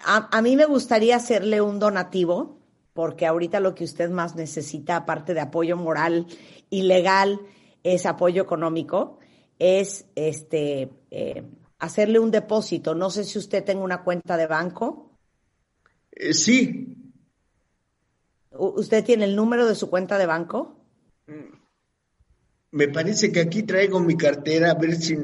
a, 0.05 0.37
a, 0.37 0.43
mí 0.43 0.57
me 0.57 0.65
gustaría 0.65 1.17
hacerle 1.17 1.61
un 1.61 1.79
donativo, 1.79 2.59
porque 2.93 3.27
ahorita 3.27 3.61
lo 3.61 3.75
que 3.75 3.85
usted 3.85 4.11
más 4.11 4.35
necesita, 4.35 4.97
aparte 4.97 5.33
de 5.33 5.41
apoyo 5.41 5.77
moral 5.77 6.27
y 6.71 6.83
legal, 6.83 7.41
es 7.85 8.05
apoyo 8.07 8.43
económico, 8.43 9.19
es 9.59 10.07
este 10.17 10.91
eh, 11.11 11.45
hacerle 11.83 12.21
un 12.21 12.31
depósito. 12.31 12.95
No 12.95 13.11
sé 13.11 13.25
si 13.25 13.39
usted 13.39 13.65
tenga 13.65 13.83
una 13.83 14.05
cuenta 14.05 14.37
de 14.37 14.47
banco. 14.47 15.11
Eh, 16.13 16.33
sí. 16.33 16.97
¿Usted 18.53 19.05
tiene 19.05 19.25
el 19.25 19.35
número 19.35 19.67
de 19.67 19.75
su 19.75 19.91
cuenta 19.91 20.17
de 20.17 20.27
banco? 20.27 20.77
Mm. 21.27 21.57
Me 22.71 22.89
parece 22.89 23.33
que 23.33 23.41
aquí 23.41 23.65
traigo 23.65 23.99
mi 23.99 24.17
cartera, 24.17 24.71
a 24.71 24.75
ver 24.75 24.95
si 24.95 25.19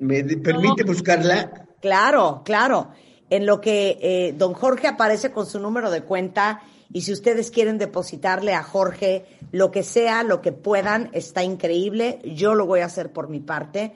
me 0.00 0.24
permite 0.24 0.84
buscarla. 0.84 1.68
Claro, 1.80 2.42
claro. 2.42 2.92
En 3.28 3.44
lo 3.44 3.60
que 3.60 3.98
eh, 4.00 4.34
don 4.36 4.54
Jorge 4.54 4.88
aparece 4.88 5.32
con 5.32 5.46
su 5.46 5.60
número 5.60 5.90
de 5.90 6.02
cuenta 6.02 6.62
y 6.90 7.02
si 7.02 7.12
ustedes 7.12 7.50
quieren 7.50 7.76
depositarle 7.76 8.54
a 8.54 8.62
Jorge 8.62 9.26
lo 9.52 9.70
que 9.70 9.82
sea, 9.82 10.22
lo 10.22 10.40
que 10.40 10.52
puedan, 10.52 11.10
está 11.12 11.44
increíble. 11.44 12.20
Yo 12.24 12.54
lo 12.54 12.64
voy 12.66 12.80
a 12.80 12.86
hacer 12.86 13.12
por 13.12 13.28
mi 13.28 13.40
parte 13.40 13.92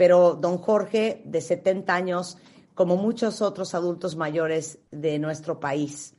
pero 0.00 0.34
don 0.34 0.56
Jorge, 0.56 1.20
de 1.26 1.42
70 1.42 1.94
años, 1.94 2.38
como 2.74 2.96
muchos 2.96 3.42
otros 3.42 3.74
adultos 3.74 4.16
mayores 4.16 4.78
de 4.90 5.18
nuestro 5.18 5.60
país, 5.60 6.14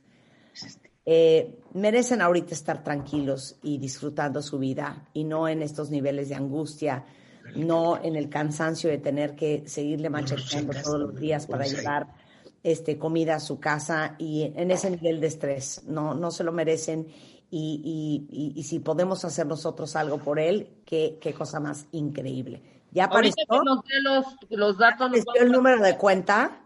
eh, 1.04 1.58
merecen 1.74 2.22
ahorita 2.22 2.54
estar 2.54 2.84
tranquilos 2.84 3.56
y 3.60 3.78
disfrutando 3.78 4.40
su 4.40 4.60
vida 4.60 5.08
y 5.12 5.24
no 5.24 5.48
en 5.48 5.62
estos 5.62 5.90
niveles 5.90 6.28
de 6.28 6.36
angustia, 6.36 7.04
no 7.56 8.00
en 8.00 8.14
el 8.14 8.28
cansancio 8.28 8.88
de 8.88 8.98
tener 8.98 9.34
que 9.34 9.64
seguirle 9.66 10.10
machacando 10.10 10.80
todos 10.80 11.00
los 11.00 11.18
días 11.18 11.48
para 11.48 11.66
llevar 11.66 12.06
este, 12.62 12.98
comida 12.98 13.34
a 13.34 13.40
su 13.40 13.58
casa 13.58 14.14
y 14.16 14.52
en 14.54 14.70
ese 14.70 14.92
nivel 14.92 15.20
de 15.20 15.26
estrés. 15.26 15.82
No, 15.88 16.14
no 16.14 16.30
se 16.30 16.44
lo 16.44 16.52
merecen 16.52 17.08
y, 17.50 18.28
y, 18.30 18.52
y, 18.54 18.62
si 18.62 18.78
podemos 18.78 19.24
hacer 19.24 19.48
nosotros 19.48 19.96
algo 19.96 20.18
por 20.18 20.38
él, 20.38 20.68
qué, 20.86 21.18
qué 21.20 21.34
cosa 21.34 21.58
más 21.58 21.86
increíble. 21.90 22.62
¿Ya 22.92 23.04
apareció? 23.04 23.44
los, 24.02 24.24
los 24.50 24.78
datos. 24.78 25.10
el 25.34 25.50
número 25.50 25.82
de 25.82 25.96
cuenta? 25.96 26.60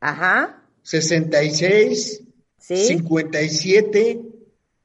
Ajá, 0.00 0.62
66 0.82 2.22
sí. 2.58 2.76
57 2.76 4.20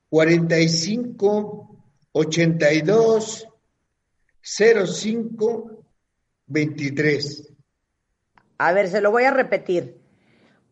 45 0.09 1.83
82 2.11 3.47
05 4.41 5.83
23. 6.47 7.53
A 8.59 8.73
ver, 8.73 8.87
se 8.89 9.01
lo 9.01 9.11
voy 9.11 9.23
a 9.23 9.31
repetir. 9.31 9.99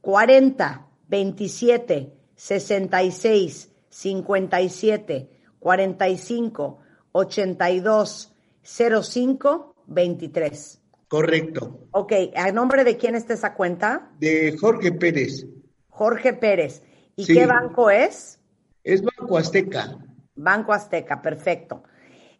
40, 0.01 0.87
27, 1.07 2.13
66, 2.35 3.71
57, 3.89 5.29
45, 5.59 6.79
82, 7.11 8.33
05, 8.63 9.75
23. 9.87 10.81
Correcto. 11.07 11.87
Ok, 11.91 12.13
¿a 12.35 12.51
nombre 12.51 12.83
de 12.83 12.97
quién 12.97 13.15
está 13.15 13.33
esa 13.33 13.53
cuenta? 13.53 14.11
De 14.19 14.57
Jorge 14.57 14.91
Pérez. 14.91 15.45
Jorge 15.89 16.33
Pérez. 16.33 16.81
¿Y 17.15 17.25
Sí. 17.25 17.33
qué 17.33 17.45
banco 17.45 17.89
es? 17.89 18.39
Es 18.85 19.01
Banco 19.01 19.37
Azteca. 19.37 19.97
Banco 20.35 20.71
Azteca, 20.71 21.21
perfecto. 21.21 21.83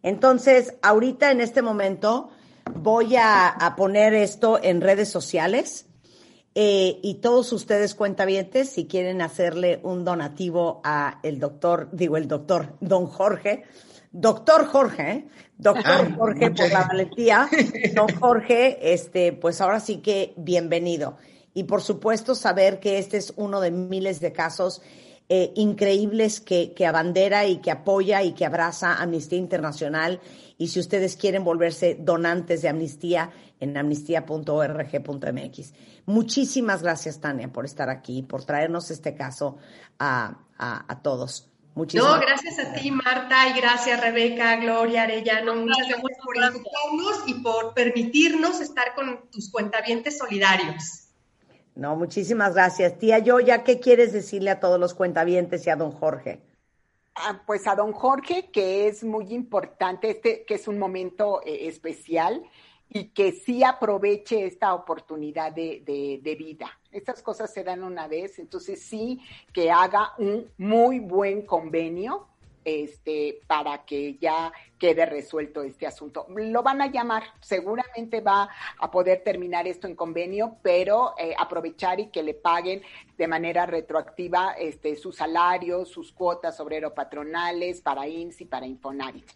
Entonces, 0.04 0.76
ahorita 0.82 1.32
en 1.32 1.42
este 1.42 1.62
momento 1.62 2.30
voy 2.76 3.16
a, 3.16 3.50
a 3.50 3.76
poner 3.76 4.14
esto 4.14 4.60
en 4.62 4.80
redes 4.80 5.10
sociales 5.10 5.88
eh, 6.58 7.00
y 7.04 7.16
todos 7.16 7.52
ustedes 7.52 7.96
cuentavientes, 7.96 8.70
si 8.70 8.86
quieren 8.88 9.22
hacerle 9.22 9.82
un 9.84 10.06
donativo 10.06 10.80
a 10.86 11.20
el 11.22 11.38
doctor, 11.38 11.90
digo 11.92 12.16
el 12.16 12.30
doctor, 12.30 12.78
don 12.80 13.08
Jorge, 13.08 13.64
doctor 14.14 14.66
Jorge, 14.68 15.12
¿eh? 15.12 15.28
doctor 15.58 15.84
Ah, 15.86 16.16
Jorge 16.16 16.52
por 16.52 16.72
la 16.72 16.88
valentía, 16.88 17.50
don 17.94 18.08
Jorge, 18.20 18.94
este, 18.94 19.34
pues 19.34 19.60
ahora 19.60 19.82
sí 19.82 19.98
que 19.98 20.34
bienvenido. 20.38 21.18
Y 21.54 21.64
por 21.64 21.82
supuesto 21.82 22.36
saber 22.36 22.80
que 22.80 23.00
este 23.00 23.18
es 23.18 23.34
uno 23.36 23.60
de 23.60 23.72
miles 23.72 24.22
de 24.22 24.32
casos 24.32 24.82
eh, 25.30 25.52
increíbles 25.56 26.40
que, 26.40 26.74
que 26.74 26.86
abandera 26.86 27.46
y 27.46 27.58
que 27.58 27.72
apoya 27.72 28.24
y 28.24 28.34
que 28.34 28.46
abraza 28.46 29.02
Amnistía 29.02 29.40
Internacional. 29.40 30.20
Y 30.58 30.68
si 30.70 30.80
ustedes 30.80 31.16
quieren 31.18 31.44
volverse 31.44 31.98
donantes 32.00 32.62
de 32.62 32.70
Amnistía, 32.70 33.32
en 33.60 33.78
amnistía.org.mx. 33.78 35.74
Muchísimas 36.06 36.84
gracias, 36.84 37.20
Tania, 37.20 37.52
por 37.52 37.66
estar 37.66 37.90
aquí, 37.90 38.24
por 38.24 38.44
traernos 38.44 38.92
este 38.92 39.16
caso 39.16 39.58
a, 40.00 40.38
a, 40.58 40.92
a 40.92 41.02
todos. 41.02 41.50
Muchísimas 41.74 42.16
No, 42.16 42.22
gracias 42.22 42.60
a 42.60 42.74
ti, 42.74 42.92
Marta, 42.92 43.50
y 43.50 43.60
gracias, 43.60 44.00
Rebeca, 44.00 44.56
Gloria, 44.58 45.04
Arellano. 45.04 45.56
Muchas 45.56 45.88
gracias 45.88 46.02
por 46.24 46.38
escucharnos 46.38 47.24
y 47.28 47.34
por 47.36 47.74
permitirnos 47.74 48.62
estar 48.62 48.94
con 48.96 49.30
tus 49.30 49.52
cuentavientes 49.52 50.18
solidarios. 50.18 51.05
No, 51.76 51.96
muchísimas 51.96 52.54
gracias. 52.54 52.98
Tía 52.98 53.20
Yoya, 53.20 53.64
¿qué 53.64 53.80
quieres 53.80 54.14
decirle 54.14 54.50
a 54.52 54.60
todos 54.60 54.80
los 54.80 54.94
cuentavientes 54.94 55.66
y 55.68 55.70
a 55.70 55.76
don 55.76 55.92
Jorge? 55.92 56.40
Ah, 57.16 57.42
Pues 57.46 57.68
a 57.68 57.76
don 57.76 57.92
Jorge, 57.92 58.50
que 58.52 58.88
es 58.88 59.04
muy 59.04 59.34
importante, 59.34 60.10
este, 60.12 60.46
que 60.46 60.56
es 60.56 60.68
un 60.68 60.80
momento 60.80 61.42
eh, 61.46 61.68
especial 61.68 62.44
y 62.90 63.10
que 63.10 63.32
sí 63.34 63.64
aproveche 63.64 64.46
esta 64.46 64.74
oportunidad 64.74 65.52
de, 65.52 65.82
de- 65.86 66.20
de 66.24 66.36
vida. 66.36 66.68
Estas 66.92 67.22
cosas 67.22 67.52
se 67.54 67.64
dan 67.64 67.84
una 67.84 68.08
vez, 68.08 68.40
entonces 68.40 68.82
sí 68.82 69.20
que 69.52 69.70
haga 69.72 70.14
un 70.18 70.50
muy 70.58 71.00
buen 71.00 71.42
convenio 71.46 72.28
este, 72.64 73.42
para 73.48 73.86
que 73.86 74.18
ya 74.18 74.52
quede 74.86 75.08
resuelto 75.08 75.64
este 75.64 75.88
asunto. 75.88 76.28
Lo 76.30 76.62
van 76.62 76.80
a 76.80 76.92
llamar, 76.92 77.24
seguramente 77.42 78.22
va 78.22 78.48
a 78.78 78.92
poder 78.92 79.24
terminar 79.24 79.68
esto 79.68 79.88
en 79.88 79.96
convenio, 79.96 80.58
pero 80.62 81.16
eh, 81.18 81.34
aprovechar 81.40 82.00
y 82.00 82.10
que 82.12 82.22
le 82.22 82.36
paguen 82.36 82.84
de 83.18 83.28
manera 83.28 83.66
retroactiva 83.66 84.52
este, 84.52 84.96
sus 84.96 85.16
salarios, 85.16 85.90
sus 85.90 86.12
cuotas 86.12 86.60
obrero-patronales 86.60 87.82
para 87.82 88.08
IMSS 88.08 88.42
y 88.42 88.46
para 88.46 88.68
Infonavit. 88.68 89.28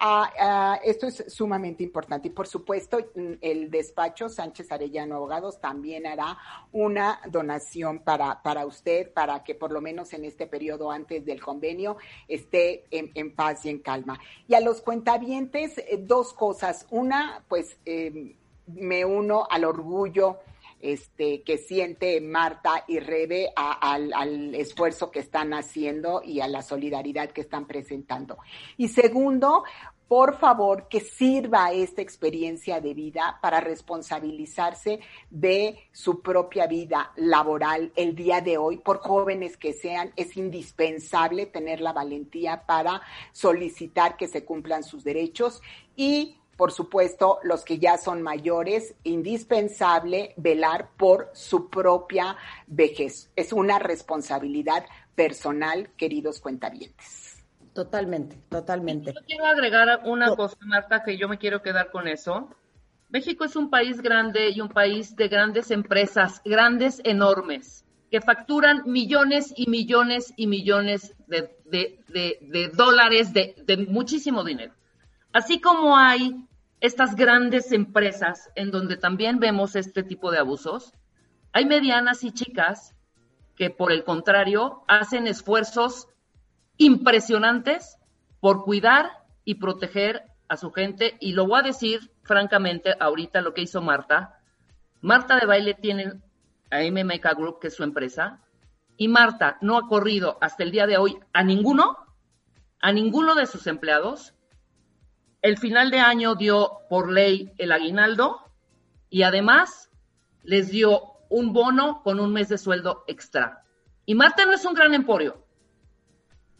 Ah, 0.00 0.32
ah, 0.40 0.80
esto 0.82 1.06
es 1.06 1.24
sumamente 1.28 1.84
importante 1.84 2.28
y 2.28 2.32
por 2.32 2.48
supuesto 2.48 2.98
mm, 3.14 3.34
el 3.40 3.70
despacho 3.70 4.28
Sánchez 4.28 4.72
Arellano 4.72 5.16
Abogados 5.16 5.60
también 5.60 6.06
hará 6.06 6.36
una 6.72 7.20
donación 7.28 8.00
para, 8.00 8.42
para 8.42 8.66
usted, 8.66 9.12
para 9.12 9.44
que 9.44 9.54
por 9.54 9.70
lo 9.70 9.80
menos 9.80 10.12
en 10.14 10.24
este 10.24 10.48
periodo 10.48 10.90
antes 10.90 11.24
del 11.24 11.40
convenio 11.40 11.96
esté 12.26 12.86
en, 12.90 13.12
en 13.14 13.36
paz 13.36 13.64
y 13.66 13.70
en 13.70 13.78
calma. 13.78 14.18
Y 14.48 14.54
a 14.54 14.60
los 14.60 14.82
cuentavientes, 15.00 15.76
eh, 15.78 15.98
dos 16.00 16.32
cosas. 16.32 16.86
Una, 16.90 17.42
pues 17.48 17.76
eh, 17.84 18.34
me 18.66 19.04
uno 19.04 19.46
al 19.50 19.64
orgullo 19.64 20.38
este, 20.80 21.42
que 21.42 21.58
siente 21.58 22.20
Marta 22.20 22.84
y 22.88 22.98
Rebe 22.98 23.50
a- 23.56 23.92
al, 23.92 24.12
al 24.14 24.54
esfuerzo 24.54 25.10
que 25.10 25.20
están 25.20 25.52
haciendo 25.52 26.22
y 26.24 26.40
a 26.40 26.48
la 26.48 26.62
solidaridad 26.62 27.30
que 27.30 27.42
están 27.42 27.66
presentando. 27.66 28.38
Y 28.78 28.88
segundo, 28.88 29.64
por 30.08 30.36
favor, 30.36 30.88
que 30.88 31.00
sirva 31.00 31.72
esta 31.72 32.02
experiencia 32.02 32.80
de 32.80 32.94
vida 32.94 33.38
para 33.42 33.60
responsabilizarse 33.60 35.00
de 35.30 35.78
su 35.92 36.20
propia 36.20 36.66
vida 36.66 37.12
laboral 37.16 37.92
el 37.96 38.14
día 38.14 38.40
de 38.40 38.58
hoy, 38.58 38.78
por 38.78 38.98
jóvenes 38.98 39.56
que 39.56 39.72
sean, 39.72 40.12
es 40.16 40.36
indispensable 40.36 41.46
tener 41.46 41.80
la 41.80 41.92
valentía 41.92 42.64
para 42.66 43.02
solicitar 43.32 44.16
que 44.16 44.28
se 44.28 44.44
cumplan 44.44 44.84
sus 44.84 45.02
derechos 45.02 45.60
y 45.96 46.36
por 46.56 46.72
supuesto, 46.72 47.38
los 47.42 47.64
que 47.66 47.78
ya 47.78 47.98
son 47.98 48.22
mayores, 48.22 48.94
indispensable 49.04 50.32
velar 50.38 50.88
por 50.96 51.30
su 51.34 51.68
propia 51.68 52.38
vejez. 52.66 53.30
Es 53.36 53.52
una 53.52 53.78
responsabilidad 53.78 54.86
personal, 55.14 55.90
queridos 55.98 56.40
cuentavientes. 56.40 57.25
Totalmente, 57.76 58.36
totalmente. 58.48 59.12
Yo 59.12 59.20
quiero 59.26 59.44
agregar 59.46 60.00
una 60.06 60.34
cosa, 60.34 60.56
Marta, 60.62 61.04
que 61.04 61.16
yo 61.18 61.28
me 61.28 61.36
quiero 61.38 61.60
quedar 61.62 61.90
con 61.90 62.08
eso. 62.08 62.48
México 63.10 63.44
es 63.44 63.54
un 63.54 63.68
país 63.70 64.00
grande 64.00 64.48
y 64.50 64.60
un 64.62 64.68
país 64.70 65.14
de 65.14 65.28
grandes 65.28 65.70
empresas, 65.70 66.40
grandes, 66.44 67.00
enormes, 67.04 67.84
que 68.10 68.20
facturan 68.22 68.82
millones 68.86 69.52
y 69.56 69.68
millones 69.70 70.32
y 70.36 70.46
millones 70.46 71.14
de, 71.28 71.54
de- 71.66 72.00
de- 72.08 72.38
de 72.40 72.68
dólares, 72.70 73.32
de 73.34 73.86
muchísimo 73.88 74.42
dinero. 74.42 74.72
Así 75.32 75.60
como 75.60 75.96
hay 75.98 76.34
estas 76.80 77.14
grandes 77.14 77.72
empresas 77.72 78.50
en 78.54 78.70
donde 78.70 78.96
también 78.96 79.38
vemos 79.38 79.76
este 79.76 80.02
tipo 80.02 80.30
de 80.30 80.38
abusos, 80.38 80.94
hay 81.52 81.66
medianas 81.66 82.24
y 82.24 82.32
chicas 82.32 82.94
que 83.54 83.68
por 83.70 83.92
el 83.92 84.02
contrario 84.02 84.82
hacen 84.88 85.26
esfuerzos 85.26 86.08
impresionantes 86.78 87.98
por 88.40 88.64
cuidar 88.64 89.10
y 89.44 89.56
proteger 89.56 90.24
a 90.48 90.56
su 90.56 90.70
gente. 90.70 91.16
Y 91.20 91.32
lo 91.32 91.46
voy 91.46 91.60
a 91.60 91.62
decir 91.62 92.12
francamente 92.22 92.94
ahorita 92.98 93.40
lo 93.40 93.54
que 93.54 93.62
hizo 93.62 93.80
Marta. 93.80 94.40
Marta 95.00 95.36
de 95.38 95.46
Baile 95.46 95.74
tiene 95.74 96.20
a 96.70 96.80
MMK 96.80 97.36
Group, 97.36 97.60
que 97.60 97.68
es 97.68 97.74
su 97.74 97.84
empresa, 97.84 98.40
y 98.96 99.08
Marta 99.08 99.58
no 99.60 99.76
ha 99.78 99.88
corrido 99.88 100.38
hasta 100.40 100.64
el 100.64 100.70
día 100.70 100.86
de 100.86 100.96
hoy 100.96 101.18
a 101.32 101.44
ninguno, 101.44 101.96
a 102.80 102.92
ninguno 102.92 103.34
de 103.34 103.46
sus 103.46 103.66
empleados. 103.66 104.34
El 105.42 105.58
final 105.58 105.90
de 105.90 106.00
año 106.00 106.34
dio 106.34 106.80
por 106.88 107.12
ley 107.12 107.52
el 107.58 107.72
aguinaldo 107.72 108.40
y 109.10 109.22
además 109.22 109.90
les 110.42 110.70
dio 110.70 111.02
un 111.28 111.52
bono 111.52 112.02
con 112.02 112.20
un 112.20 112.32
mes 112.32 112.48
de 112.48 112.58
sueldo 112.58 113.04
extra. 113.06 113.64
Y 114.06 114.14
Marta 114.14 114.46
no 114.46 114.52
es 114.52 114.64
un 114.64 114.74
gran 114.74 114.94
emporio, 114.94 115.45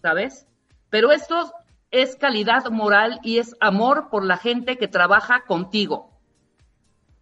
¿sabes? 0.06 0.46
Pero 0.88 1.10
esto 1.10 1.52
es 1.90 2.14
calidad 2.14 2.70
moral 2.70 3.18
y 3.24 3.38
es 3.38 3.56
amor 3.58 4.08
por 4.08 4.24
la 4.24 4.36
gente 4.36 4.78
que 4.78 4.86
trabaja 4.86 5.42
contigo, 5.48 6.12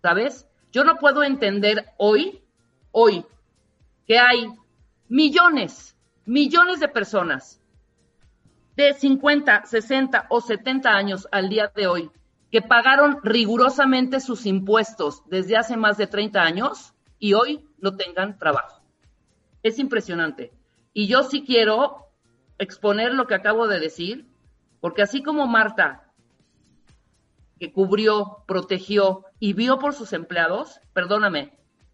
¿sabes? 0.03 0.47
Yo 0.70 0.85
no 0.85 0.97
puedo 0.97 1.22
entender 1.22 1.87
hoy, 1.97 2.45
hoy, 2.93 3.24
que 4.07 4.18
hay 4.18 4.49
millones, 5.09 5.97
millones 6.26 6.78
de 6.78 6.89
personas 6.89 7.59
de 8.76 8.93
50, 8.93 9.64
60 9.64 10.26
o 10.28 10.43
70 10.43 10.91
años 10.91 11.26
al 11.32 11.49
día 11.49 11.72
de 11.74 11.87
hoy 11.87 12.11
que 12.51 12.61
pagaron 12.61 13.18
rigurosamente 13.22 14.20
sus 14.20 14.45
impuestos 14.45 15.22
desde 15.30 15.57
hace 15.57 15.78
más 15.78 15.97
de 15.97 16.07
30 16.07 16.39
años 16.43 16.93
y 17.18 17.32
hoy 17.32 17.66
no 17.78 17.97
tengan 17.97 18.39
trabajo. 18.39 18.82
Es 19.62 19.78
impresionante. 19.78 20.53
Y 20.93 21.07
yo 21.07 21.22
sí 21.22 21.45
quiero 21.47 22.03
exponer 22.59 23.12
lo 23.12 23.26
que 23.26 23.34
acabo 23.34 23.66
de 23.68 23.80
decir, 23.80 24.26
porque 24.80 25.02
así 25.02 25.22
como 25.22 25.46
Marta, 25.46 26.12
que 27.59 27.72
cubrió, 27.72 28.44
protegió 28.46 29.24
y 29.38 29.52
vio 29.52 29.78
por 29.78 29.94
sus 29.94 30.12
empleados, 30.12 30.80
perdóname, 30.92 31.52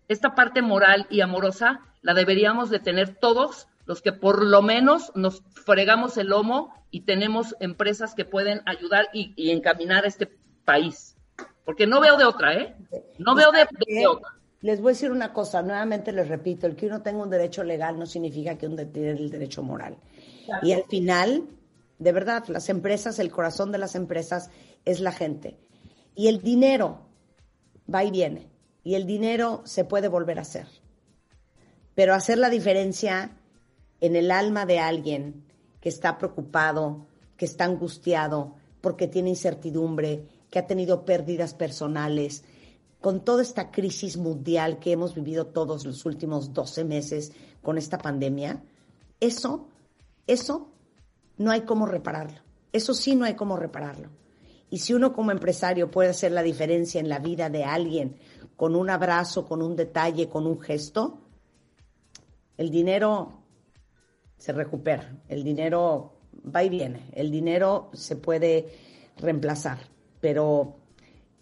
esta 0.09 0.35
parte 0.35 0.63
moral 0.63 1.07
y 1.11 1.21
amorosa 1.21 1.81
la 2.03 2.15
deberíamos 2.15 2.71
de 2.71 2.81
tener 2.81 3.15
todos 3.15 3.69
los 3.87 4.03
que 4.03 4.13
por 4.13 4.45
lo 4.45 4.63
menos 4.63 5.13
nos 5.15 5.43
fregamos 5.65 6.17
el 6.17 6.29
lomo 6.29 6.75
y 6.91 7.03
tenemos 7.03 7.55
empresas 7.61 8.15
que 8.15 8.25
pueden 8.25 8.63
ayudar 8.67 9.09
y, 9.13 9.33
y 9.37 9.51
encaminar 9.51 10.05
a 10.05 10.09
este 10.09 10.31
país. 10.65 11.17
Porque 11.65 11.87
no 11.87 12.01
veo 12.01 12.17
de 12.17 12.25
otra, 12.25 12.55
¿eh? 12.55 12.77
No 13.19 13.35
veo 13.35 13.53
de, 13.53 13.67
de 13.87 14.07
otra. 14.07 14.31
Les 14.63 14.81
voy 14.81 14.91
a 14.91 14.95
decir 14.95 15.11
una 15.11 15.33
cosa, 15.33 15.63
nuevamente 15.63 16.13
les 16.13 16.29
repito, 16.29 16.67
el 16.67 16.77
que 16.77 16.87
uno 16.87 17.01
tenga 17.03 17.23
un 17.23 17.31
derecho 17.31 17.65
legal 17.65 17.99
no 17.99 18.07
significa 18.07 18.59
que 18.59 18.67
uno 18.67 18.77
tiene 18.87 19.13
el 19.13 19.31
derecho 19.31 19.63
moral. 19.63 19.97
Y 20.63 20.73
al 20.73 20.85
final, 20.85 21.49
de 21.99 22.13
verdad, 22.13 22.45
las 22.49 22.69
empresas, 22.69 23.19
el 23.19 23.31
corazón 23.31 23.73
de 23.73 23.79
las 23.79 23.95
empresas 23.95 24.51
es 24.85 25.01
la 25.01 25.13
gente. 25.13 25.59
Y 26.15 26.29
el 26.29 26.43
dinero 26.43 27.07
va 27.93 28.05
y 28.05 28.11
viene. 28.11 28.49
Y 28.83 28.95
el 28.95 29.07
dinero 29.07 29.63
se 29.65 29.85
puede 29.85 30.09
volver 30.09 30.39
a 30.39 30.43
hacer. 30.43 30.67
Pero 31.95 32.15
hacer 32.15 32.39
la 32.39 32.51
diferencia 32.51 33.37
en 34.01 34.17
el 34.17 34.31
alma 34.31 34.67
de 34.67 34.79
alguien 34.79 35.45
que 35.81 35.89
está 35.89 36.19
preocupado, 36.19 37.07
que 37.37 37.45
está 37.45 37.65
angustiado, 37.65 38.55
porque 38.81 39.07
tiene 39.07 39.31
incertidumbre, 39.31 40.27
que 40.51 40.59
ha 40.59 40.67
tenido 40.67 41.05
pérdidas 41.05 41.55
personales, 41.55 42.45
con 43.01 43.25
toda 43.25 43.43
esta 43.43 43.71
crisis 43.71 44.17
mundial 44.17 44.79
que 44.79 44.93
hemos 44.93 45.15
vivido 45.15 45.47
todos 45.47 45.87
los 45.87 46.05
últimos 46.05 46.53
12 46.53 46.85
meses 46.85 47.33
con 47.63 47.79
esta 47.79 47.99
pandemia, 47.99 48.63
eso, 49.21 49.69
eso 50.27 50.73
no 51.39 51.51
hay 51.51 51.63
cómo 51.63 51.87
repararlo. 51.87 52.41
Eso 52.73 52.95
sí 52.95 53.17
no 53.17 53.25
hay 53.25 53.35
cómo 53.35 53.57
repararlo. 53.57 54.11
Y 54.71 54.79
si 54.79 54.95
uno 54.95 55.13
como 55.13 55.33
empresario 55.33 55.91
puede 55.91 56.11
hacer 56.11 56.33
la 56.33 56.43
diferencia 56.43 57.01
en 57.01 57.09
la 57.09 57.19
vida 57.19 57.51
de 57.51 57.65
alguien 57.65 58.17
con 58.57 58.77
un 58.77 58.89
abrazo, 58.89 59.47
con 59.47 59.63
un 59.63 59.75
detalle, 59.75 60.29
con 60.29 60.47
un 60.47 60.61
gesto, 60.61 61.19
el 62.57 62.71
dinero 62.71 63.43
se 64.37 64.53
recupera, 64.53 65.17
el 65.29 65.43
dinero 65.43 66.21
va 66.55 66.63
y 66.63 66.69
viene, 66.69 67.11
el 67.13 67.31
dinero 67.31 67.91
se 67.95 68.17
puede 68.17 68.73
reemplazar, 69.17 69.79
pero 70.21 70.77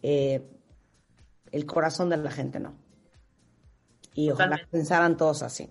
eh, 0.03 0.43
el 1.53 1.67
corazón 1.67 2.09
de 2.09 2.17
la 2.17 2.31
gente 2.31 2.61
no. 2.61 2.75
Y 4.15 4.31
ojalá 4.31 4.57
Totalmente. 4.57 4.71
pensaran 4.71 5.17
todos 5.17 5.43
así. 5.43 5.69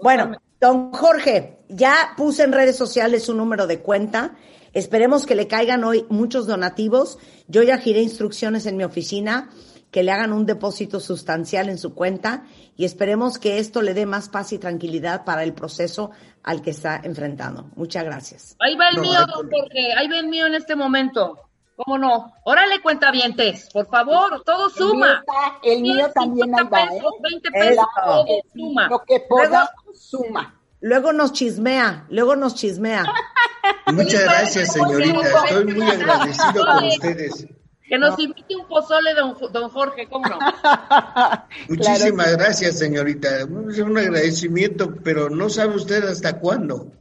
Bueno, 0.00 0.32
don 0.64 0.92
Jorge, 0.92 1.58
ya 1.68 2.14
puse 2.16 2.42
en 2.42 2.52
redes 2.52 2.76
sociales 2.76 3.24
su 3.24 3.34
número 3.34 3.66
de 3.66 3.80
cuenta. 3.80 4.34
Esperemos 4.72 5.26
que 5.26 5.34
le 5.34 5.46
caigan 5.46 5.84
hoy 5.84 6.06
muchos 6.08 6.46
donativos. 6.46 7.18
Yo 7.48 7.62
ya 7.62 7.76
giré 7.76 8.00
instrucciones 8.00 8.64
en 8.64 8.78
mi 8.78 8.84
oficina 8.84 9.50
que 9.90 10.02
le 10.02 10.10
hagan 10.10 10.32
un 10.32 10.46
depósito 10.46 11.00
sustancial 11.00 11.68
en 11.68 11.76
su 11.76 11.94
cuenta 11.94 12.44
y 12.76 12.86
esperemos 12.86 13.38
que 13.38 13.58
esto 13.58 13.82
le 13.82 13.92
dé 13.92 14.06
más 14.06 14.30
paz 14.30 14.52
y 14.54 14.58
tranquilidad 14.58 15.24
para 15.26 15.42
el 15.44 15.52
proceso 15.52 16.10
al 16.42 16.62
que 16.62 16.70
está 16.70 16.98
enfrentando. 17.04 17.66
Muchas 17.76 18.02
gracias. 18.04 18.56
Ahí 18.58 18.74
va 18.74 18.88
el 18.88 18.96
No, 18.96 19.02
mío, 19.02 19.20
don. 19.20 19.50
Jorge. 19.50 19.92
Ahí 19.98 20.08
va 20.08 20.18
el 20.18 20.28
mío 20.28 20.46
en 20.46 20.54
este 20.54 20.74
momento. 20.76 21.38
¿Cómo 21.76 21.98
no? 21.98 22.32
Órale, 22.44 22.80
cuentavientes, 22.80 23.68
por 23.72 23.86
favor, 23.88 24.42
todo 24.46 24.68
El 24.68 24.72
mío, 24.74 24.88
suma. 24.92 25.12
está- 25.20 25.58
el 25.64 25.82
mío 25.82 26.10
también 26.14 26.54
ahí 26.54 26.60
50 26.60 26.70
va, 26.70 26.84
¿eh? 26.84 26.88
pesos, 26.96 27.12
20 27.20 27.50
pesos, 27.50 27.72
Eso. 27.72 27.86
todo 28.06 28.26
suma. 28.54 28.88
Lo 28.88 28.98
que 29.00 29.20
podamos 29.28 29.68
suma. 30.08 30.60
Luego 30.80 31.12
nos 31.12 31.32
chismea, 31.32 32.06
luego 32.10 32.36
nos 32.36 32.54
chismea. 32.54 33.04
Muchas 33.92 34.24
gracias, 34.24 34.72
señorita. 34.72 35.44
Estoy 35.44 35.64
muy 35.74 35.90
agradecido 35.90 36.66
con 36.66 36.84
ustedes. 36.84 37.46
Que 37.86 37.98
nos 37.98 38.18
invite 38.18 38.56
un 38.56 38.66
pozole, 38.66 39.14
don, 39.14 39.36
don 39.52 39.68
Jorge, 39.68 40.08
¿cómo 40.08 40.26
no? 40.26 40.38
Muchísimas 41.68 42.32
gracias, 42.32 42.78
señorita. 42.78 43.40
Es 43.40 43.78
un 43.78 43.98
agradecimiento, 43.98 44.94
pero 45.02 45.28
no 45.28 45.50
sabe 45.50 45.76
usted 45.76 46.04
hasta 46.04 46.38
cuándo. 46.38 46.92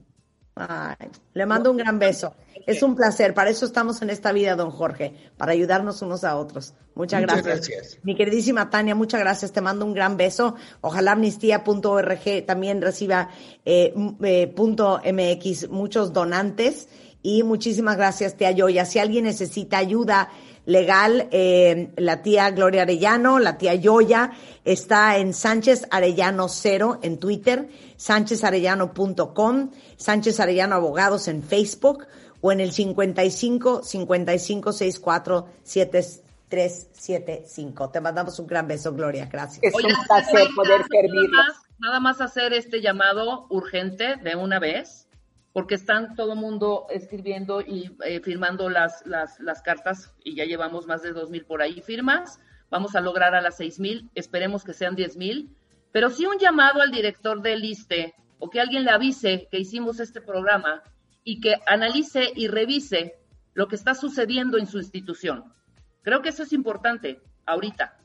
Ay, 0.55 1.09
le 1.33 1.45
mando 1.45 1.71
un 1.71 1.77
gran 1.77 1.97
beso. 1.99 2.35
Es 2.65 2.83
un 2.83 2.95
placer. 2.95 3.33
Para 3.33 3.49
eso 3.49 3.65
estamos 3.65 4.01
en 4.01 4.09
esta 4.09 4.31
vida, 4.31 4.55
don 4.55 4.71
Jorge, 4.71 5.13
para 5.35 5.51
ayudarnos 5.51 6.01
unos 6.01 6.23
a 6.23 6.37
otros. 6.37 6.73
Muchas, 6.95 7.21
Muchas 7.21 7.43
gracias. 7.43 7.67
gracias. 7.67 7.99
Mi 8.03 8.15
queridísima 8.15 8.69
Tania, 8.69 8.95
muchas 8.95 9.19
gracias. 9.19 9.51
Te 9.51 9.61
mando 9.61 9.85
un 9.85 9.93
gran 9.93 10.15
beso. 10.15 10.55
Ojalá 10.81 11.13
amnistía.org 11.13 12.45
también 12.45 12.81
reciba 12.81 13.29
eh, 13.65 13.93
eh, 14.21 14.47
punto 14.55 15.01
MX 15.03 15.69
muchos 15.69 16.13
donantes. 16.13 16.87
Y 17.21 17.43
muchísimas 17.43 17.97
gracias, 17.97 18.35
tía 18.35 18.51
Yoya. 18.51 18.85
Si 18.85 18.99
alguien 18.99 19.23
necesita 19.23 19.77
ayuda 19.77 20.29
legal, 20.65 21.27
eh, 21.31 21.91
la 21.97 22.21
tía 22.21 22.51
Gloria 22.51 22.83
Arellano, 22.83 23.39
la 23.39 23.57
tía 23.57 23.73
Yoya, 23.75 24.31
está 24.63 25.17
en 25.17 25.33
Sánchez 25.33 25.87
Arellano 25.91 26.47
Cero 26.47 26.99
en 27.01 27.17
Twitter, 27.17 27.67
sánchezarellano.com, 27.97 29.71
Sánchez 29.97 30.39
Arellano 30.39 30.75
Abogados 30.75 31.27
en 31.27 31.43
Facebook 31.43 32.05
o 32.41 32.51
en 32.51 32.59
el 32.59 32.71
55 32.71 33.81
55 33.83 34.73
64 34.73 35.47
7375. 35.63 37.89
Te 37.89 38.01
mandamos 38.01 38.37
un 38.39 38.47
gran 38.47 38.67
beso, 38.67 38.93
Gloria. 38.93 39.27
Gracias. 39.31 39.63
Es 39.63 39.73
Oye, 39.73 39.87
un 39.87 40.05
placer 40.05 40.47
poder 40.55 40.81
servirlos. 40.89 41.31
Nada 41.31 41.47
más, 41.47 41.57
nada 41.79 41.99
más 41.99 42.21
hacer 42.21 42.53
este 42.53 42.81
llamado 42.81 43.47
urgente 43.49 44.17
de 44.17 44.35
una 44.35 44.59
vez, 44.59 45.07
porque 45.53 45.75
están 45.75 46.15
todo 46.15 46.35
mundo 46.35 46.87
escribiendo 46.89 47.61
y 47.61 47.95
eh, 48.03 48.19
firmando 48.19 48.69
las, 48.69 49.05
las, 49.05 49.39
las 49.39 49.61
cartas 49.61 50.13
y 50.23 50.35
ya 50.35 50.45
llevamos 50.45 50.87
más 50.87 51.03
de 51.03 51.13
dos 51.13 51.29
mil 51.29 51.45
por 51.45 51.61
ahí 51.61 51.81
firmas. 51.81 52.39
Vamos 52.71 52.95
a 52.95 53.01
lograr 53.01 53.35
a 53.35 53.41
las 53.41 53.57
seis 53.57 53.79
mil, 53.79 54.09
esperemos 54.15 54.63
que 54.63 54.73
sean 54.73 54.95
diez 54.95 55.15
mil. 55.15 55.55
Pero 55.91 56.09
sí 56.09 56.25
un 56.25 56.39
llamado 56.39 56.81
al 56.81 56.89
director 56.89 57.41
del 57.43 57.63
ISTE 57.63 58.15
o 58.39 58.49
que 58.49 58.59
alguien 58.59 58.83
le 58.83 58.91
avise 58.91 59.47
que 59.51 59.59
hicimos 59.59 59.99
este 59.99 60.21
programa 60.21 60.81
y 61.23 61.39
que 61.39 61.55
analice 61.67 62.31
y 62.35 62.47
revise 62.47 63.15
lo 63.53 63.67
que 63.67 63.75
está 63.75 63.93
sucediendo 63.93 64.57
en 64.57 64.65
su 64.65 64.79
institución. 64.79 65.53
Creo 66.01 66.23
que 66.23 66.29
eso 66.29 66.41
es 66.41 66.51
importante 66.51 67.21
ahorita, 67.45 67.99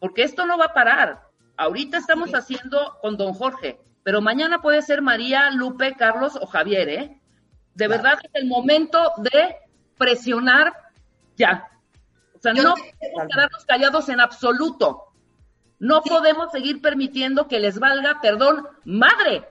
porque 0.00 0.22
esto 0.22 0.46
no 0.46 0.56
va 0.56 0.66
a 0.66 0.74
parar. 0.74 1.28
Ahorita 1.58 1.98
estamos 1.98 2.34
haciendo 2.34 2.98
con 3.02 3.18
don 3.18 3.34
Jorge, 3.34 3.78
pero 4.06 4.20
mañana 4.20 4.62
puede 4.62 4.82
ser 4.82 5.02
María, 5.02 5.50
Lupe, 5.50 5.96
Carlos 5.96 6.38
o 6.40 6.46
Javier, 6.46 6.88
¿eh? 6.88 7.20
De 7.74 7.88
verdad 7.88 8.16
es 8.22 8.30
el 8.34 8.46
momento 8.46 9.10
de 9.16 9.56
presionar 9.98 10.72
ya. 11.36 11.68
O 12.32 12.38
sea, 12.38 12.52
no 12.52 12.74
podemos 12.74 13.26
quedarnos 13.28 13.64
callados 13.64 14.08
en 14.08 14.20
absoluto. 14.20 15.12
No 15.80 16.02
podemos 16.02 16.52
seguir 16.52 16.80
permitiendo 16.80 17.48
que 17.48 17.58
les 17.58 17.80
valga, 17.80 18.20
perdón, 18.22 18.68
madre. 18.84 19.48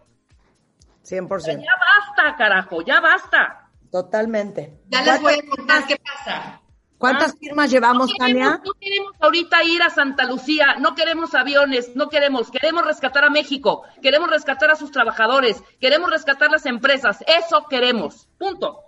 100%. 1.04 1.62
Ya 1.62 1.72
basta, 1.76 2.38
carajo, 2.38 2.82
ya 2.82 3.02
basta. 3.02 3.70
Totalmente. 3.92 4.80
Ya 4.88 5.02
les 5.02 5.22
voy 5.22 5.34
a 5.34 5.50
contar 5.54 5.86
qué 5.86 5.98
pasa. 5.98 6.62
¿Cuántas 6.98 7.36
firmas 7.38 7.70
llevamos, 7.70 8.10
no 8.10 8.16
queremos, 8.26 8.44
Tania? 8.44 8.62
no 8.64 8.74
queremos 8.80 9.12
ahorita 9.20 9.64
ir 9.64 9.84
a 9.84 9.90
Santa 9.90 10.24
Lucía, 10.26 10.76
no 10.80 10.96
queremos 10.96 11.36
aviones, 11.36 11.94
no 11.96 12.10
queremos, 12.10 12.50
queremos 12.50 12.86
rescatar 12.86 13.26
a 13.26 13.30
México, 13.30 13.84
queremos 14.02 14.30
rescatar 14.30 14.72
a 14.72 14.76
sus 14.76 14.92
trabajadores, 14.92 15.62
queremos 15.80 16.10
rescatar 16.10 16.50
las 16.52 16.66
empresas, 16.66 17.20
eso 17.28 17.66
queremos, 17.70 18.28
punto. 18.38 18.82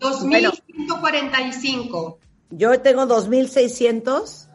2.145. 0.00 2.18
Yo 2.50 2.80
tengo 2.80 3.06
2.600 3.06 4.48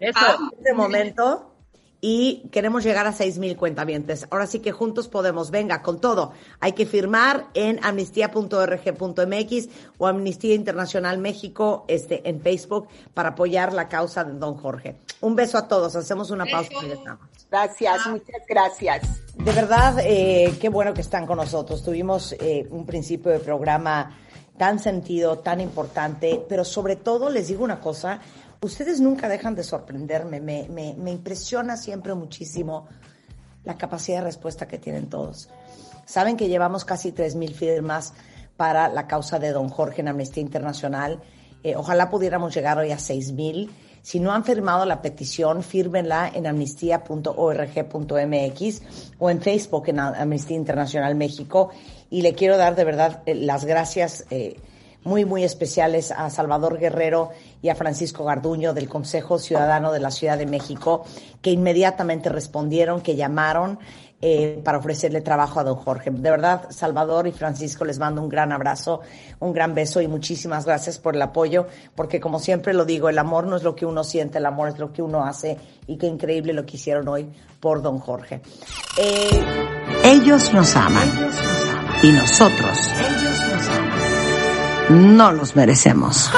Eso. 0.00 0.18
Ah, 0.20 0.36
en 0.38 0.50
este 0.58 0.74
momento 0.74 1.49
y 2.00 2.48
queremos 2.50 2.82
llegar 2.82 3.06
a 3.06 3.12
6.000 3.12 3.56
cuentavientes. 3.56 4.26
Ahora 4.30 4.46
sí 4.46 4.60
que 4.60 4.72
juntos 4.72 5.08
podemos. 5.08 5.50
Venga, 5.50 5.82
con 5.82 6.00
todo. 6.00 6.32
Hay 6.60 6.72
que 6.72 6.86
firmar 6.86 7.46
en 7.54 7.78
amnistía.org.mx 7.84 9.68
o 9.98 10.06
Amnistía 10.06 10.54
Internacional 10.54 11.18
México 11.18 11.84
este, 11.88 12.28
en 12.28 12.40
Facebook 12.40 12.88
para 13.12 13.30
apoyar 13.30 13.72
la 13.72 13.88
causa 13.88 14.24
de 14.24 14.32
don 14.38 14.54
Jorge. 14.54 14.96
Un 15.20 15.36
beso 15.36 15.58
a 15.58 15.68
todos. 15.68 15.94
Hacemos 15.94 16.30
una 16.30 16.46
pausa 16.46 16.70
y 16.72 16.80
regresamos. 16.80 17.28
Gracias, 17.50 18.06
muchas 18.06 18.42
gracias. 18.48 19.20
De 19.34 19.52
verdad, 19.52 19.96
eh, 20.00 20.54
qué 20.60 20.68
bueno 20.68 20.94
que 20.94 21.00
están 21.00 21.26
con 21.26 21.36
nosotros. 21.36 21.82
Tuvimos 21.82 22.32
eh, 22.38 22.66
un 22.70 22.86
principio 22.86 23.32
de 23.32 23.40
programa 23.40 24.16
tan 24.56 24.78
sentido, 24.78 25.38
tan 25.38 25.60
importante, 25.60 26.44
pero 26.48 26.64
sobre 26.64 26.96
todo 26.96 27.30
les 27.30 27.48
digo 27.48 27.64
una 27.64 27.80
cosa, 27.80 28.20
ustedes 28.60 29.00
nunca 29.00 29.28
dejan 29.28 29.54
de 29.54 29.64
sorprenderme, 29.64 30.40
me, 30.40 31.10
impresiona 31.10 31.76
siempre 31.76 32.14
muchísimo 32.14 32.86
la 33.64 33.76
capacidad 33.76 34.18
de 34.18 34.24
respuesta 34.24 34.68
que 34.68 34.78
tienen 34.78 35.08
todos. 35.08 35.48
Saben 36.04 36.36
que 36.36 36.48
llevamos 36.48 36.84
casi 36.84 37.12
3.000 37.12 37.54
firmas 37.54 38.12
para 38.56 38.88
la 38.88 39.06
causa 39.06 39.38
de 39.38 39.52
don 39.52 39.68
Jorge 39.68 40.00
en 40.00 40.08
Amnistía 40.08 40.42
Internacional. 40.42 41.20
Eh, 41.62 41.76
ojalá 41.76 42.10
pudiéramos 42.10 42.54
llegar 42.54 42.78
hoy 42.78 42.90
a 42.90 42.96
6.000. 42.96 43.70
Si 44.02 44.18
no 44.18 44.32
han 44.32 44.44
firmado 44.44 44.86
la 44.86 45.02
petición, 45.02 45.62
fírmenla 45.62 46.30
en 46.34 46.46
amnistía.org.mx 46.46 48.82
o 49.18 49.30
en 49.30 49.42
Facebook 49.42 49.88
en 49.88 50.00
Amnistía 50.00 50.56
Internacional 50.56 51.14
México. 51.14 51.70
Y 52.08 52.22
le 52.22 52.34
quiero 52.34 52.56
dar 52.56 52.76
de 52.76 52.84
verdad 52.84 53.22
eh, 53.26 53.34
las 53.34 53.64
gracias 53.64 54.24
eh, 54.30 54.56
muy, 55.04 55.24
muy 55.24 55.44
especiales 55.44 56.10
a 56.10 56.30
Salvador 56.30 56.78
Guerrero 56.78 57.30
y 57.62 57.68
a 57.68 57.74
Francisco 57.74 58.24
Garduño 58.24 58.74
del 58.74 58.88
Consejo 58.88 59.38
Ciudadano 59.38 59.92
de 59.92 60.00
la 60.00 60.10
Ciudad 60.10 60.38
de 60.38 60.46
México, 60.46 61.04
que 61.42 61.50
inmediatamente 61.50 62.28
respondieron, 62.28 63.00
que 63.00 63.16
llamaron, 63.16 63.78
eh, 64.22 64.60
para 64.62 64.76
ofrecerle 64.76 65.22
trabajo 65.22 65.60
a 65.60 65.64
don 65.64 65.76
Jorge. 65.76 66.10
De 66.10 66.30
verdad, 66.30 66.66
Salvador 66.68 67.26
y 67.26 67.32
Francisco 67.32 67.86
les 67.86 67.98
mando 67.98 68.20
un 68.20 68.28
gran 68.28 68.52
abrazo, 68.52 69.00
un 69.38 69.54
gran 69.54 69.74
beso 69.74 70.02
y 70.02 70.08
muchísimas 70.08 70.66
gracias 70.66 70.98
por 70.98 71.16
el 71.16 71.22
apoyo, 71.22 71.66
porque 71.94 72.20
como 72.20 72.38
siempre 72.38 72.74
lo 72.74 72.84
digo, 72.84 73.08
el 73.08 73.18
amor 73.18 73.46
no 73.46 73.56
es 73.56 73.62
lo 73.62 73.74
que 73.74 73.86
uno 73.86 74.04
siente, 74.04 74.36
el 74.36 74.44
amor 74.44 74.68
es 74.68 74.78
lo 74.78 74.92
que 74.92 75.00
uno 75.00 75.24
hace 75.24 75.56
y 75.86 75.96
qué 75.96 76.06
increíble 76.06 76.52
lo 76.52 76.66
que 76.66 76.76
hicieron 76.76 77.08
hoy 77.08 77.30
por 77.60 77.80
don 77.80 77.98
Jorge. 77.98 78.42
Eh, 78.98 79.42
ellos 80.04 80.52
nos 80.52 80.76
aman 80.76 81.10
y 82.02 82.12
nosotros 82.12 82.90
no 84.90 85.32
los 85.32 85.54
merecemos. 85.54 86.30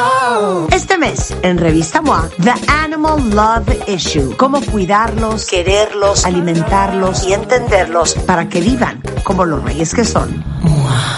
Este 0.71 0.99
mes, 0.99 1.35
en 1.43 1.59
Revista 1.59 2.03
MOA, 2.03 2.29
The 2.43 2.53
Animal 2.69 3.31
Love 3.31 3.89
Issue. 3.89 4.37
Cómo 4.37 4.61
cuidarlos, 4.61 5.47
quererlos, 5.47 6.25
alimentarlos 6.25 7.25
y 7.25 7.33
entenderlos 7.33 8.15
para 8.15 8.49
que 8.49 8.61
vivan 8.61 9.03
como 9.25 9.45
los 9.45 9.63
reyes 9.63 9.95
que 9.95 10.05
son. 10.05 10.45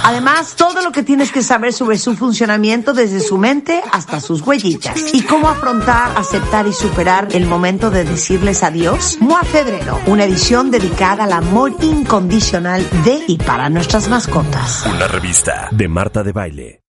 Además, 0.05 0.55
todo 0.57 0.83
lo 0.83 0.93
que 0.93 1.03
tienes 1.03 1.33
que 1.33 1.43
saber 1.43 1.73
sobre 1.73 1.99
su 1.99 2.15
funcionamiento 2.15 2.93
desde 2.93 3.21
su 3.21 3.39
mente 3.39 3.83
hasta 3.91 4.21
sus 4.21 4.43
huellitas. 4.43 5.15
Y 5.15 5.23
cómo 5.23 5.49
afrontar, 5.49 6.17
aceptar 6.17 6.67
y 6.67 6.73
superar 6.73 7.29
el 7.33 7.47
momento 7.47 7.91
de 7.91 8.05
decirles 8.05 8.63
adiós. 8.63 9.19
MOA 9.21 9.43
Febrero, 9.43 9.99
una 10.07 10.25
edición 10.25 10.71
dedicada 10.71 11.25
al 11.25 11.33
amor 11.33 11.75
incondicional 11.81 12.87
de 13.05 13.25
y 13.27 13.39
para 13.39 13.69
nuestras 13.71 14.09
mascotas. 14.09 14.85
Una 14.87 15.09
revista 15.09 15.69
de 15.73 15.89
Marta 15.89 16.23
de 16.23 16.33
Baile. 16.33 16.81